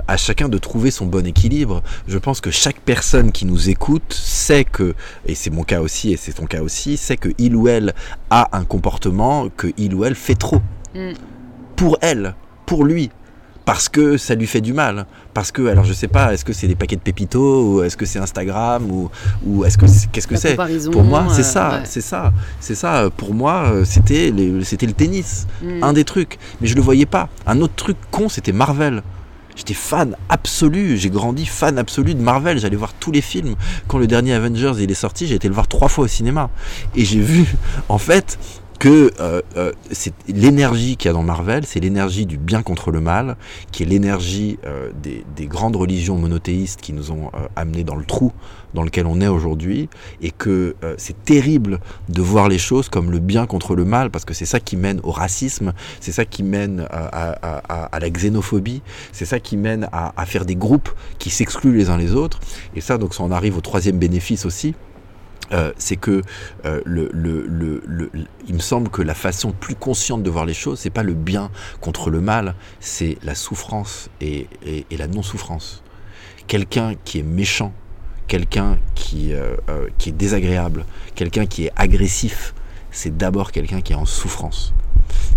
[0.10, 1.82] à chacun de trouver son bon équilibre.
[2.08, 6.12] Je pense que chaque personne qui nous écoute sait que, et c'est mon cas aussi
[6.12, 7.94] et c'est ton cas aussi, sait que il ou elle
[8.30, 10.62] a un comportement que il ou elle fait trop.
[10.94, 11.14] Mm
[11.76, 13.10] pour elle, pour lui,
[13.66, 15.05] parce que ça lui fait du mal.
[15.34, 17.97] Parce que, alors je sais pas, est-ce que c'est des paquets de pépitos, ou est-ce
[17.97, 19.09] que c'est Instagram, ou,
[19.45, 20.55] ou est-ce que qu'est-ce que c'est?
[20.91, 23.09] Pour moi, c'est ça, c'est ça, c'est ça.
[23.16, 24.34] Pour moi, euh, c'était
[24.64, 25.84] c'était le tennis, hmm.
[25.84, 26.38] un des trucs.
[26.61, 27.30] Mais je le voyais pas.
[27.45, 29.01] Un autre truc con, c'était Marvel.
[29.55, 33.55] J'étais fan absolu, j'ai grandi fan absolu de Marvel, j'allais voir tous les films.
[33.88, 36.49] Quand le dernier Avengers il est sorti, j'ai été le voir trois fois au cinéma.
[36.95, 37.45] Et j'ai vu,
[37.88, 38.39] en fait,
[38.84, 42.92] que euh, euh, c'est l'énergie qu'il y a dans Marvel, c'est l'énergie du bien contre
[42.92, 43.38] le mal,
[43.72, 48.34] qui est l'énergie euh, des, grandes religions monothéistes qui nous ont amenés dans le trou
[48.74, 49.88] dans lequel on est aujourd'hui,
[50.22, 51.80] et que c'est terrible
[52.10, 54.76] de voir les choses comme le bien contre le mal, parce que c'est ça qui
[54.76, 58.82] mène au racisme, c'est ça qui mène à, la xénophobie,
[59.12, 62.40] c'est ça qui mène à, à faire des groupes qui s'excluent les uns les autres,
[62.76, 64.74] et ça donc ça en arrive au troisième bénéfice aussi
[65.52, 66.22] euh, c'est que
[66.66, 67.12] euh, le,
[68.48, 71.14] il me semble que la façon plus consciente de voir les choses, c'est pas le
[71.14, 74.48] bien contre le mal, c'est la souffrance et,
[74.91, 75.84] la non-souffrance.
[76.48, 77.74] Quelqu'un qui est méchant,
[78.28, 79.56] quelqu'un qui, euh,
[79.98, 80.86] qui est désagréable,
[81.16, 82.54] quelqu'un qui est agressif,
[82.91, 84.74] c'est d'abord quelqu'un qui est en souffrance.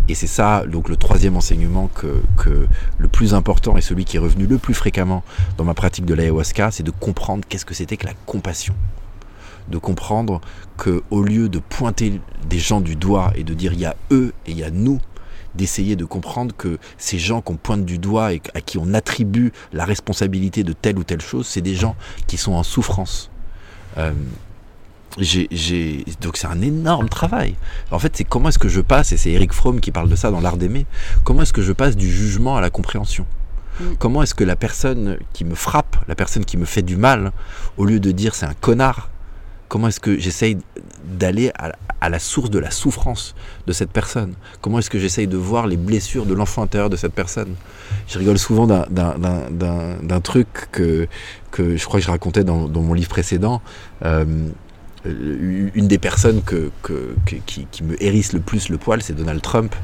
[0.09, 4.17] Et c'est ça, donc le troisième enseignement que, que, le plus important et celui qui
[4.17, 5.25] est revenu le plus fréquemment
[5.57, 8.75] dans ma pratique de l'ayahuasca, c'est de comprendre qu'est-ce que c'était que la compassion
[9.69, 10.41] de comprendre
[10.77, 13.97] que au lieu de pointer des gens du doigt et de dire il y a
[14.11, 15.01] eux et il y a nous,
[15.55, 19.53] d'essayer de comprendre que ces gens qu'on pointe du doigt et à qui on attribue
[19.73, 21.97] la responsabilité de telle ou telle chose, c'est des gens
[22.27, 23.31] qui sont en souffrance.
[23.99, 24.13] Euh,
[26.21, 27.57] donc c'est un énorme travail.
[27.91, 30.17] En fait, c'est comment est-ce que je passe, et c'est Eric Fromm qui parle de
[30.17, 30.87] ça dans l'art d'aimer,
[31.25, 33.27] comment est-ce que je passe du jugement à la compréhension?
[33.81, 33.85] Mm.
[33.99, 37.33] Comment est-ce que la personne qui me frappe, la personne qui me fait du mal,
[37.79, 39.09] au lieu de dire c'est un connard,
[39.69, 40.59] Comment est-ce que j'essaye
[41.05, 43.35] d'aller à, la source de la souffrance
[43.67, 44.35] de cette personne?
[44.61, 47.55] Comment est-ce que j'essaye de voir les blessures de l'enfant intérieur de cette personne?
[48.07, 51.09] Je rigole souvent d'un truc que,
[51.59, 53.61] je crois que je racontais dans, mon livre précédent.
[54.05, 54.25] Euh,
[55.05, 59.75] une des personnes qui, me hérisse le plus le poil, c'est Donald Trump.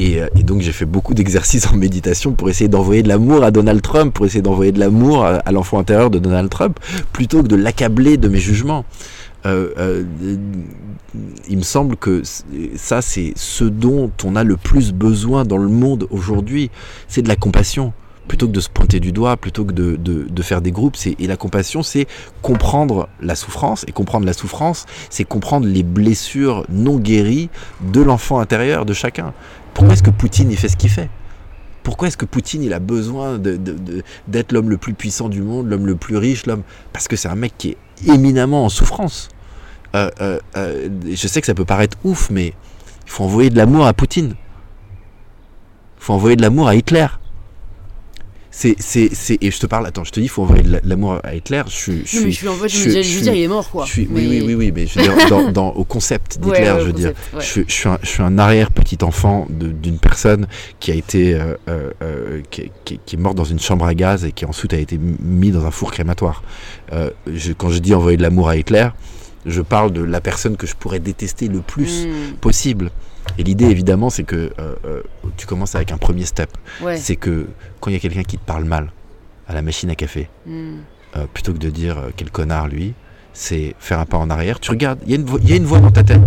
[0.00, 3.82] Et, donc j'ai fait beaucoup d'exercices en méditation pour essayer d'envoyer de l'amour à Donald
[3.82, 6.78] Trump, pour essayer d'envoyer de l'amour à l'enfant intérieur de Donald Trump,
[7.12, 8.84] plutôt que de l'accabler de mes jugements.
[9.46, 10.04] Euh, euh,
[11.48, 12.22] il me semble que
[12.76, 16.70] ça, c'est ce dont on a le plus besoin dans le monde aujourd'hui,
[17.06, 17.92] c'est de la compassion.
[18.26, 21.38] Plutôt que de se pointer du doigt, plutôt que de, faire des groupes, et la
[21.38, 22.06] compassion, c'est
[22.42, 23.86] comprendre la souffrance.
[23.88, 27.48] Et comprendre la souffrance, c'est comprendre les blessures non guéries
[27.80, 29.32] de l'enfant intérieur de chacun.
[29.78, 31.08] Pourquoi est-ce que Poutine il fait ce qu'il fait?
[31.84, 35.86] Pourquoi est-ce que Poutine il a besoin d'être l'homme le plus puissant du monde, l'homme
[35.86, 36.64] le plus riche, l'homme?
[36.92, 37.76] Parce que c'est un mec qui est
[38.12, 39.28] éminemment en souffrance.
[39.94, 43.56] Euh, euh, euh, je sais que ça peut paraître ouf, mais il faut envoyer de
[43.56, 44.34] l'amour à Poutine.
[45.98, 47.06] Il faut envoyer de l'amour à Hitler
[48.58, 50.80] c'est, c'est, c'est, et je te parle, attends, je te dis, il faut envoyer de
[50.82, 51.62] l'amour à Hitler.
[51.66, 53.70] Je, suis, je, mais je suis en fait, je, je, veux dire, il est mort,
[53.70, 53.86] quoi.
[53.96, 56.92] Oui, oui, oui, oui, mais je veux dire, dans, dans, au concept d'Hitler, je veux
[56.92, 60.48] dire, je, je, suis un, je suis un arrière petit enfant d'une personne
[60.80, 63.94] qui a été, euh, euh, euh qui, qui, qui, est morte dans une chambre à
[63.94, 66.42] gaz et qui ensuite a été mis dans un four crématoire.
[66.92, 67.10] Euh,
[67.58, 68.88] quand je dis envoyer de l'amour à Hitler,
[69.46, 72.32] je parle de la personne que je pourrais détester le plus hmm.
[72.40, 72.90] possible.
[73.36, 75.02] Et l'idée, évidemment, c'est que euh, euh,
[75.36, 76.50] tu commences avec un premier step.
[76.96, 77.48] C'est que
[77.80, 78.92] quand il y a quelqu'un qui te parle mal
[79.46, 80.78] à la machine à café, hmm.
[81.16, 82.94] euh, plutôt que de dire quel connard lui,
[83.38, 84.58] c'est faire un pas en arrière.
[84.58, 86.20] Tu regardes, il y, a une voix dans ta tête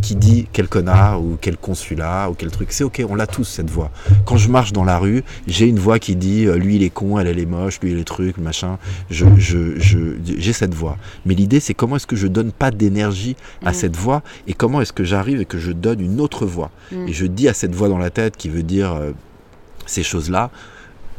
[0.00, 2.72] qui dit quel connard ou quel consulat ou quel truc.
[2.72, 3.90] C'est ok, on l'a tous cette voix.
[4.24, 6.88] Quand je marche dans la rue, j'ai une voix qui dit euh, lui il est
[6.90, 8.78] con, elle elle est moche, lui il est truc, machin.
[9.10, 10.96] Je, je, j'ai cette voix.
[11.26, 13.74] Mais l'idée c'est comment est-ce que je donne pas d'énergie à mm.
[13.74, 16.70] cette voix et comment est-ce que j'arrive et que je donne une autre voix.
[16.90, 17.08] Mm.
[17.08, 19.10] Et je dis à cette voix dans la tête qui veut dire euh,
[19.84, 20.50] ces choses-là,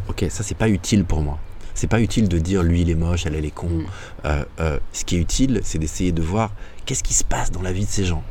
[0.09, 1.37] ok, ça c'est pas utile pour moi.
[1.75, 3.67] C'est pas utile de dire lui il est moche, elle elle est con.
[3.67, 3.85] Mm.
[4.25, 6.51] Euh, euh, ce qui est utile, c'est d'essayer de voir
[6.85, 8.23] qu'est-ce qui se passe dans la vie de ces gens.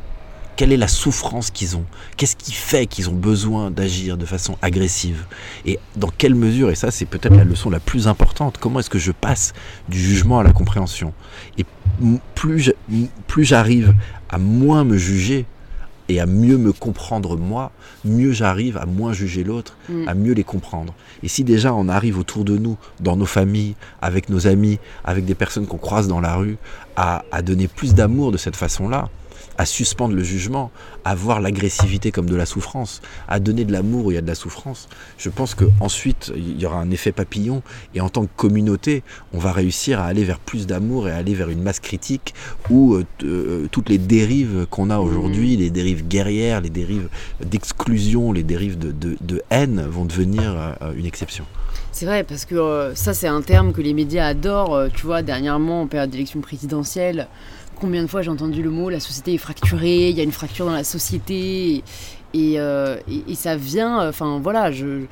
[0.57, 1.85] Quelle est la souffrance qu'ils ont?
[2.17, 5.27] Qu'est-ce qui fait qu'ils ont besoin d'agir de façon agressive?
[5.67, 8.91] Et dans quelle mesure, et ça c'est peut-être la leçon la plus importante, comment est-ce
[8.91, 9.53] que je passe
[9.89, 11.13] du jugement à la compréhension?
[11.59, 11.67] Et
[12.35, 12.73] plus
[13.39, 13.95] j'arrive
[14.29, 15.45] à moins me juger,
[16.09, 17.73] et à mieux me comprendre moi,
[18.05, 20.09] mieux j'arrive à moins juger l'autre, mm.
[20.09, 20.95] à mieux les comprendre.
[21.23, 25.25] Et si déjà on arrive autour de nous, dans nos familles, avec nos amis, avec
[25.25, 26.57] des personnes qu'on croise dans la rue,
[26.97, 29.09] à, à donner plus d'amour de cette façon-là,
[29.59, 30.71] à suspendre le jugement,
[31.05, 34.23] à voir l'agressivité comme de la souffrance, à donner de l'amour où il y a
[34.23, 34.89] de la souffrance.
[35.19, 37.63] Je pense qu'ensuite, il y aura un effet papillon
[37.95, 39.03] et en tant que communauté,
[39.33, 42.35] on va réussir à aller vers plus d'amour et à aller vers une masse critique
[42.71, 45.61] où euh, euh, toutes les dérives qu'on a aujourd'hui, mmh.
[45.61, 47.09] les dérives guerrières, les dérives
[47.45, 51.45] d'exclusion, les dérives de, haine vont devenir euh, une exception.
[51.93, 54.89] C'est vrai, parce que ça, c'est un terme que les médias adorent.
[54.93, 57.29] tu vois, dernièrement, en période d'élection présidentielle,
[57.75, 60.33] combien de fois j'ai entendu le mot la société est fracturée, il y a une
[60.33, 61.83] fracture dans la société.
[62.37, 62.97] Et, euh,
[63.35, 65.05] ça vient, enfin voilà, je,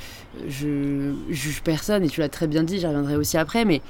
[0.49, 3.81] juge personne et tu l'as très bien dit, j'y reviendrai aussi après, mais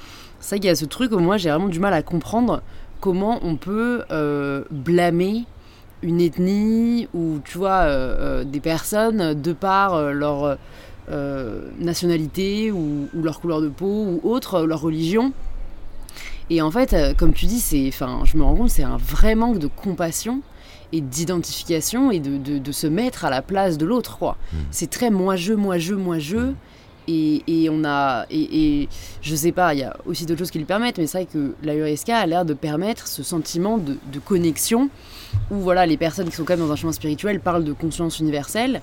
[0.41, 2.63] c'est vrai qu'il y a ce truc où moi j'ai vraiment du mal à comprendre
[3.01, 5.45] comment on peut euh, blâmer
[6.03, 10.59] une ethnie ou tu vois euh, des personnes de par leur
[11.79, 15.33] nationalité ou, leur couleur de peau ou autre, leur religion
[16.51, 18.97] et en fait, euh, comme tu dis, c'est, enfin, je me rends compte, c'est un
[18.97, 20.41] vrai manque de compassion
[20.93, 24.37] et d'identification et de, de, se mettre à la place de l'autre, quoi.
[24.53, 24.59] Hmm.
[24.71, 26.37] C'est très moi-je, moi-je, moi-je.
[26.37, 26.55] Hmm.
[27.09, 28.89] Et, et, on a et, et,
[29.23, 31.27] je sais pas il y a aussi d'autres choses qui le permettent mais c'est vrai
[31.27, 34.89] que la URSK a l'air de permettre ce sentiment de, de, connexion
[35.51, 38.21] où voilà les personnes qui sont quand même dans un chemin spirituel parlent de conscience
[38.21, 38.83] universelle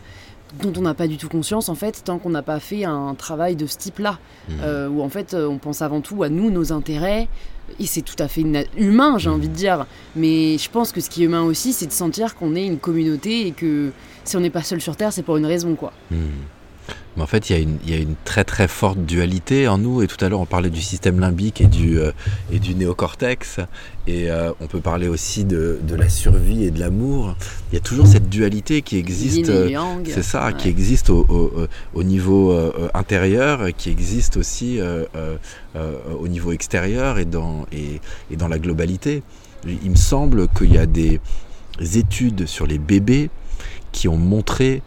[0.61, 3.15] dont on n'a pas du tout conscience en fait tant qu'on n'a pas fait un
[3.15, 4.19] travail de ce type-là,
[4.49, 4.53] mmh.
[4.63, 7.27] euh, où en fait euh, on pense avant tout à nous, nos intérêts,
[7.79, 8.43] et c'est tout à fait
[8.77, 9.85] humain j'ai envie de dire,
[10.15, 12.79] mais je pense que ce qui est humain aussi c'est de sentir qu'on est une
[12.79, 13.91] communauté et que
[14.23, 15.93] si on n'est pas seul sur Terre c'est pour une raison quoi.
[16.11, 16.17] Mmh.
[17.19, 19.67] Mais en fait, il y, a une, il y, a une, très très forte dualité
[19.67, 20.01] en nous.
[20.01, 22.13] Et tout à l'heure, on parlait du système limbique et du, euh,
[22.49, 23.59] et du néocortex.
[24.07, 27.35] Et euh, on peut parler aussi de, de, la survie et de l'amour.
[27.71, 29.49] Il y a toujours cette dualité qui existe.
[29.49, 29.69] Euh,
[30.05, 32.57] c'est ça, qui existe au, au, au niveau
[32.93, 34.79] intérieur, qui existe aussi
[35.75, 37.99] au niveau extérieur et dans, et,
[38.31, 39.23] et dans la globalité.
[39.67, 41.19] Il me semble qu'il y a des
[41.97, 43.29] études sur les bébés
[43.91, 44.81] qui ont montré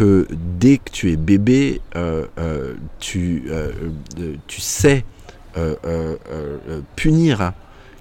[0.00, 3.72] dès que tu es bébé, euh, euh, tu, euh,
[4.46, 5.04] tu sais
[6.94, 7.52] punir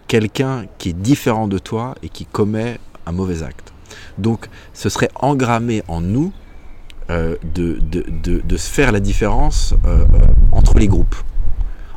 [0.08, 3.74] quelqu'un qui est différent de toi et qui commet un mauvais acte.
[4.20, 6.32] Donc ce serait engrammé en nous
[7.10, 9.74] de, de, de, de, faire la différence
[10.52, 11.16] entre les groupes.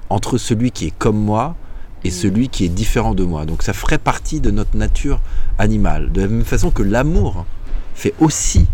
[0.08, 1.56] Entre celui qui est comme moi
[2.04, 3.44] et celui qui est différent de moi.
[3.44, 5.20] Donc ça ferait partie de notre nature
[5.58, 6.10] animale.
[6.10, 7.44] De la même façon que l'amour
[7.94, 8.66] fait aussi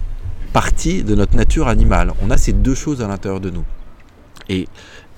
[0.61, 2.15] partie de notre nature animale.
[2.23, 3.67] On a ces deux choses à l'intérieur de nous.
[4.49, 4.69] Et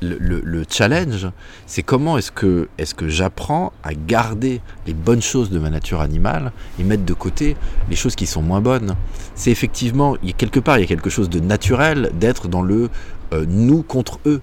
[0.03, 1.29] le, le- le challenge,
[1.65, 6.01] c'est comment est-ce que, est que j'apprends à garder les bonnes choses de ma nature
[6.01, 6.51] animale
[6.81, 7.57] et mettre de côté
[7.89, 8.97] les choses qui sont moins bonnes.
[9.37, 12.91] C'est effectivement, quelque part, il y a quelque chose de naturel d'être dans le
[13.33, 14.41] euh, nous contre eux.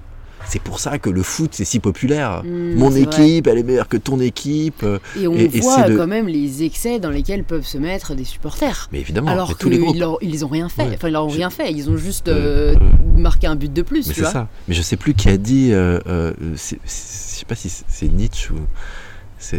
[0.48, 2.44] C'est pour ça que le foot, c'est si populaire.
[2.44, 3.02] Mm, Mon vrai.
[3.02, 4.84] équipe, elle est meilleure que ton équipe.
[4.84, 8.14] euh, Et on Et- voit de- quand même les excès dans lesquels peuvent se mettre
[8.16, 8.88] des supporters.
[8.92, 10.84] Mais évidemment, Alors mais tous les qu'ils ils ont rien fait.
[10.84, 10.96] Ouais.
[10.96, 11.72] Enfin, ils leur ont rien fait.
[11.72, 14.48] Ils ont juste Euh, euh, marqué un but de plus, Mais c'est ça.
[14.68, 15.70] Mais je sais plus qui a dit.
[15.74, 16.00] euh,
[16.40, 16.56] je
[16.86, 18.58] sais pas si c'est Nietzsche ou.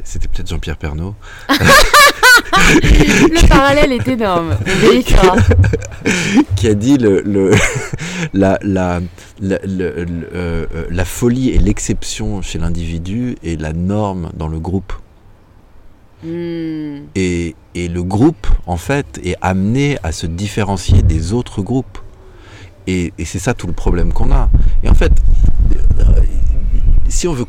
[0.04, 1.14] C'était peut-être Jean-Pierre Pernaud.
[1.48, 1.56] Le
[3.48, 4.56] parallèle est énorme.
[6.56, 7.54] Qui a dit le, le-
[8.34, 9.00] la, la,
[9.40, 14.58] la, le- le- euh, la folie est l'exception chez l'individu et la norme dans le
[14.58, 14.92] groupe.
[16.24, 17.04] Hmm.
[17.14, 21.98] Et, et le groupe, en fait, est amené à se différencier des autres groupes.
[22.88, 24.50] Et, et c'est ça tout le problème qu'on a.
[24.82, 25.12] Et en fait,
[26.00, 26.04] euh,
[27.08, 27.44] si on veut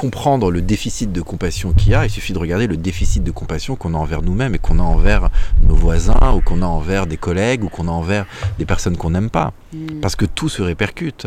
[0.00, 3.30] comprendre le déficit de compassion qu'il y a, il suffit de regarder le déficit de
[3.30, 5.28] compassion qu'on a envers nous-mêmes et qu'on a envers
[5.62, 8.24] nos voisins, ou qu'on a envers des collègues, ou qu'on a envers
[8.58, 9.52] des personnes qu'on n'aime pas.
[9.74, 10.00] Hmm.
[10.00, 11.26] Parce que tout se répercute.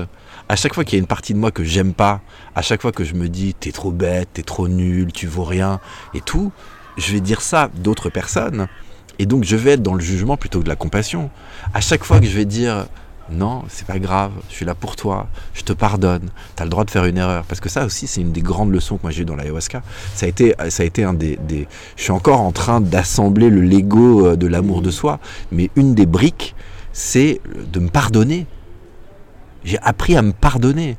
[0.49, 2.21] À chaque fois qu'il y a une partie de moi que j'aime pas,
[2.55, 5.43] à chaque fois que je me dis t'es trop bête, t'es trop nul, tu vaux
[5.43, 5.79] rien
[6.15, 6.51] et tout,
[6.97, 8.67] je vais dire ça d'autres personnes.
[9.19, 11.29] Et donc je vais être dans le jugement plutôt que de la compassion.
[11.75, 12.87] À chaque fois que je vais dire
[13.31, 16.83] non, c'est pas grave, je suis là pour toi, je te pardonne, t'as le droit
[16.83, 17.45] de faire une erreur.
[17.45, 19.81] Parce que ça aussi, c'est une des grandes leçons que moi j'ai eues dans l'ayahuasca.
[20.13, 24.27] Ça a été, ça un des, des- Je suis encore en train d'assembler le Lego
[24.27, 25.19] euh, de l'amour de soi,
[25.51, 26.53] mais une des briques,
[26.91, 27.39] c'est
[27.71, 28.45] de me pardonner.
[29.63, 30.97] J'ai appris à me pardonner.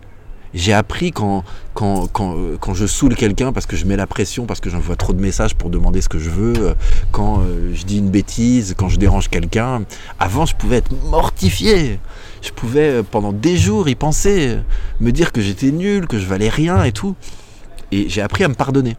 [0.54, 1.40] J'ai appris euh,
[1.74, 5.20] quand je saoule quelqu'un parce que je mets la pression, parce que j'envoie trop de
[5.20, 6.74] messages pour demander ce que je veux, euh,
[7.10, 9.82] quand euh, je dis une bêtise, quand je dérange quelqu'un.
[10.20, 11.98] Avant, je pouvais être mortifié.
[12.40, 14.58] Je pouvais, pendant des jours, y penser,
[15.00, 17.16] me dire que j'étais nul, que je valais rien et tout.
[17.90, 18.96] Et j'ai appris à me pardonner.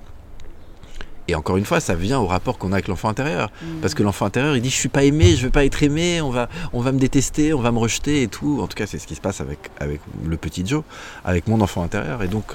[1.28, 3.50] Et encore une fois, ça vient au rapport qu'on a avec l'enfant intérieur.
[3.62, 3.80] Hmm.
[3.82, 6.22] Parce que l'enfant intérieur, il dit je suis pas aimé, je veux pas être aimé,
[6.22, 8.60] on va, on va me détester, on va me rejeter et tout.
[8.62, 10.84] En tout cas, c'est ce qui se passe avec, avec le petit Joe,
[11.24, 12.22] avec mon enfant intérieur.
[12.22, 12.46] Et donc,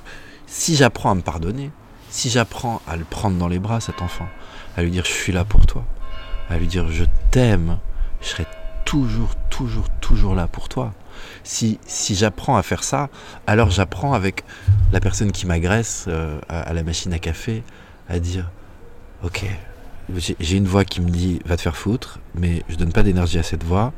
[0.46, 1.70] si j'apprends à me pardonner,
[2.10, 4.28] si j'apprends à le prendre dans les bras, cet enfant,
[4.76, 5.84] à lui dire je suis là pour toi,
[6.48, 7.78] à lui dire je t'aime,
[8.20, 8.46] je serai
[8.84, 10.92] toujours, toujours, toujours là pour toi.
[11.44, 13.08] Si, si j'apprends à faire ça,
[13.46, 14.44] alors j'apprends avec
[14.92, 17.62] la personne qui m'agresse euh, à, à la machine à café
[18.08, 18.50] à dire
[19.22, 19.44] Ok,
[20.40, 23.38] j'ai une voix qui me dit va te faire foutre, mais je donne pas d'énergie
[23.38, 23.92] à cette voix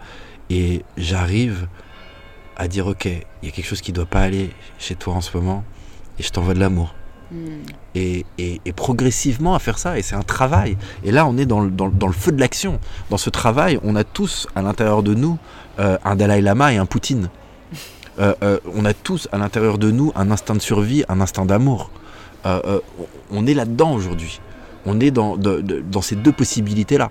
[0.51, 1.69] et j'arrive
[2.57, 5.20] à dire ok, il y a quelque chose qui doit pas aller chez toi en
[5.20, 5.65] ce moment
[6.19, 6.94] et je t'envoie de l'amour.
[7.31, 7.62] Hmm.
[7.94, 10.77] Et, et- et progressivement à faire ça, et c'est un travail.
[11.05, 12.78] Et là, on est dans le, dans le- dans le feu de l'action.
[13.09, 15.39] Dans ce travail, on a tous à l'intérieur de nous
[15.78, 17.31] euh, un Dalai Lama et un Poutine.
[18.19, 21.47] Euh, euh, on a tous à l'intérieur de nous un instinct de survie, un instinct
[21.47, 21.90] d'amour.
[22.44, 24.40] On est là-dedans aujourd'hui.
[24.87, 27.11] On est dans, de- de- dans ces deux possibilités-là.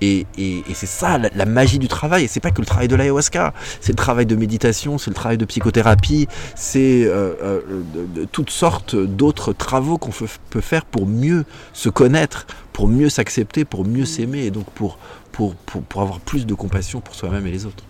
[0.00, 2.24] Et, et- et c'est ça la, la magie du travail.
[2.24, 3.54] Et c'est pas que le travail de l'ayahuasca.
[3.80, 6.26] C'est le travail de méditation, c'est le travail de psychothérapie,
[6.56, 7.60] c'est euh, euh,
[7.94, 10.10] de- de toutes sortes d'autres travaux qu'on
[10.50, 14.98] peut faire pour mieux se connaître, pour mieux s'accepter, pour mieux s'aimer et donc pour,
[15.30, 17.84] pour, pour, pour avoir plus de compassion pour soi-même et les autres.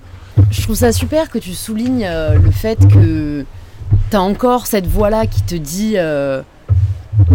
[0.50, 3.46] Je trouve ça super que tu soulignes euh, le fait que
[4.10, 5.94] t'as encore cette voix-là qui te dit,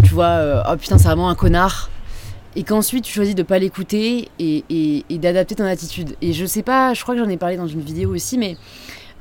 [0.03, 1.89] tu vois, euh, oh putain, c'est vraiment un connard.
[2.55, 6.15] Et qu'ensuite tu choisis de pas l'écouter et, d'adapter ton attitude.
[6.21, 8.57] Et je sais pas, je crois que j'en ai parlé dans une vidéo aussi, mais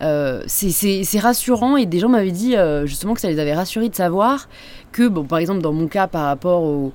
[0.03, 3.89] euh, c'est- rassurant et des gens m'avaient dit euh, justement que ça les avait rassurés
[3.89, 4.49] de savoir
[4.93, 6.93] que, bon, par exemple, dans mon cas, par rapport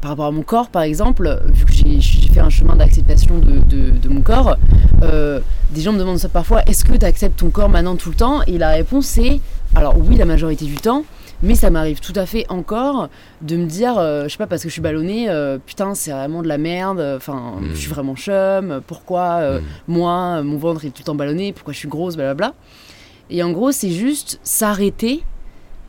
[0.00, 2.00] par rapport à mon corps, par exemple, vu que j'ai
[2.32, 4.56] fait un chemin d'acceptation de, mon corps,
[5.02, 8.16] des gens me demandent ça parfois, est-ce que tu acceptes ton corps maintenant tout le
[8.16, 8.42] temps?
[8.46, 9.40] Et la réponse c'est,
[9.74, 11.04] alors oui, la majorité du temps,
[11.42, 13.08] mais ça m'arrive tout à fait encore
[13.42, 16.10] de me dire, euh, je sais pas, parce que je suis ballonnée, euh, putain, c'est
[16.10, 17.68] vraiment de la merde, enfin, Mm.
[17.72, 19.64] je suis vraiment chum, pourquoi euh, Mm.
[19.88, 22.54] moi, mon ventre est tout le temps ballonné, pourquoi je suis grosse, blablabla.
[23.30, 25.22] Et en gros, c'est juste s'arrêter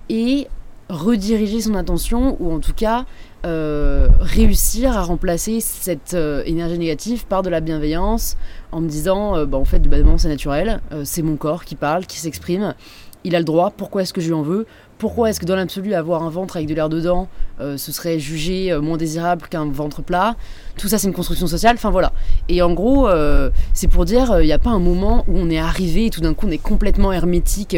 [0.10, 0.48] et
[0.90, 3.06] rediriger son attention, ou en tout cas
[3.46, 8.38] euh, réussir à remplacer cette euh, énergie négative par de la bienveillance
[8.72, 11.66] en me disant euh, bah, en fait du bâtiment c'est naturel, euh, c'est mon corps
[11.66, 12.76] qui parle, qui s'exprime,
[13.24, 14.68] il a le droit, pourquoi est-ce que je lui en veux?
[15.02, 17.28] Pourquoi est-ce que dans l'absolu avoir un ventre avec de l'air dedans
[17.60, 20.36] euh, ce serait jugé euh, moins désirable qu'un ventre plat?
[20.78, 22.14] Tout ça c'est une construction sociale enfin voilà
[22.50, 25.50] et en gros euh, c'est pour dire il n'y a pas un moment où on
[25.50, 27.76] est arrivé et tout d'un coup on est complètement hermétique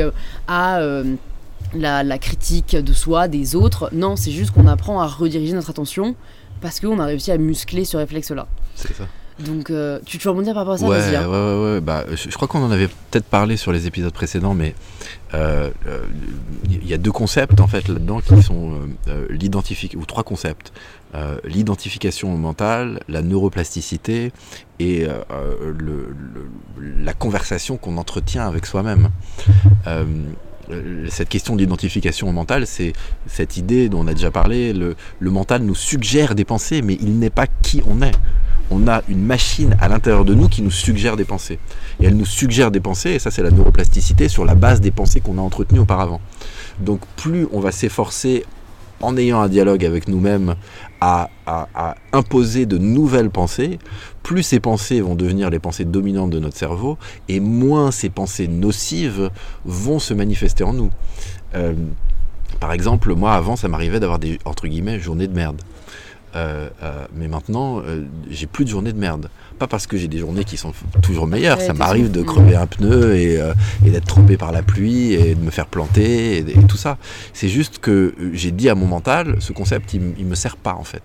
[0.47, 0.81] à
[1.75, 3.89] la, la critique de soi, des autres.
[3.93, 6.15] Non, c'est juste qu'on apprend à rediriger notre attention
[6.61, 8.47] parce qu'on a réussi à muscler ce réflexe-là.
[8.75, 9.05] C'est ça.
[9.39, 10.87] Donc, euh, tu tu veux rebondir par rapport à ça?
[10.87, 11.27] Ouais, hein.
[11.27, 11.81] ouais, ouais, ouais.
[11.81, 14.75] Bah, je, je crois qu'on en avait peut-être parlé sur les épisodes précédents, mais
[15.33, 18.73] il y a deux concepts en fait là-dedans qui sont
[19.07, 20.71] euh, l'identification ou trois concepts
[21.15, 24.31] Euh, l'identification mentale, la neuroplasticité
[24.79, 25.73] et euh,
[26.97, 29.09] la conversation qu'on entretient avec soi-même.
[29.85, 30.05] Euh,
[30.71, 32.93] euh, cette question d'identification mentale, c'est
[33.27, 34.71] cette idée dont on a déjà parlé.
[34.71, 38.15] Le mental nous suggère des pensées, mais il n'est pas qui on est.
[38.71, 41.59] On a une machine à l'intérieur de nous qui nous suggère des pensées.
[41.99, 44.91] Et elle nous suggère des pensées, et ça c'est la neuroplasticité, sur la base des
[44.91, 46.21] pensées qu'on a entretenues auparavant.
[46.79, 48.45] Donc plus on va s'efforcer,
[49.01, 50.55] en ayant un dialogue avec nous-mêmes,
[51.01, 51.29] à,
[52.13, 53.77] imposer de nouvelles pensées,
[54.23, 58.47] plus ces pensées vont devenir les pensées dominantes de notre cerveau, et moins ces pensées
[58.47, 59.29] nocives
[59.65, 60.89] vont se manifester en nous.
[61.55, 61.73] Euh,
[62.59, 65.61] par exemple, moi avant, ça m'arrivait d'avoir des entre guillemets journées de merde.
[66.35, 69.29] Euh, euh, mais maintenant, euh, j'ai plus de journées de merde.
[69.59, 71.59] Pas parce que j'ai des journées qui sont toujours meilleures.
[71.59, 72.25] Ouais, ça m'arrive de Mm.
[72.25, 73.39] crever un pneu et,
[73.85, 76.97] et d'être trempé par la pluie et de me faire planter et, et tout ça.
[77.33, 80.73] C'est juste que j'ai dit à mon mental, ce concept, il, il me sert pas
[80.73, 81.03] en fait.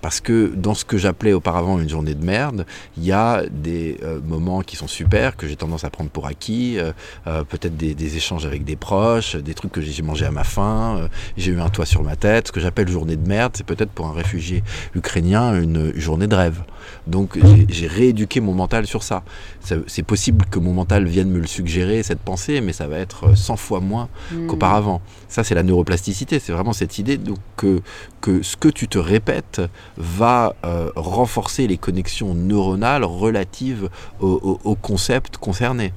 [0.00, 2.66] Parce que dans ce que j'appelais auparavant une journée de merde,
[2.96, 6.26] il y a des euh, moments qui sont super, que j'ai tendance à prendre pour
[6.26, 6.92] acquis, euh,
[7.26, 10.44] euh, peut-être des, des échanges avec des proches, des trucs que j'ai mangé à ma
[10.44, 12.48] faim, j'ai eu un toit sur ma tête.
[12.48, 14.62] Ce que j'appelle journée de merde, c'est peut-être pour un réfugié
[14.94, 16.62] ukrainien une journée de rêve.
[17.06, 19.22] Donc j'ai- rééduqué mon mental sur ça.
[19.60, 22.98] Ça- C'est possible que mon mental vienne me le suggérer, cette pensée, mais ça va
[22.98, 24.46] être 100 fois moins Hmm.
[24.48, 25.00] qu'auparavant.
[25.28, 26.38] Ça, c'est la neuroplasticité.
[26.40, 27.80] C'est vraiment cette idée donc, que,
[28.20, 29.60] que ce que tu te répètes
[29.96, 33.88] va euh, renforcer les connexions neuronales relatives
[34.20, 35.92] au, au- au concept concerné.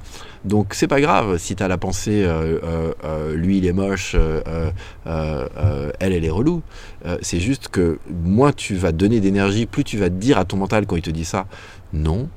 [0.46, 2.60] Donc, c'est pas grave si tu as la pensée euh,
[3.04, 4.16] euh, lui, il est moche,
[5.06, 6.62] elle, elle est relou.
[7.22, 10.86] C'est juste que moins tu vas donner d'énergie, plus tu vas dire à ton mental
[10.86, 11.46] quand il te dit ça,
[11.94, 12.30] non,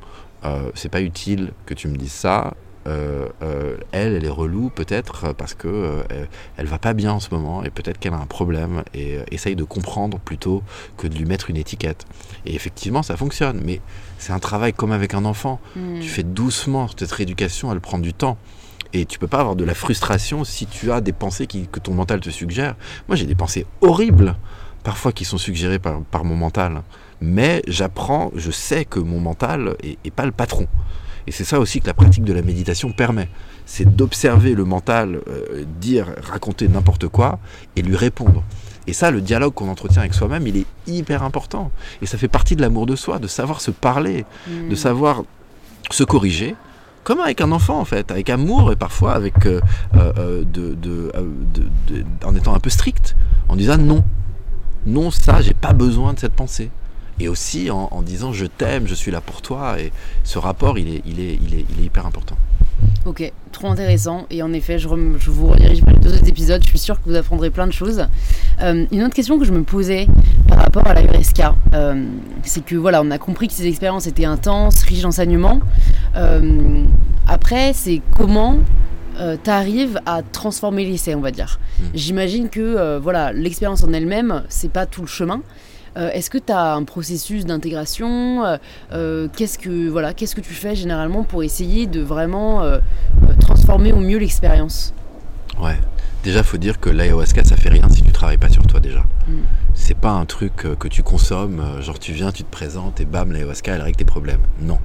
[0.75, 2.55] c'est pas utile que tu me dises ça.
[2.89, 7.13] Euh, euh, elle, elle est relou peut-être parce que euh, elle, elle va pas bien
[7.13, 10.65] en ce moment et peut-être qu'elle a un problème et euh, essaye de comprendre plutôt
[10.97, 12.05] que de lui mettre une étiquette.
[12.45, 13.81] Et effectivement, ça fonctionne, mais
[14.19, 15.61] c'est un travail comme avec un enfant.
[15.77, 16.01] Hmm.
[16.01, 18.37] Tu fais doucement, cette rééducation, elle prend du temps.
[18.93, 21.79] Et tu peux pas avoir de la frustration si tu as des pensées qui- que
[21.81, 22.75] ton mental te suggère.
[23.09, 24.37] Moi, j'ai des pensées horribles,
[24.83, 26.83] parfois qui sont suggérées par, par mon mental.
[27.21, 30.67] Mais j'apprends, je sais que mon mental est, est pas le patron.
[31.27, 33.29] Et c'est ça aussi que la pratique de la méditation permet.
[33.67, 37.39] C'est d'observer le mental euh, dire, raconter n'importe quoi
[37.77, 38.43] et lui répondre.
[38.89, 41.71] Et ça, le dialogue qu'on entretient avec soi-même, il est hyper important.
[42.03, 44.69] Et ça fait partie de l'amour de soi, de savoir se parler, Hmm.
[44.71, 45.23] de savoir
[45.91, 46.57] se corriger,
[47.05, 49.61] comme avec un enfant en fait, avec amour et parfois avec euh,
[49.97, 51.13] euh, de, de,
[51.55, 53.15] de- de- en étant un peu strict,
[53.49, 54.03] en disant non,
[54.87, 56.71] non ça, j'ai pas besoin de cette pensée.
[57.23, 59.79] Et aussi en, en disant je t'aime, je suis là pour toi.
[59.81, 59.93] Et
[60.25, 62.37] ce rapport, il est, il est, il est, il est hyper important.
[63.07, 64.27] Ok, trop intéressant.
[64.31, 66.61] Et en effet, je, rem- je vous redirige vers les deux autres épisodes.
[66.65, 68.07] Je suis sûre que vous apprendrez plein de choses.
[68.61, 70.09] Euh, une autre question que je me posais
[70.49, 71.43] par rapport à la URSK,
[71.75, 72.05] euh,
[72.43, 75.61] c'est que voilà, on a compris que ces expériences étaient intenses, riches d'enseignements.
[76.17, 76.85] Euh,
[77.29, 78.59] après, c'est comment
[79.45, 81.61] tu arrives à transformer l'essai, on va dire.
[81.79, 81.85] Mm.
[81.95, 85.43] J'imagine que euh, voilà, l'expérience en elle-même, c'est pas tout le chemin.
[85.97, 88.57] Euh, Est-ce que tu as un processus d'intégration Euh,
[88.93, 92.79] euh, Qu'est-ce que voilà, qu'est-ce que tu fais généralement pour essayer de vraiment euh,
[93.41, 94.95] transformer au mieux l'expérience?
[95.61, 95.79] Ouais.
[96.25, 99.01] Déjà, faut dire que l'ayahuasca, ça fait rien si tu travailles pas sur toi déjà.
[99.27, 99.33] Mm.
[99.75, 103.33] C'est pas un truc que tu consommes, genre tu viens, tu te présentes et bam,
[103.33, 104.41] l'ayahuasca, elle règle tes problèmes.
[104.61, 104.79] Non.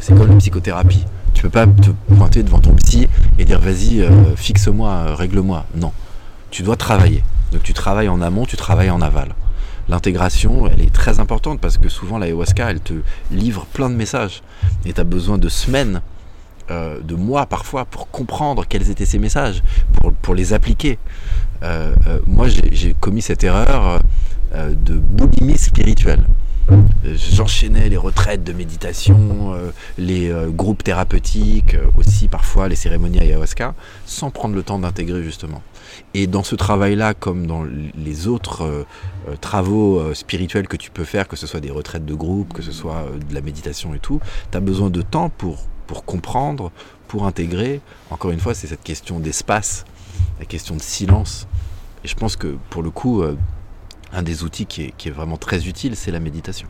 [0.00, 1.04] C'est comme la psychothérapie.
[1.34, 3.06] Tu peux pas te pointer devant ton psy
[3.38, 5.66] et dire vas-y, fixe-moi, règle-moi.
[5.74, 5.92] Non.
[6.50, 7.22] Tu dois travailler.
[7.52, 9.34] Donc tu travailles en amont, tu travailles en aval.
[9.88, 12.94] L'intégration, elle est très importante parce que souvent l'ayahuasca, elle te
[13.30, 14.42] livre plein de messages.
[14.86, 16.00] Et tu as besoin de semaines,
[16.70, 19.62] euh, de mois parfois, pour comprendre quels étaient ces messages,
[20.22, 20.98] pour, les appliquer.
[21.62, 24.00] Euh, euh, moi, j'ai commis cette erreur
[24.54, 26.24] de boulimie spirituelle.
[27.04, 29.54] J'enchaînais les retraites de méditation,
[29.98, 33.74] les groupes thérapeutiques, aussi parfois les cérémonies ayahuasca,
[34.06, 35.60] sans prendre le temps d'intégrer justement.
[36.14, 38.84] Et dans ce travail-là, comme dans les autres euh,
[39.28, 42.52] euh, travaux euh, spirituels que tu peux faire, que ce soit des retraites de groupe,
[42.52, 46.04] que ce soit de la méditation et tout, tu as besoin de temps pour, pour
[46.04, 46.70] comprendre,
[47.08, 47.80] pour intégrer.
[48.10, 49.84] Encore une fois, c'est cette question d'espace,
[50.38, 51.46] la question de silence.
[52.04, 53.22] Et je pense que pour le coup,
[54.12, 56.68] un des outils qui est, qui est vraiment très utile, c'est la méditation.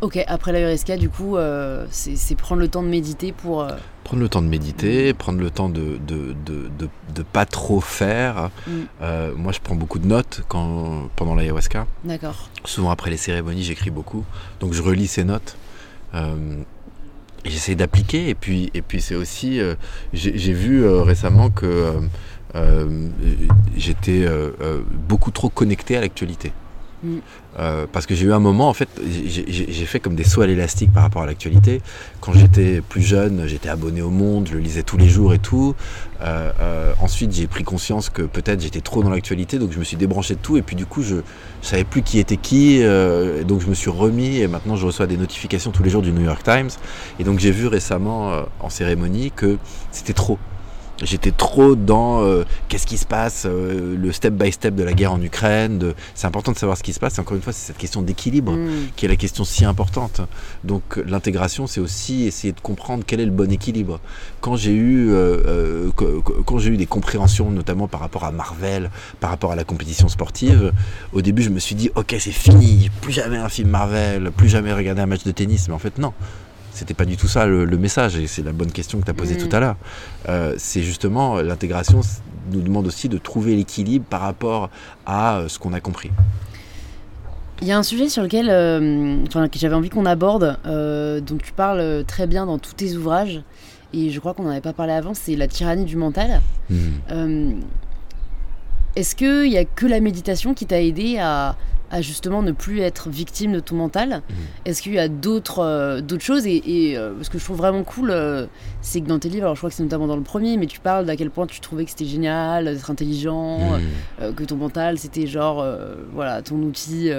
[0.00, 3.62] Ok, après l'ayahuasca, du coup, euh, c'est prendre le temps de méditer pour.
[3.62, 3.70] euh,
[4.04, 7.80] Prendre le temps de méditer, prendre le temps de de, de, de- de pas trop
[7.80, 8.50] faire.
[8.66, 8.70] Mm.
[9.02, 11.86] Euh, moi, je prends beaucoup de notes quand, pendant l'ayahuasca.
[12.04, 12.48] D'accord.
[12.64, 14.24] Souvent après les cérémonies, j'écris beaucoup.
[14.60, 15.56] Donc je relis ces notes.
[16.14, 18.28] Et j'essaie d'appliquer.
[18.28, 19.60] Et puis, et puis c'est aussi.
[20.12, 21.94] j'ai vu récemment que
[23.76, 24.26] j'étais
[25.08, 26.52] beaucoup trop connecté à l'actualité.
[27.02, 27.18] Mm.
[27.58, 30.46] Euh, parce que j'ai eu un moment, en fait, j'ai- fait comme des sauts à
[30.46, 31.80] l'élastique par rapport à l'actualité.
[32.20, 35.38] Quand j'étais plus jeune, j'étais abonné au Monde, je le lisais tous les jours et
[35.38, 35.74] tout.
[36.20, 39.84] Euh, euh, ensuite, j'ai pris conscience que peut-être j'étais trop dans l'actualité, donc je me
[39.84, 40.56] suis débranché de tout.
[40.56, 41.16] Et puis du coup, je,
[41.62, 44.38] je savais plus qui était qui, et donc je me suis remis.
[44.38, 46.70] Et maintenant, je reçois des notifications tous les jours du New York Times.
[47.18, 49.56] Et donc, j'ai vu récemment en cérémonie que
[49.90, 50.38] c'était trop.
[51.02, 54.92] J'étais trop dans euh, qu'est-ce qui se passe, euh, le step by step de la
[54.92, 55.78] guerre en Ukraine.
[55.78, 57.18] de- C'est important de savoir ce qui se passe.
[57.18, 58.68] Et encore une fois, c'est cette question d'équilibre Mm.
[58.96, 60.20] qui est la question si importante.
[60.64, 64.00] Donc l'intégration, c'est aussi essayer de comprendre quel est le bon équilibre.
[64.40, 68.90] Quand j'ai eu, euh, euh, quand j'ai eu des compréhensions, notamment par rapport à Marvel,
[69.20, 70.72] par rapport à la compétition sportive,
[71.12, 74.48] au début je me suis dit, ok c'est fini, plus jamais un film Marvel, plus
[74.48, 75.68] jamais regarder un match de tennis.
[75.68, 76.12] Mais en fait non.
[76.78, 79.10] C'était pas du tout ça le, le message, et c'est la bonne question que tu
[79.10, 79.48] as posée Mm.
[79.48, 79.76] tout à l'heure.
[80.28, 82.20] Euh, c'est justement l'intégration c-
[82.52, 84.70] nous demande aussi de trouver l'équilibre par rapport
[85.04, 86.10] à euh, ce qu'on a compris.
[87.60, 91.20] Il y a un sujet sur lequel euh, enfin, que j'avais envie qu'on aborde, euh,
[91.20, 93.42] dont tu parles euh, très bien dans tous tes ouvrages,
[93.92, 96.40] et je crois qu'on n'en avait pas parlé avant, c'est la tyrannie du mental.
[96.70, 96.76] Mm.
[97.10, 97.50] Euh,
[98.94, 101.56] Est-ce qu'il n'y a que la méditation qui t'a aidé à,
[101.90, 104.36] à justement ne plus être victime de ton mental Mhm.
[104.66, 107.56] Est-ce qu'il y a d'autres euh, d'autres choses Et, et, euh, ce que je trouve
[107.56, 108.46] vraiment cool, euh,
[108.82, 110.66] c'est que dans tes livres, alors je crois que c'est notamment dans le premier, mais
[110.66, 113.80] tu parles d'à quel point tu trouvais que c'était génial d'être intelligent, Mm.
[114.22, 115.64] euh, que ton mental c'était genre
[116.12, 117.10] voilà ton outil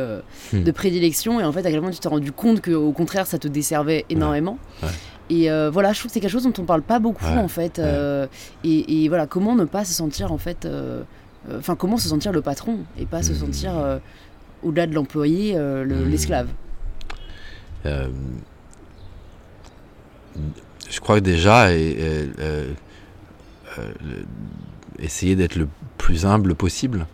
[0.53, 0.63] Hmm.
[0.63, 3.25] de prédilection et en fait à quel point tu t'es rendu compte que au contraire
[3.27, 4.89] ça te desservait énormément Ouais.
[5.29, 7.37] et euh, voilà je trouve que c'est quelque chose dont on parle pas beaucoup Ouais.
[7.37, 8.27] en fait euh,
[8.63, 11.01] et, et voilà comment ne pas se sentir en fait euh,
[11.57, 13.71] enfin comment se sentir le patron et pas se sentir
[14.63, 16.09] au-delà de l'employé euh, le- Hmm.
[16.09, 16.47] l'esclave
[17.85, 18.07] Euh,
[20.89, 22.73] je crois que déjà, et, et, euh,
[24.99, 25.67] essayer d'être le
[25.97, 27.05] plus humble possible.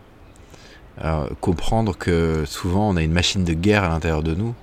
[1.42, 4.54] Comprendre que souvent on a une machine de guerre à l'intérieur de nous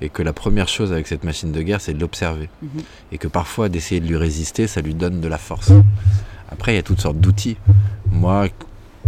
[0.00, 2.82] et que la première chose avec cette machine de guerre c'est de l'observer Mhm.
[3.12, 5.70] et que parfois d'essayer de lui résister ça lui donne de la force.
[6.50, 7.56] Après il y a toutes sortes d'outils.
[8.10, 8.48] Moi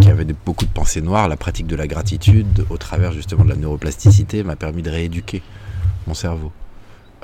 [0.00, 3.44] qui avais des- beaucoup de pensées noires, la pratique de la gratitude au travers justement
[3.44, 5.42] de la neuroplasticité m'a permis de rééduquer
[6.06, 6.52] mon cerveau.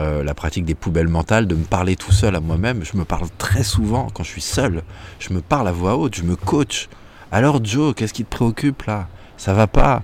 [0.01, 2.85] Euh, la pratique des poubelles mentales, de me parler tout seul à moi-même.
[2.85, 4.83] Je me parle très souvent quand je suis seul.
[5.21, 6.89] Je me parle à voix haute, je me coach.
[7.31, 9.09] Alors Joe, qu'est-ce qui te préoccupe là?
[9.37, 10.03] Ça va pas?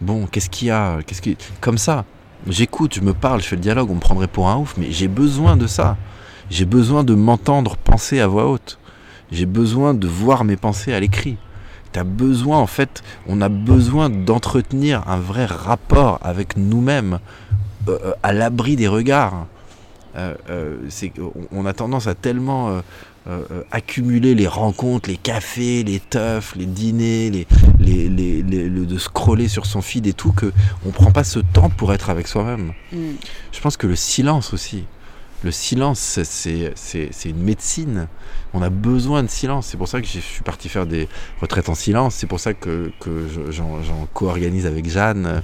[0.00, 0.98] Bon, qu'est-ce qu'il y a?
[1.06, 1.36] Qu'est-ce qui...
[1.60, 2.04] Comme ça,
[2.48, 4.90] j'écoute, je me parle, je fais le dialogue, on me prendrait pour un ouf, mais
[4.90, 5.96] j'ai besoin de ça.
[6.50, 8.78] J'ai besoin de m'entendre penser à voix haute.
[9.30, 11.38] J'ai besoin de voir mes pensées à l'écrit.
[11.92, 17.18] T'as besoin, en fait, on a besoin d'entretenir un vrai rapport avec nous-mêmes,
[17.88, 19.46] euh, euh, à l'abri des regards.
[20.16, 20.76] Euh, euh,
[21.52, 22.80] on a tendance à tellement
[23.70, 27.46] accumuler les rencontres, les cafés, les teufs, les dîners, les,
[27.78, 30.52] les, les- les- le- de scroller sur son feed et tout, que
[30.84, 32.72] on prend pas ce temps pour être avec soi-même.
[32.92, 32.96] Mm.
[33.52, 34.84] Je pense que le silence aussi.
[35.44, 36.74] Le silence, c'est
[37.24, 38.06] une médecine.
[38.54, 39.66] On a besoin de silence.
[39.68, 41.08] C'est pour ça que je suis parti faire des
[41.40, 42.14] retraites en silence.
[42.16, 43.80] C'est pour ça que, que je- j'en
[44.12, 45.42] co-organise avec Jeanne,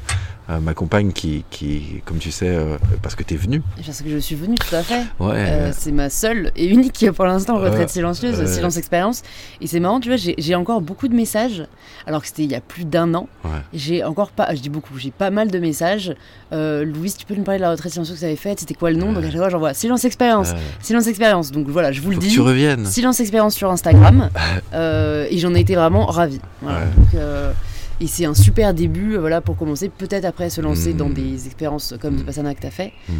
[0.51, 3.63] euh, ma compagne, qui, qui, comme tu sais, euh, parce que tu es venu.
[3.85, 5.35] parce que je suis venue tout à fait Ouais.
[5.37, 9.23] Euh, c'est ma seule et unique pour l'instant retraite silencieuse, silence expérience.
[9.61, 11.65] Et c'est marrant, tu vois, j'ai encore beaucoup de messages,
[12.07, 13.29] alors que c'était il y a plus d'un an.
[13.45, 13.51] Ouais.
[13.75, 16.15] J'ai encore pas, je dis beaucoup, j'ai pas mal de messages.
[16.53, 18.61] Louise, tu peux nous parler de la retraite silencieuse que vous avez faite?
[18.61, 19.13] C'était quoi le nom?
[19.13, 21.53] Donc à chaque fois, j'envoie silence expérience, silence expérience.
[21.53, 22.33] Donc voilà, je vous le faut que dis.
[22.33, 22.87] tu reviennes.
[22.99, 24.29] Silence expérience sur Instagram.
[24.75, 26.41] Euh, et j'en ai été vraiment ravie.
[26.63, 26.81] Voilà.
[26.81, 26.85] Ouais.
[26.97, 27.53] Donc, euh,
[28.01, 30.97] et c'est un super début euh, voilà, pour commencer, peut-être après se lancer Mm.
[30.97, 32.19] dans des expériences comme Mm.
[32.19, 33.13] Vipassana que tu as fait, Mm,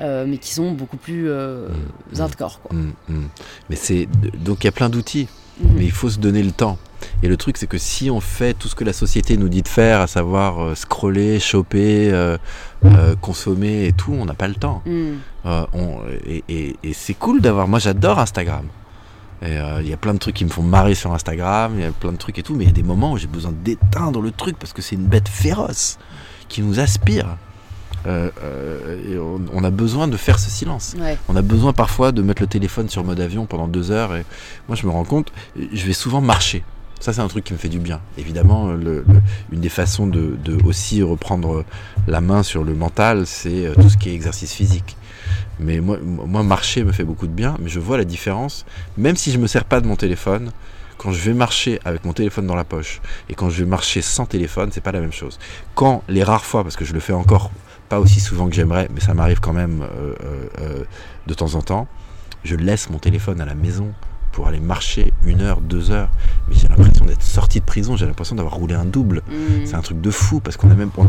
[0.00, 1.68] euh, mais qui sont beaucoup plus euh,
[2.14, 2.20] Mm.
[2.20, 2.60] hardcore.
[2.62, 2.76] Quoi.
[2.76, 3.28] mm, mm.
[3.70, 4.08] Mais c'est
[4.44, 5.28] donc il y a plein d'outils.
[5.60, 5.70] Mhm.
[5.76, 6.78] mais il faut se donner le temps.
[7.22, 9.62] Et le truc, c'est que si on fait tout ce que la société nous dit
[9.62, 12.38] de faire, à savoir euh, scroller, choper, euh,
[12.84, 14.82] euh, consommer et tout, on n'a pas le temps.
[14.86, 15.14] Mm.
[15.44, 15.98] On-
[16.28, 17.66] et et- et c'est cool d'avoir.
[17.66, 18.66] Moi, j'adore Instagram.
[19.42, 21.84] Euh, Il y a plein de trucs qui me font marrer sur Instagram, il y
[21.84, 23.52] a plein de trucs et tout, mais il y a des moments où j'ai besoin
[23.52, 25.98] d'éteindre le truc parce que c'est une bête féroce
[26.48, 27.36] qui nous aspire.
[28.06, 30.94] Euh, euh, et on, on a besoin de faire ce silence.
[30.98, 31.18] Ouais.
[31.28, 34.14] On a besoin parfois de mettre le téléphone sur mode avion pendant deux heures.
[34.14, 34.24] Et
[34.68, 36.64] moi, je me rends compte, je vais souvent marcher.
[37.00, 38.00] Ça, c'est un truc qui me fait du bien.
[38.16, 39.20] Évidemment, le- le-
[39.52, 41.64] une des façons de, de aussi reprendre
[42.08, 44.96] la main sur le mental, c'est tout ce qui est exercice physique.
[45.60, 45.98] Mais moi,
[46.42, 48.64] marcher me fait beaucoup de bien, mais je vois la différence,
[48.96, 50.52] même si je me sers pas de mon téléphone,
[50.98, 54.02] quand je vais marcher avec mon téléphone dans la poche et quand je vais marcher
[54.02, 55.38] sans téléphone, c'est pas la même chose.
[55.74, 57.50] Quand les rares fois, parce que je le fais encore
[57.88, 60.84] pas aussi souvent que j'aimerais, mais ça m'arrive quand même euh, euh, euh,
[61.26, 61.86] de temps en temps,
[62.44, 63.92] je laisse mon téléphone à la maison
[64.38, 66.10] pour aller marcher une heure, deux heures.
[66.46, 69.22] Mais j'ai l'impression d'être sorti de prison, j'ai l'impression d'avoir roulé un double.
[69.28, 69.64] Mm.
[69.66, 71.08] C'est un truc de fou parce qu'on a même, on- on-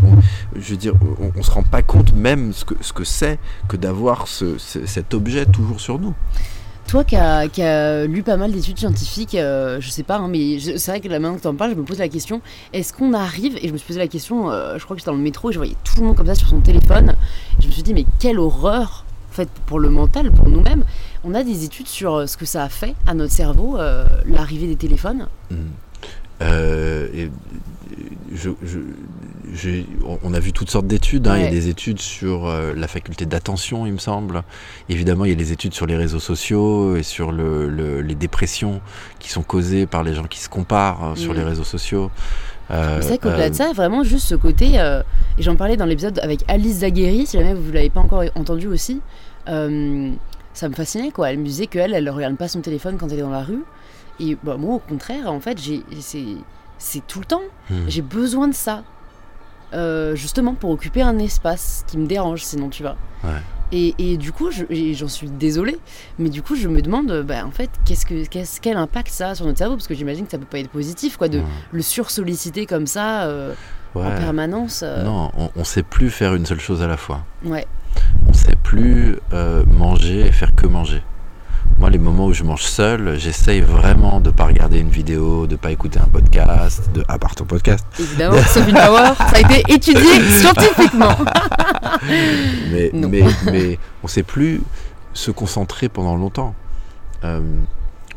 [0.56, 3.38] je veux dire, on, on se rend pas compte même ce que ce que c'est
[3.68, 6.15] que d'avoir ce, ce- cet objet toujours sur nous.
[6.88, 10.27] Toi qui as, qui as lu pas mal d'études scientifiques, euh, je sais pas, hein,
[10.27, 12.41] mais c'est vrai que là maintenant que tu en parles, je me pose la question
[12.73, 15.11] est-ce qu'on arrive, et je me suis posé la question, euh, je crois que j'étais
[15.11, 17.14] dans le métro et je voyais tout le monde comme ça sur son téléphone,
[17.60, 20.84] je me suis dit mais quelle horreur, en fait, pour le mental, pour nous-mêmes.
[21.24, 24.06] On a des études sur euh, ce que ça a fait à notre cerveau, euh,
[24.26, 25.28] l'arrivée des téléphones.
[25.52, 25.56] Mm.
[26.41, 27.30] Euh, et,
[28.34, 28.80] je- je-
[29.54, 29.86] j'ai-
[30.24, 31.28] on- a vu toutes sortes d'études.
[31.28, 31.36] hein.
[31.38, 34.44] Il y a des études sur euh, la faculté d'attention, il me semble.
[34.88, 38.16] Évidemment, il y a les études sur les réseaux sociaux et sur le- le- les
[38.16, 38.80] dépressions
[39.20, 41.38] qui sont causées par les gens qui se comparent euh, sur Mm.
[41.38, 42.10] les réseaux sociaux.
[42.72, 45.02] Euh, c'est vrai qu'au-delà euh, de ça, vraiment juste ce côté, euh,
[45.38, 48.24] et j'en parlais dans l'épisode avec Alice Zagueri, si jamais vous ne l'avez pas encore
[48.36, 49.02] entendu aussi,
[50.60, 51.31] ça me fascinait quoi.
[51.31, 53.44] Elle me disait qu'elle, elle ne regarde pas son téléphone quand elle est dans la
[53.44, 53.64] rue.
[54.19, 55.57] Et bah, moi, au contraire, en fait,
[56.02, 57.41] c'est, tout le temps.
[57.69, 57.76] hmm.
[57.88, 58.84] J'ai besoin de ça.
[59.72, 62.98] Euh, justement pour occuper un espace qui me dérange, sinon tu vas.
[63.23, 63.30] Ouais.
[63.72, 64.64] Et, et du coup, je-
[64.94, 65.77] j'en suis désolée,
[66.18, 69.30] mais du coup, je me demande, bah, en fait, qu'est-ce que, qu'est-ce, quel impact ça
[69.30, 69.76] a sur notre cerveau?
[69.76, 71.45] Parce que j'imagine que ça peut pas être positif, quoi, de Ouais.
[71.72, 73.53] le sursolliciter comme ça euh,
[73.94, 74.81] en permanence.
[74.84, 77.22] euh, Non, on, on sait plus faire une seule chose à la fois.
[77.45, 77.68] Ouais.
[78.28, 81.02] On sait plus euh, manger et faire que manger.
[81.80, 85.56] Moi, les moments où je mange seul, j'essaye vraiment de pas regarder une vidéo, de
[85.56, 87.86] pas écouter un podcast, de à part ton podcast.
[87.98, 91.16] Évidemment, Sophie Power, ça a été étudié scientifiquement.
[92.72, 94.61] Mais, mais, mais on sait plus
[95.14, 96.53] se concentrer pendant longtemps.
[97.24, 97.41] Euh,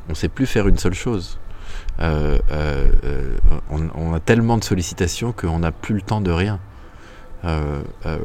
[0.09, 1.39] on sait plus faire une seule chose.
[2.01, 2.39] Euh,
[3.71, 6.61] on, on a tellement de sollicitations qu'on n'a plus le temps de rien.
[7.45, 8.19] Euh, euh,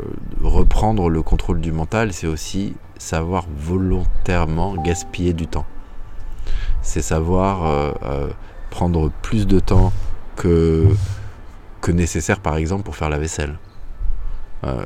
[0.43, 5.65] reprendre le contrôle du mental, c'est aussi savoir volontairement gaspiller du temps.
[6.81, 8.29] C'est savoir euh,
[8.69, 9.91] prendre plus de temps
[10.35, 10.87] que
[11.87, 13.55] nécessaire, par exemple, pour faire la vaisselle.
[14.65, 14.83] Euh,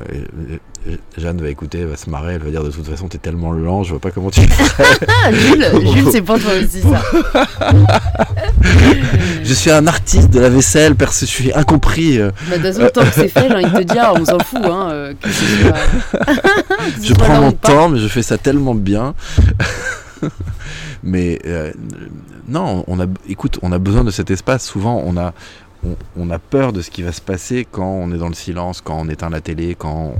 [1.16, 3.52] Jeanne va écouter, elle va se marrer, elle va dire de toute façon t'es tellement
[3.52, 4.84] lent, je vois pas comment tu fais.
[5.08, 7.02] Ah, Jules, Jules c'est pour toi aussi ça.
[9.42, 12.18] je suis un artiste de la vaisselle, perso, je suis incompris.
[12.18, 14.24] euh, Bah, de toute façon, tant que c'est fait, j'ai envie de te dire, on
[14.24, 14.60] s'en fout.
[14.64, 15.72] Hein, euh, que ce soit-
[16.94, 19.14] que ce Je prends mon temps, mais je fais ça tellement bien.
[21.02, 21.72] mais euh,
[22.48, 24.64] non, on a, écoute, on a besoin de cet espace.
[24.66, 25.32] Souvent, on a,
[25.84, 28.34] on, on a peur de ce qui va se passer quand on est dans le
[28.34, 30.14] silence, quand on éteint la télé, quand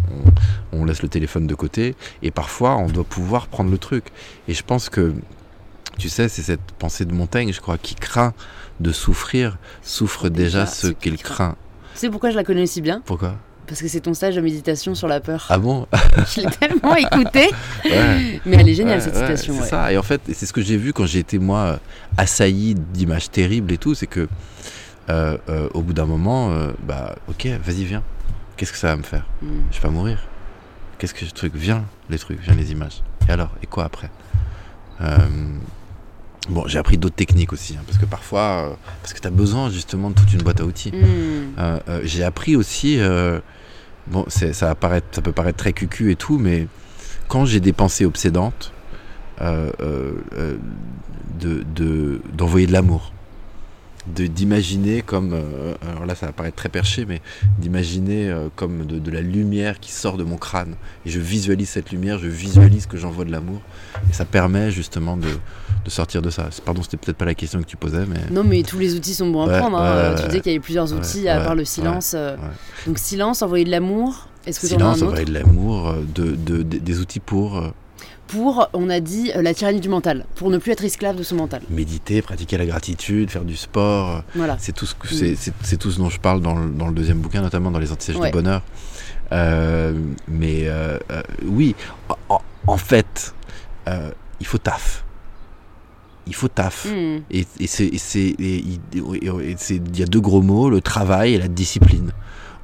[0.73, 1.95] on, on laisse le téléphone de côté.
[2.23, 4.07] Et parfois, on doit pouvoir prendre le truc.
[4.49, 5.15] Et je pense que,
[5.99, 8.35] tu sais, c'est cette pensée de Montaigne, je crois, qui craint
[8.81, 11.57] de souffrir, souffre déjà, ce qu'il craint.
[11.95, 13.03] Tu sais pourquoi je la connais aussi bien?
[13.05, 13.37] Pourquoi?
[13.67, 15.47] Parce que c'est ton stage de méditation sur la peur.
[15.49, 15.87] Ah bon?
[16.35, 17.49] Je l'ai tellement écouté.
[17.85, 18.41] Ouais.
[18.45, 19.55] Mais elle est géniale Ouais, cette ouais, citation.
[19.63, 19.93] c'est ça.
[19.93, 21.79] Et en fait, c'est ce que j'ai vu quand j'ai été moi
[22.19, 24.29] assailli d'images terribles et tout, c'est que
[25.09, 28.03] euh, euh, au bout d'un moment, euh, bah ok, vas-y viens.
[28.57, 29.25] Qu'est-ce que ça va me faire?
[29.43, 29.47] Mm.
[29.71, 30.19] Je vais pas mourir.
[30.99, 33.03] Qu'est-ce que ce truc Viens les trucs, viens les images.
[33.29, 34.11] Et alors Et quoi après?
[36.49, 39.71] Bon, j'ai appris d'autres techniques aussi, hein, parce que parfois, parce que tu as besoin
[39.71, 40.93] justement de toute une boîte à outils.
[40.93, 41.79] Mm.
[42.05, 42.99] J'ai appris aussi,
[44.09, 46.67] bon, ça, va paraître- ça peut paraître très cucu et tout, mais
[47.29, 48.73] quand j'ai des pensées obsédantes,
[49.41, 49.71] euh,
[51.41, 53.13] de- de- d'envoyer de, l'amour,
[54.07, 57.21] d'imaginer comme, euh, alors là ça va paraître très perché, mais
[57.59, 60.75] d'imaginer euh, comme de, de la lumière qui sort de mon crâne,
[61.07, 63.61] et je visualise cette lumière, je visualise que j'envoie de l'amour,
[64.11, 65.29] et ça permet justement de,
[65.85, 66.49] de sortir de ça.
[66.65, 68.19] Pardon, c'était peut-être pas la question que tu posais, mais...
[68.31, 69.79] Non, mais tous les outils sont bons à prendre.
[69.79, 70.11] hein.
[70.15, 72.13] ouais, tu disais qu'il y avait plusieurs outils Ouais, à part le silence.
[72.17, 72.37] euh.
[72.87, 74.29] Donc silence, envoyer de l'amour.
[74.47, 75.07] Est-ce que en Silence, autre?
[75.07, 77.73] envoyer de l'amour, de, de- de- des outils pour
[78.33, 80.25] Pour, on a dit, euh, la tyrannie du mental.
[80.37, 81.61] Pour ne plus être esclave de son mental.
[81.69, 84.09] méditer, pratiquer la gratitude, faire du sport.
[84.11, 84.57] euh, Voilà.
[84.59, 85.19] C'est tout, ce que- Mm.
[85.19, 87.71] c'est, c'est- c'est tout ce dont je parle dans le, dans le deuxième bouquin, notamment
[87.71, 88.29] dans les antisèches Ouais.
[88.31, 88.63] du bonheur.
[89.33, 89.93] Euh,
[90.29, 91.75] mais euh, euh, oui,
[92.31, 93.35] en, en fait,
[94.41, 95.05] il faut taf.
[96.27, 96.87] Il faut taf.
[96.87, 97.21] Mm.
[97.31, 98.81] Et, et c'est, et c'est- et il
[99.23, 102.13] et c'est- il y a deux gros mots, le travail et la discipline.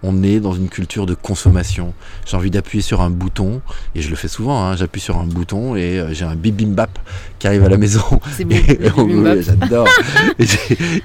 [0.03, 1.95] On est dans une culture de consommation.
[2.27, 3.61] J'ai envie d'appuyer sur un bouton,
[3.95, 6.99] et je le fais souvent, hein, j'appuie sur un bouton et euh, j'ai un bibimbap
[7.39, 8.03] qui arrive à la maison.
[8.37, 8.55] C'est beau.
[9.41, 9.89] J'adore.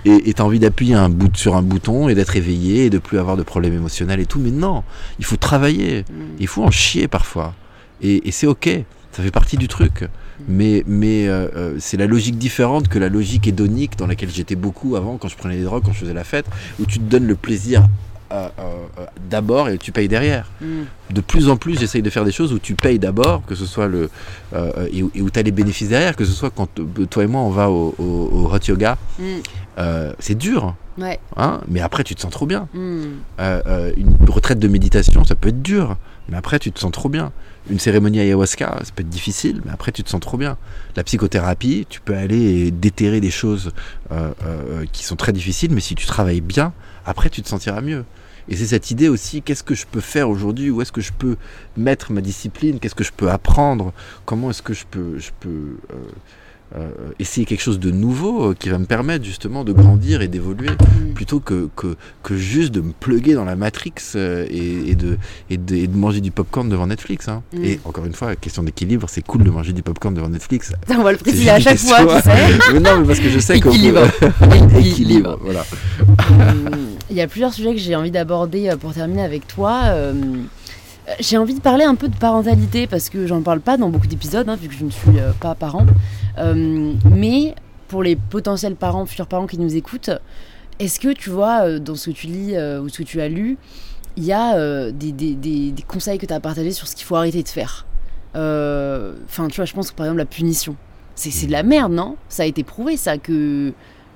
[0.06, 2.98] et tu as envie d'appuyer un bout, sur un bouton et d'être éveillé et de
[2.98, 4.40] plus avoir de problèmes émotionnels et tout.
[4.40, 4.84] Mais non,
[5.20, 6.36] il faut travailler, Mm.
[6.40, 7.53] il faut en chier parfois.
[8.02, 8.70] Et, et c'est ok,
[9.11, 10.06] ça fait partie du truc.
[10.48, 14.56] Mais, mais euh, euh, c'est la logique différente que la logique hédonique dans laquelle j'étais
[14.56, 16.45] beaucoup avant quand je prenais des drogues, quand je faisais la fête,
[16.80, 17.88] où tu te donnes le plaisir
[19.30, 20.49] d'abord et tu payes derrière.
[20.61, 20.84] Mm.
[21.11, 23.65] De plus en plus, j'essaye de faire des choses où tu payes d'abord, que ce
[23.65, 24.10] soit le
[24.53, 27.05] euh, euh, et, où- où tu as les bénéfices derrière, que ce soit quand euh,
[27.05, 28.97] toi et moi on va au, au- au hot yoga.
[29.19, 29.23] Mm.
[29.80, 31.19] Euh, c'est dur, Ouais.
[31.38, 32.68] hein, mais après tu te sens trop bien.
[32.73, 33.01] Mm.
[33.39, 35.97] Euh, euh, une retraite de méditation, ça peut être dur,
[36.30, 37.31] mais après tu te sens trop bien.
[37.69, 40.57] Une cérémonie ayahuasca, ça peut être difficile, mais après tu te sens trop bien.
[40.97, 43.72] La psychothérapie, tu peux aller déterrer des choses
[44.11, 46.73] euh, euh, qui sont très difficiles, mais si tu travailles bien,
[47.05, 48.03] après tu te sentiras mieux.
[48.49, 50.70] Et c'est cette idée aussi, qu'est-ce que je peux faire aujourd'hui?
[50.70, 51.36] Où est-ce que je peux
[51.78, 52.80] mettre ma discipline?
[52.80, 53.94] Qu'est-ce que je peux apprendre?
[54.26, 55.95] Comment est-ce que je peux, je peux euh,
[56.76, 56.90] euh,
[57.20, 60.72] essayer quelque chose de nouveau euh, qui va me permettre justement de grandir et d'évoluer
[60.72, 61.14] Mm.
[61.14, 65.18] plutôt que, que, que juste de me pluguer dans la Matrix euh, et, et de,
[65.52, 67.28] et, de, et de manger du popcorn devant Netflix.
[67.30, 67.44] hein.
[67.53, 67.64] Mm.
[67.64, 70.74] Et encore une fois, question d'équilibre, c'est cool de manger du popcorn devant Netflix.
[70.90, 72.60] On va le préciser à chaque fois, tu sais.
[72.74, 74.02] Mais non, mais parce que je sais que Équilibre.
[74.80, 75.64] équilibre, voilà.
[76.32, 76.53] Euh,
[77.10, 79.82] Il y a plusieurs sujets que j'ai envie d'aborder euh, pour terminer avec toi.
[79.88, 80.14] Euh,
[81.20, 84.08] J'ai envie de parler un peu de parentalité parce que j'en parle pas dans beaucoup
[84.08, 85.86] d'épisodes, hein, vu que je ne suis euh, pas parent.
[87.06, 87.56] Mais
[87.90, 90.10] pour les potentiels parents, futurs parents qui nous écoutent,
[90.80, 93.58] est-ce que tu vois, dans ce que tu lis ou ce que tu as lu,
[94.18, 97.44] il y a des, des- conseils que tu as partagés sur ce qu'il faut arrêter
[97.44, 97.86] de faire?
[98.34, 100.76] Enfin, tu vois, je pense que par exemple la punition,
[101.16, 102.16] c'est de la merde, non?
[102.30, 103.72] Ça a été prouvé, ça, que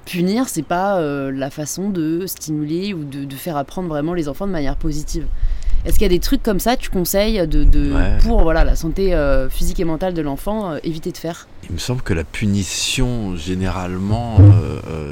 [0.09, 4.27] punir, c'est pas euh, la façon de stimuler ou de, de faire apprendre vraiment les
[4.29, 5.25] enfants de manière positive.
[5.85, 8.17] Est-ce qu'il y a des trucs comme ça, tu conseilles de, de- Ouais.
[8.21, 11.47] pour voilà la santé euh, physique et mentale de l'enfant, euh, éviter de faire?
[11.69, 14.37] Il me semble que la punition, généralement,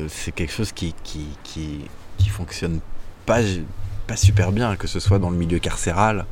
[0.09, 1.81] c'est quelque chose qui, qui, qui,
[2.17, 2.79] qui fonctionne
[3.25, 3.39] pas,
[4.07, 6.25] pas super bien, que ce soit dans le milieu carcéral.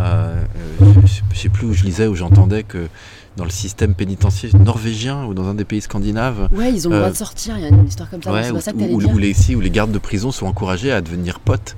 [0.00, 0.84] Je,
[1.32, 2.88] je sais plus où je lisais, où j'entendais que
[3.36, 6.96] dans le système pénitentiaire norvégien ou dans un des pays scandinaves, Ouais, ils ont le
[6.96, 8.72] Euh, droit de sortir, il y a une histoire comme ça, ouais, c'est où, ça
[8.72, 11.76] que où- les, si, où les gardes de prison sont encouragés à devenir potes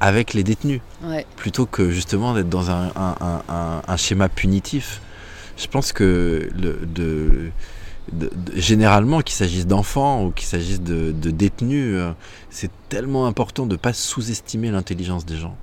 [0.00, 0.80] avec les détenus.
[1.04, 1.26] Ouais.
[1.36, 5.00] plutôt que justement d'être dans un, un- un- un- un schéma punitif.
[5.56, 7.50] Je pense que le, de,
[8.12, 12.12] de- de- généralement, qu'il s'agisse d'enfants ou qu'il s'agisse de, de détenus, euh,
[12.48, 15.56] c'est tellement important de ne pas sous-estimer l'intelligence des gens.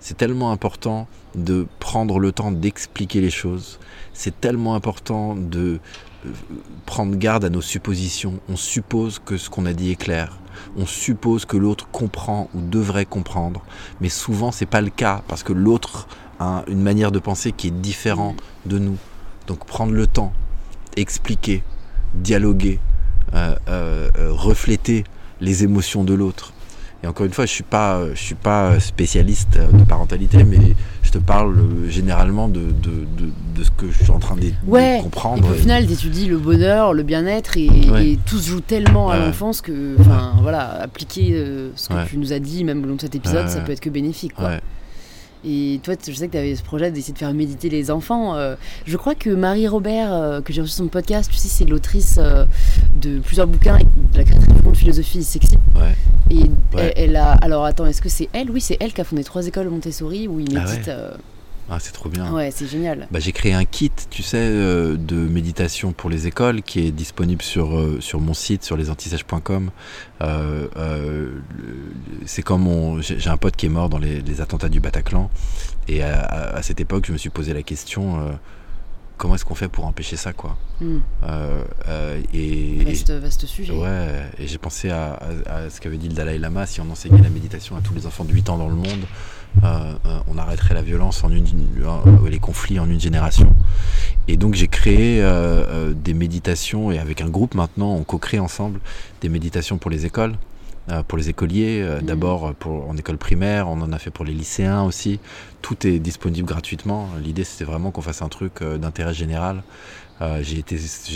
[0.00, 3.78] C'est tellement important de prendre le temps d'expliquer les choses.
[4.12, 5.78] C'est tellement important de
[6.26, 6.30] euh,
[6.86, 8.40] prendre garde à nos suppositions.
[8.48, 10.38] On suppose que ce qu'on a dit est clair.
[10.76, 13.62] On suppose que l'autre comprend ou devrait comprendre
[14.00, 16.08] mais souvent c'est pas le cas parce que l'autre
[16.38, 18.36] a une manière de penser qui est différente
[18.66, 18.96] de nous.
[19.46, 20.32] Donc prendre le temps,
[20.96, 21.62] expliquer,
[22.14, 22.78] dialoguer,
[23.34, 25.04] euh, euh, refléter
[25.40, 26.52] les émotions de l'autre.
[27.02, 30.58] Et encore une fois, je suis pas, je suis pas spécialiste euh, de parentalité, mais
[31.02, 34.36] je te parle euh, généralement de, de, de, de ce que je suis en train
[34.36, 35.42] de, Et comprendre.
[35.44, 38.06] puis au final, t'étudies le bonheur, le bien-être, et, Ouais.
[38.06, 42.18] et tout se joue tellement à l'enfance que, enfin, voilà, appliquer euh, ce que tu
[42.18, 44.50] nous as dit, même au long de cet épisode, ça peut être que bénéfique, quoi.
[45.44, 48.34] Et toi, je sais que tu avais ce projet d'essayer de faire méditer les enfants.
[48.36, 48.56] Euh,
[48.86, 51.64] je crois que Marie Robert, euh, que j'ai reçu sur son podcast, tu sais, c'est
[51.64, 52.44] l'autrice euh,
[53.00, 55.56] de plusieurs bouquins de la créatrice du de philosophie sexy.
[55.74, 55.94] Ouais.
[56.30, 56.42] Et
[56.76, 56.92] Ouais.
[56.96, 57.32] elle, elle a.
[57.32, 58.50] Alors attends, est-ce que c'est elle?
[58.50, 60.86] Oui, c'est elle qui a fondé trois écoles Montessori où ils Ah méditent.
[60.88, 60.94] ouais.
[61.72, 62.32] Ah, c'est trop bien.
[62.32, 63.06] ouais, c'est génial.
[63.12, 66.90] Bah, j'ai créé un kit, tu sais, euh, de méditation pour les écoles qui est
[66.90, 69.70] disponible sur, euh, sur mon site, sur lesantisèches.com.
[70.22, 71.30] Euh,
[72.26, 75.30] c'est comme mon, j'ai un pote qui est mort dans les, les attentats du Bataclan.
[75.88, 78.36] Et à, à- à cette époque, je me suis posé la question
[79.16, 81.00] comment est-ce qu'on fait pour empêcher ça, quoi Hmm.
[81.24, 83.74] Euh, euh, et, Vaste, vaste sujet.
[83.74, 85.12] Ouais, et j'ai pensé à,
[85.46, 87.92] à- à ce qu'avait dit le Dalai Lama, si on enseignait la méditation à tous
[87.92, 89.04] les enfants de 8 ans dans le monde,
[89.62, 91.46] on arrêterait la violence en une,
[91.82, 93.52] euh, les conflits en une génération.
[94.28, 98.38] Et donc j'ai créé euh, euh, des méditations, et avec un groupe maintenant, on co-crée
[98.38, 98.80] ensemble
[99.20, 100.34] des méditations pour les écoles,
[100.90, 102.06] euh, pour les écoliers, euh, Mhm.
[102.06, 105.20] d'abord en école primaire, on en a fait pour les lycéens aussi.
[105.62, 107.08] Tout est disponible gratuitement.
[107.22, 109.62] L'idée c'était vraiment qu'on fasse un truc euh, d'intérêt général.
[110.22, 110.58] Euh, j'ai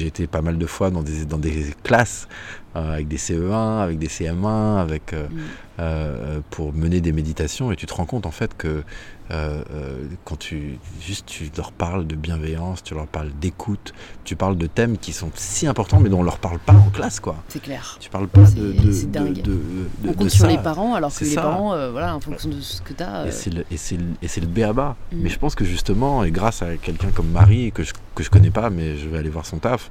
[0.06, 3.98] été, pas mal de fois dans des, dans des classes euh, avec des CE1, avec
[3.98, 5.38] des CM1, avec, euh, Mm.
[5.80, 8.82] euh, pour mener des méditations et tu te rends compte en fait que
[9.30, 13.94] euh, euh, quand tu juste tu leur parles de bienveillance, tu leur parles d'écoute,
[14.24, 16.90] tu parles de thèmes qui sont si importants mais dont on leur parle pas en
[16.90, 17.36] classe quoi.
[17.48, 17.96] C'est clair.
[18.00, 19.40] Tu parles pas de, de, dingue.
[19.42, 19.58] de-
[20.06, 20.48] On compte sur ça.
[20.50, 21.42] les parents alors que les ça.
[21.42, 23.26] parents, euh, voilà, en fonction de ce que tu as.
[23.26, 24.06] Et c'est le, le,
[24.46, 24.72] le.
[24.72, 24.94] Mm.
[25.22, 28.30] Mais je pense que justement, et grâce à quelqu'un comme Marie, que je, que je
[28.30, 29.88] connais pas, mais je vais aller voir son taf,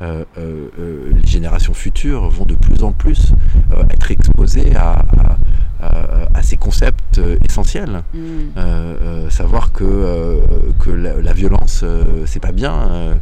[0.00, 3.32] euh, euh, euh, les générations futures vont de plus en plus
[3.72, 5.36] euh, être exposées à, à,
[5.80, 8.02] à- à ces concepts euh, essentiels.
[8.14, 8.18] Mm.
[8.56, 10.40] Euh, savoir que,
[10.80, 11.84] que la, la violence,
[12.26, 13.16] c'est pas bien.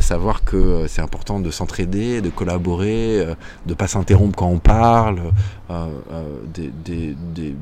[0.00, 3.24] savoir que c'est important de s'entraider, de collaborer,
[3.66, 5.20] de pas s'interrompre quand on parle,
[6.54, 7.56] des- des- des-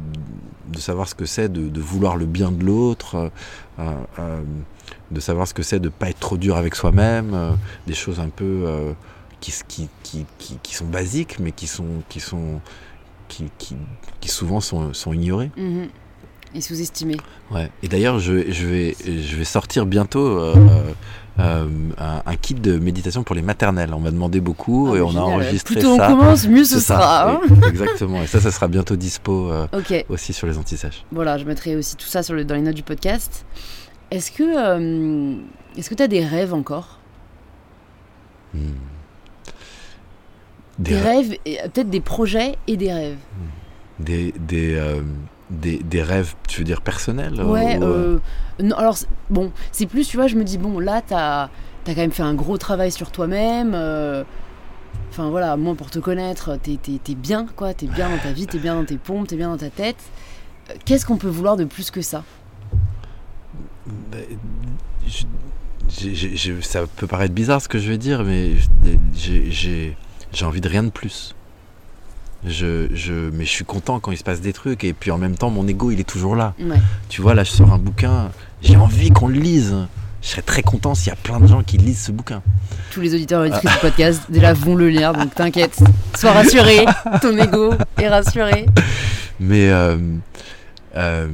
[0.73, 3.31] de savoir ce que c'est de, de vouloir le bien de l'autre,
[5.11, 7.51] de savoir ce que c'est de pas être trop dur avec soi-même, euh,
[7.87, 8.93] des choses un peu euh,
[9.41, 12.61] qui, qui, qui, qui sont basiques, mais qui sont qui sont
[13.29, 15.51] qui, souvent sont, sont ignorées.
[15.57, 15.89] Mhm.
[16.55, 17.17] Et sous-estimé.
[17.51, 17.71] Ouais.
[17.83, 20.55] Et d'ailleurs, je, je, vais, je vais sortir bientôt euh,
[21.39, 21.67] euh,
[21.99, 23.93] un, un kit de méditation pour les maternelles.
[23.93, 25.89] On m'a demandé beaucoup Ah, et on a enregistré Plus ça.
[25.93, 26.95] on commence, mieux ce ça.
[26.97, 27.31] sera.
[27.33, 27.41] hein.
[27.65, 28.23] Et- Exactement.
[28.23, 29.67] Et ça, ça sera bientôt dispo euh,
[30.09, 31.05] aussi sur les antisèches.
[31.13, 33.45] voilà, je mettrai aussi tout ça sur le- dans les notes du podcast.
[34.11, 35.37] Est-ce que euh,
[35.77, 36.99] est-ce que tu as des rêves encore?
[38.55, 38.73] Hmm.
[40.79, 43.17] Des, Des, rêves, euh, peut-être des projets et des rêves.
[43.99, 45.03] des, des, euh,
[45.51, 48.19] des, des rêves, tu veux dire personnels Ouais, ou, euh,
[48.61, 48.97] euh, non, alors
[49.29, 52.23] bon, c'est plus, tu vois, je me dis, bon, là, t'as as quand même fait
[52.23, 53.73] un gros travail sur toi-même.
[53.75, 54.23] euh,
[55.11, 58.47] Enfin voilà, moi pour te connaître, t'es t'es bien, quoi, t'es bien dans ta vie,
[58.47, 59.97] t'es bien dans tes pompes, t'es bien dans ta tête.
[60.71, 62.25] Euh, Qu'est-ce qu'on peut vouloir de plus que ça?
[65.07, 68.53] Je- j'ai- ça peut paraître bizarre ce que je vais dire, mais
[69.15, 69.97] j'ai-
[70.33, 71.35] j'ai envie de rien de plus.
[72.47, 75.19] Je, je, mais je suis content quand il se passe des trucs, et puis en
[75.19, 76.55] même temps, mon ego, il est toujours là.
[76.61, 76.77] Ouais.
[77.09, 78.31] Tu vois, là, je sors un bouquin,
[78.63, 79.75] j'ai envie qu'on le lise.
[80.23, 82.43] Je serais très content s'il y a plein de gens qui lisent ce bouquin.
[82.93, 85.79] Tous les auditeurs et auditrices du podcast déjà vont le lire, donc t'inquiète,
[86.17, 86.85] sois rassuré,
[87.23, 88.67] ton ego est rassuré.
[89.41, 89.97] Mais euh,
[90.97, 91.29] euh,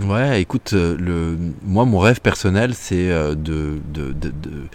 [0.00, 4.68] ouais, écoute, le, moi mon rêve personnel, c'est euh, de- de- de-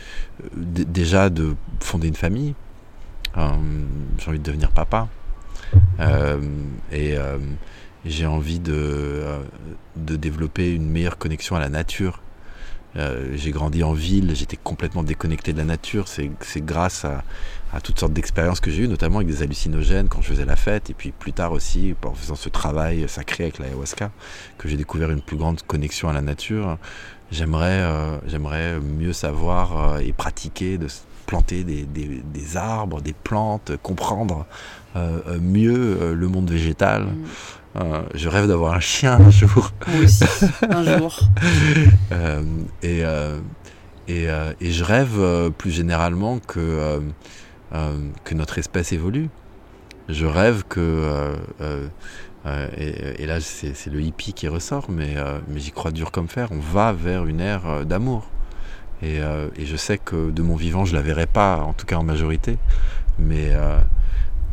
[0.83, 2.55] déjà de fonder une famille.
[3.37, 3.49] Euh,
[4.17, 5.07] j'ai envie de devenir papa.
[5.99, 6.39] Euh,
[6.91, 7.37] et euh,
[8.05, 9.23] j'ai envie de,
[9.95, 12.21] de développer une meilleure connexion à la nature.
[13.33, 16.07] J'ai grandi en ville, j'étais complètement déconnecté de la nature.
[16.07, 16.31] C'est
[16.65, 17.25] grâce à,
[17.73, 20.55] à toutes sortes d'expériences que j'ai eues, notamment avec des hallucinogènes quand je faisais la
[20.55, 24.11] fête, et puis plus tard aussi en faisant ce travail sacré avec l'ayahuasca,
[24.57, 26.77] que j'ai découvert une plus grande connexion à la nature.
[27.31, 30.87] J'aimerais euh, mieux savoir et pratiquer, de
[31.25, 34.45] planter des, des- des arbres, des plantes, comprendre
[34.95, 37.03] euh, euh, mieux euh, le monde végétal.
[37.03, 37.25] Mm.
[37.77, 39.71] Euh, je rêve d'avoir un chien un jour.
[40.01, 40.23] Aussi,
[40.69, 41.19] un jour.
[42.13, 42.41] Euh,
[42.81, 43.03] et,
[44.07, 44.27] et,
[44.61, 47.01] et je rêve plus généralement que,
[48.23, 49.29] que notre espèce évolue.
[50.07, 50.79] Je rêve que,
[51.61, 51.87] euh,
[52.77, 56.11] et, et là c'est c'est le hippie qui ressort, mais, euh, mais j'y crois dur
[56.11, 58.27] comme fer, on va vers une ère d'amour.
[59.01, 61.85] Et, euh, et je sais que de mon vivant, je la verrai pas, en tout
[61.85, 62.57] cas en majorité,
[63.19, 63.77] mais, euh,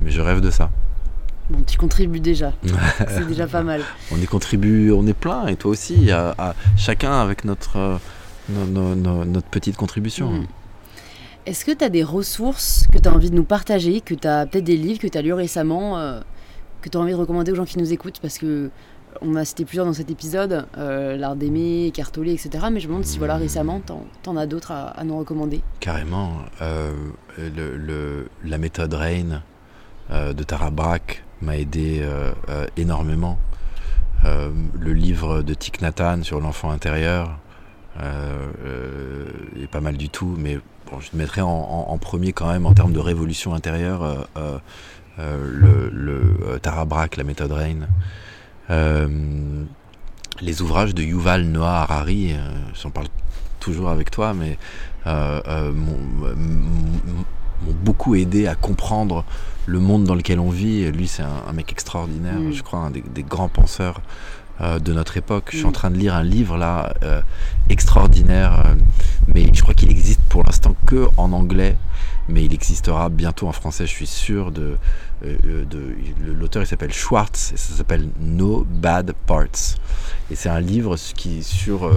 [0.01, 0.71] mais je rêve de ça.
[1.51, 2.53] Bon, tu contribues déjà,
[3.09, 3.83] c'est déjà pas mal.
[4.13, 7.97] On y contribue, on est plein, et toi aussi, à, à- chacun avec notre, euh,
[8.49, 10.31] no- no- no- notre petite contribution.
[10.31, 10.47] Mm.
[11.47, 14.29] Est-ce que tu as des ressources que tu as envie de nous partager, que tu
[14.29, 16.21] as peut-être des livres que tu as lus récemment, euh,
[16.81, 18.21] que tu as envie de recommander aux gens qui nous écoutent?
[18.21, 18.71] Parce que
[19.23, 22.67] on a cité plusieurs dans cet épisode, euh, L'art d'aimer, Cartolé, etc.
[22.71, 25.63] Mais je me demande si voilà, récemment, t'en en as d'autres à, nous recommander.
[25.81, 26.33] Carrément.
[26.61, 26.93] euh,
[28.45, 29.43] la méthode Rain
[30.11, 32.07] euh, de Tara Brach m'a aidé
[32.77, 33.39] énormément.
[34.25, 37.39] Le livre de Thich Nhat Hanh sur l'enfant intérieur
[37.99, 40.61] est pas mal du tout, mais
[41.01, 44.29] je le mettrais en, premier quand même en termes de révolution intérieure
[45.19, 47.89] le, le, Tara Brach, la méthode Rain.
[48.71, 49.65] Euh,
[50.41, 52.37] les ouvrages de Yuval Noah Harari, euh,
[52.81, 53.09] j'en parle
[53.61, 54.59] toujours avec toi, mais
[55.07, 56.35] euh, m'ont
[57.85, 59.25] beaucoup aidé à comprendre
[59.67, 60.91] le monde dans lequel on vit.
[60.91, 62.53] Lui, c'est un, un mec extraordinaire, Mm.
[62.53, 64.01] je crois, un des, des grands penseurs
[64.61, 65.49] euh, de notre époque.
[65.53, 65.73] Je suis en Mm.
[65.73, 67.21] train de lire un livre là euh,
[67.69, 68.75] extraordinaire, euh,
[69.29, 71.77] mais je crois qu'il existe pour l'instant que en anglais,
[72.29, 74.51] mais il existera bientôt en français, je suis sûr.
[74.53, 74.77] De,
[75.23, 79.77] de l'auteur, il s'appelle Schwartz, et ça s'appelle No Bad Parts.
[80.31, 81.89] Et c'est un livre qui sur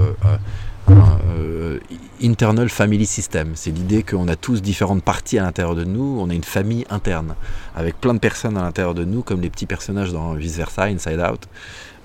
[0.90, 0.94] euh,
[1.30, 1.80] euh,
[2.22, 3.52] internal family system.
[3.56, 6.86] C'est l'idée qu'on a tous différentes parties à l'intérieur de nous, on a une famille
[6.90, 7.36] interne,
[7.76, 10.84] avec plein de personnes à l'intérieur de nous, comme les petits personnages dans Vice Versa,
[10.84, 11.48] Inside Out,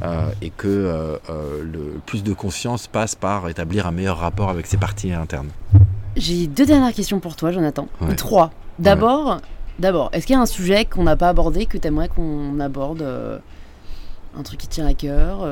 [0.03, 1.19] euh, et que euh,
[1.63, 5.51] le plus de conscience passe par établir un meilleur rapport avec ses parties internes.
[6.17, 7.89] J'ai deux dernières questions pour toi, Jonathan.
[8.17, 8.51] Trois.
[8.79, 9.41] D'abord,
[9.79, 12.59] d'abord, est-ce qu'il y a un sujet qu'on n'a pas abordé que tu aimerais qu'on
[12.61, 13.07] aborde
[14.37, 15.47] Un truc qui tient à cœur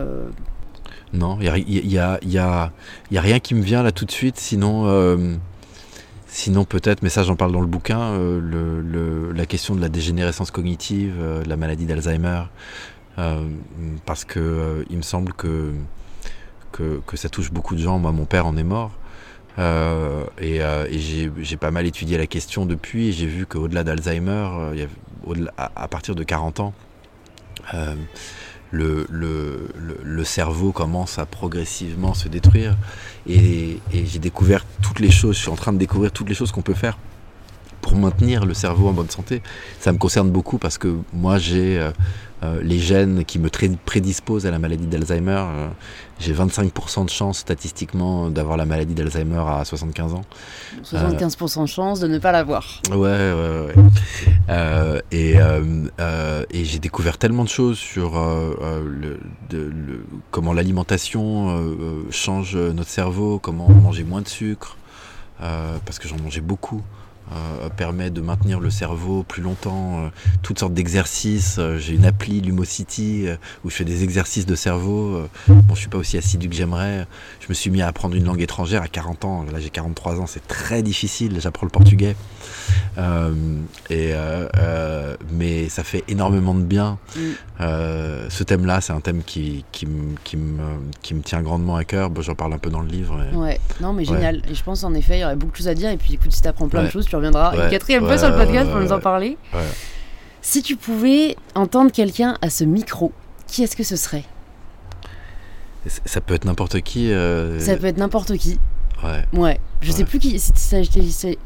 [1.13, 2.73] non, il n'y a, y a,
[3.11, 5.37] rien qui me vient là tout de suite, sinon, euh,
[6.27, 10.51] sinon peut-être, mais ça j'en parle dans le bouquin, euh, la question de la dégénérescence
[10.51, 12.43] cognitive, euh, la maladie d'Alzheimer,
[14.07, 15.73] parce que il me semble que,
[16.73, 17.99] que, ça touche beaucoup de gens.
[17.99, 18.93] Moi, mon père en est mort.
[19.59, 20.61] et,
[20.99, 24.49] j'ai pas mal étudié la question depuis et j'ai vu qu'au-delà d'Alzheimer,
[25.57, 26.75] à, à, partir de 40 ans,
[28.71, 29.69] le, le,
[30.03, 32.77] le, cerveau commence à progressivement se détruire.
[33.27, 36.35] Et, et j'ai découvert toutes les choses, je suis en train de découvrir toutes les
[36.35, 36.99] choses qu'on peut faire
[37.89, 39.43] pour maintenir le cerveau en bonne santé.
[39.81, 41.91] Ça me concerne beaucoup parce que moi j'ai euh,
[42.43, 45.31] euh, les gènes qui me prédisposent à la maladie d'Alzheimer.
[45.39, 45.69] Euh,
[46.21, 50.25] j'ai 25% de chance statistiquement d'avoir la maladie d'Alzheimer à 75 ans.
[50.85, 52.67] 75% de chance de ne pas l'avoir.
[52.91, 53.75] Ouais, ouais,
[54.51, 55.03] ouais.
[55.11, 55.37] et,
[56.51, 59.19] et j'ai découvert tellement de choses sur le,
[59.51, 61.75] le, comment l'alimentation
[62.11, 64.77] change notre cerveau, comment manger moins de sucre,
[65.39, 66.83] parce que j'en mangeais beaucoup.
[67.31, 70.09] Euh, permet de maintenir le cerveau plus longtemps, euh,
[70.43, 71.57] toutes sortes d'exercices.
[71.59, 73.27] Euh, j'ai une appli Lumosity
[73.65, 75.29] où je fais des exercices de cerveau.
[75.47, 77.07] bon, je suis pas aussi assidu que j'aimerais.
[77.41, 79.45] Je me suis mis à apprendre une langue étrangère à 40 ans.
[79.53, 81.39] Là, j'ai 43 ans, c'est très difficile.
[81.41, 82.17] J'apprends le portugais.
[83.91, 84.15] et,
[85.33, 86.99] mais ça fait énormément de bien.
[87.17, 87.21] Mm.
[88.31, 90.15] ce thème-là, c'est un thème qui, me,
[91.03, 92.11] qui me tient grandement à cœur.
[92.11, 93.19] Bon, J'en parle un peu dans le livre.
[93.35, 94.43] Ouais, non, mais génial.
[94.51, 95.91] Et je pense en effet, il y aurait beaucoup de choses à dire.
[95.91, 98.31] Et puis écoute, si tu apprends plein de choses, tu reviendra une quatrième fois sur
[98.31, 99.37] le podcast pour nous en parler.
[100.41, 103.13] Si tu pouvais entendre quelqu'un à ce micro,
[103.47, 104.25] qui est-ce que ce serait?
[106.05, 107.13] Ça peut être n'importe qui.
[107.13, 108.59] Euh, ça peut être n'importe qui.
[109.03, 109.25] Ouais.
[109.39, 109.61] Ouais.
[109.81, 110.39] Je sais plus qui.
[110.39, 111.39] Ça, je, je vais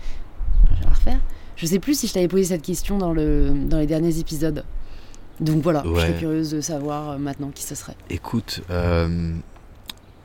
[0.82, 1.18] la refaire.
[1.56, 4.64] Je sais plus si je t'avais posé cette question dans, le, dans les derniers épisodes.
[5.40, 7.96] Donc voilà, je suis curieuse de savoir euh, maintenant qui ce serait.
[8.10, 9.32] Écoute, euh,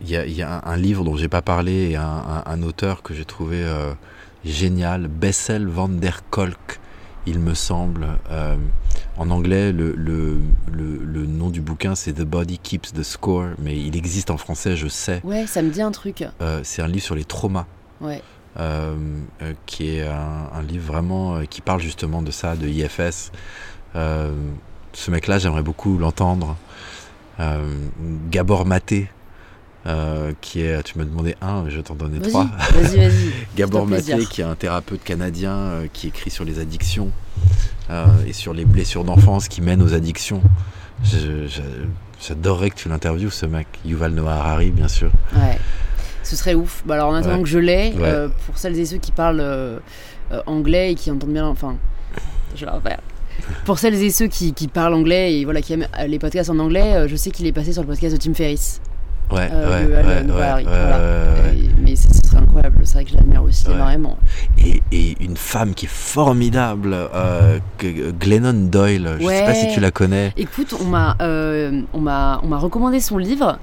[0.01, 3.63] il y, a, un, livre dont j'ai pas parlé et un, auteur que j'ai trouvé
[4.45, 6.79] génial, Bessel van der Kolk,
[7.25, 8.07] il me semble.
[8.31, 8.55] Euh,
[9.17, 10.39] en anglais, le, le,
[10.71, 14.75] le, nom du bouquin, c'est The Body Keeps the Score, mais il existe en français,
[14.75, 15.21] je sais.
[15.23, 16.23] Ouais, ça me dit un truc.
[16.41, 17.65] Euh, c'est un livre sur les traumas.
[17.99, 18.21] Ouais.
[18.59, 18.95] Euh,
[19.65, 23.31] qui est un, livre vraiment qui parle justement de ça, de IFS.
[23.93, 26.55] ce mec-là, j'aimerais beaucoup l'entendre.
[28.31, 29.09] Gabor Maté,
[29.87, 32.45] euh, qui est, tu me demandais un, je t'en donnais trois.
[32.73, 33.31] Vas-y, vas-y.
[33.55, 37.09] Gabor Maté, qui est un thérapeute canadien euh, qui écrit sur les addictions
[37.89, 40.41] euh, et sur les blessures d'enfance qui mènent aux addictions.
[42.19, 43.67] J'adorerais que tu l'interviewes, ce mec.
[43.85, 45.09] Yuval Noah Harari, bien sûr.
[45.33, 45.57] Ouais.
[46.21, 46.83] Ce serait ouf.
[46.85, 47.93] Bah alors, en attendant que je l'ai,
[48.45, 49.79] pour celles et ceux qui parlent
[50.47, 51.47] anglais et qui entendent bien.
[51.47, 51.77] Enfin,
[52.55, 52.99] je vais refaire.
[53.63, 56.59] Pour celles et ceux qui, qui, parlent anglais et voilà, qui aiment les podcasts en
[56.59, 58.81] anglais, je sais qu'il est passé sur le podcast de Tim Ferriss.
[59.29, 64.17] Ouais, euh, ouais, ouais, Mais ce serait incroyable, c'est vrai que je l'admire aussi énormément.
[64.57, 69.79] Et, et, une femme qui est formidable, euh, Glennon Doyle, je sais pas si tu
[69.79, 70.33] la connais.
[70.37, 73.59] Écoute, on m'a euh, on m'a recommandé son livre.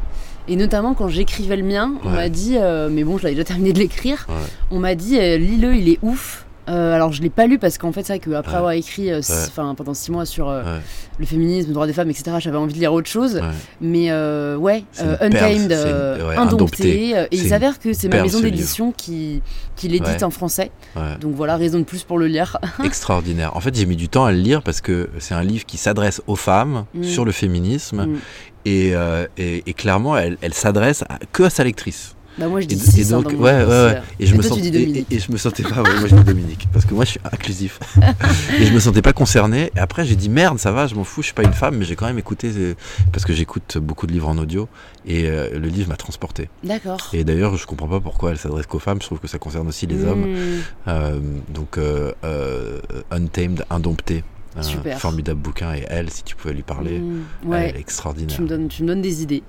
[0.46, 3.44] Et notamment quand j'écrivais le mien, on m'a dit, euh, mais bon, je l'avais déjà
[3.46, 4.26] terminé de l'écrire,
[4.70, 6.44] on m'a dit, lis-le, il est ouf.
[6.68, 9.20] Euh, alors je l'ai pas lu parce qu'en fait c'est vrai qu'après avoir écrit euh,
[9.54, 10.78] pendant six mois sur euh,
[11.18, 12.36] le féminisme, le droit des femmes, etc.
[12.38, 13.40] J'avais envie de lire autre chose.
[13.80, 14.12] Mais
[14.56, 14.84] ouais,
[15.20, 15.72] Untamed,
[16.36, 17.10] Indompté.
[17.10, 19.42] et il s'avère que c'est ma maison d'édition qui,
[19.76, 20.70] qui l'édite en français.
[21.20, 22.58] Donc voilà, raison de plus pour le lire.
[22.84, 23.56] Extraordinaire.
[23.56, 25.76] En fait j'ai mis du temps à le lire parce que c'est un livre qui
[25.76, 27.04] s'adresse aux femmes mm.
[27.04, 28.06] sur le féminisme.
[28.06, 28.18] Mm.
[28.66, 28.94] Et,
[29.36, 32.13] et, clairement elle, elle s'adresse que à sa lectrice.
[32.38, 34.02] Bah moi je dis et, et donc, ouais, ouais, ouais.
[34.18, 36.84] Et, je me sens, et, et, je me sentais pas, moi je dis Dominique, parce
[36.84, 37.78] que moi je suis inclusif.
[38.58, 39.70] et je me sentais pas concerné.
[39.76, 41.76] Et après j'ai dit merde, ça va, je m'en fous, je suis pas une femme,
[41.76, 42.74] mais j'ai quand même écouté, euh,
[43.12, 44.68] parce que j'écoute beaucoup de livres en audio,
[45.06, 46.48] et euh, le livre m'a transporté.
[46.64, 46.98] D'accord.
[47.12, 49.68] Et d'ailleurs je comprends pas pourquoi elle s'adresse qu'aux femmes, je trouve que ça concerne
[49.68, 50.32] aussi les hommes.
[50.32, 50.60] Hmm.
[50.88, 51.78] Euh, donc
[53.10, 54.24] Untamed, Indompté.
[54.56, 58.36] Un formidable bouquin et elle, si tu pouvais lui parler, mmh, elle est extraordinaire.
[58.36, 59.42] Tu me donnes, tu me donnes des idées.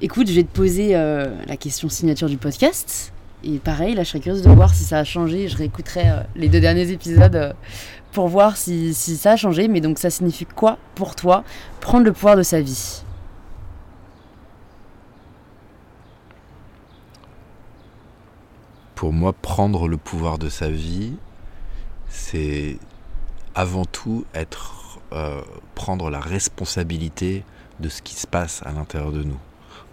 [0.00, 3.12] Écoute, je vais te poser euh, la question signature du podcast.
[3.44, 5.48] Et pareil, là, je serais curieuse de voir si ça a changé.
[5.48, 7.52] Je réécouterai euh, les deux derniers épisodes euh,
[8.12, 9.68] pour voir si, si, ça a changé.
[9.68, 11.44] Mais donc, ça signifie quoi pour toi
[11.80, 13.02] prendre le pouvoir de sa vie?
[18.94, 21.14] Pour moi, prendre le pouvoir de sa vie,
[22.08, 22.78] c'est
[23.54, 25.42] avant tout être euh,
[25.74, 27.44] prendre la responsabilité
[27.80, 29.38] de ce qui se passe à l'intérieur de nous,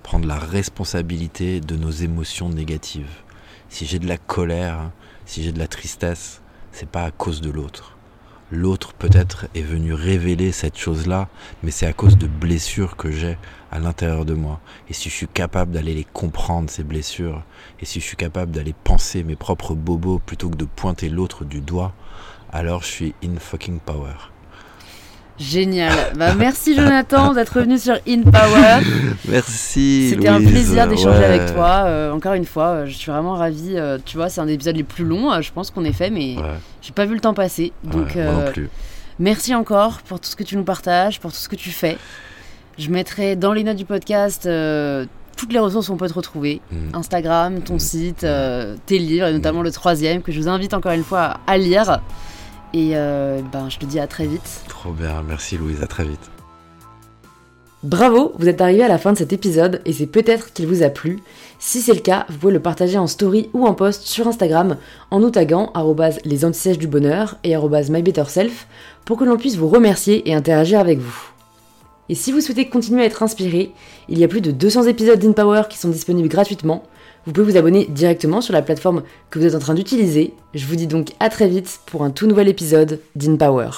[0.03, 3.23] prendre la responsabilité de nos émotions négatives.
[3.69, 4.91] Si j'ai de la colère,
[5.26, 6.41] si j'ai de la tristesse,
[6.72, 7.98] c'est pas à cause de l'autre.
[8.52, 11.27] L'autre peut-être est venu révéler cette chose-là,
[11.61, 13.38] mais c'est à cause de blessures que j'ai
[13.72, 14.60] à l'intérieur de moi.
[14.90, 17.44] Et si je suis capable d'aller les comprendre, ces blessures,
[17.80, 21.45] et si je suis capable d'aller penser mes propres bobos plutôt que de pointer l'autre
[21.45, 21.94] du doigt,
[22.51, 24.15] alors je suis in fucking power.
[25.39, 25.93] Génial.
[26.15, 28.84] Bah, merci Jonathan d'être venu sur In Power.
[29.30, 30.09] Merci.
[30.09, 31.84] C'était un plaisir d'échanger avec toi.
[31.85, 33.76] Euh, encore une fois, euh, je suis vraiment ravie.
[33.77, 36.09] Euh, tu vois, c'est un des épisodes les plus longs, je pense qu'on ait fait,
[36.09, 36.35] mais
[36.81, 37.71] j'ai pas vu le temps passer.
[37.84, 38.69] Donc, non plus.
[39.17, 41.97] merci encore pour tout ce que tu nous partages, pour tout ce que tu fais.
[42.77, 44.49] Je mettrai dans les notes du podcast
[45.38, 46.59] toutes les ressources où on peut te retrouver.
[46.69, 46.95] Mm.
[46.95, 47.80] Instagram, ton mm.
[47.80, 48.27] site,
[48.85, 52.01] tes livres, et notamment le troisième, que je vous invite encore une fois à lire.
[52.73, 54.63] Et euh, ben, je te dis à très vite.
[54.67, 56.29] Trop bien, merci Louise, à très vite.
[57.81, 60.83] Bravo, vous êtes arrivé à la fin de cet épisode et c'est peut-être qu'il vous
[60.83, 61.19] a plu.
[61.59, 64.75] Si c'est le cas, vous pouvez le partager en story ou en post sur Instagram
[65.11, 65.71] en nous taguant
[66.25, 68.67] les antisèches du bonheur et mybetterself
[69.05, 71.31] pour que l'on puisse vous remercier et interagir avec vous.
[72.09, 73.71] Et si vous souhaitez continuer à être inspiré,
[74.09, 76.83] il y a plus de 200 épisodes d'InPower qui sont disponibles gratuitement
[77.30, 80.34] vous pouvez vous abonner directement sur la plateforme que vous êtes en train d'utiliser.
[80.56, 83.69] Je vous dis donc à très vite pour un tout nouvel épisode d'InPower.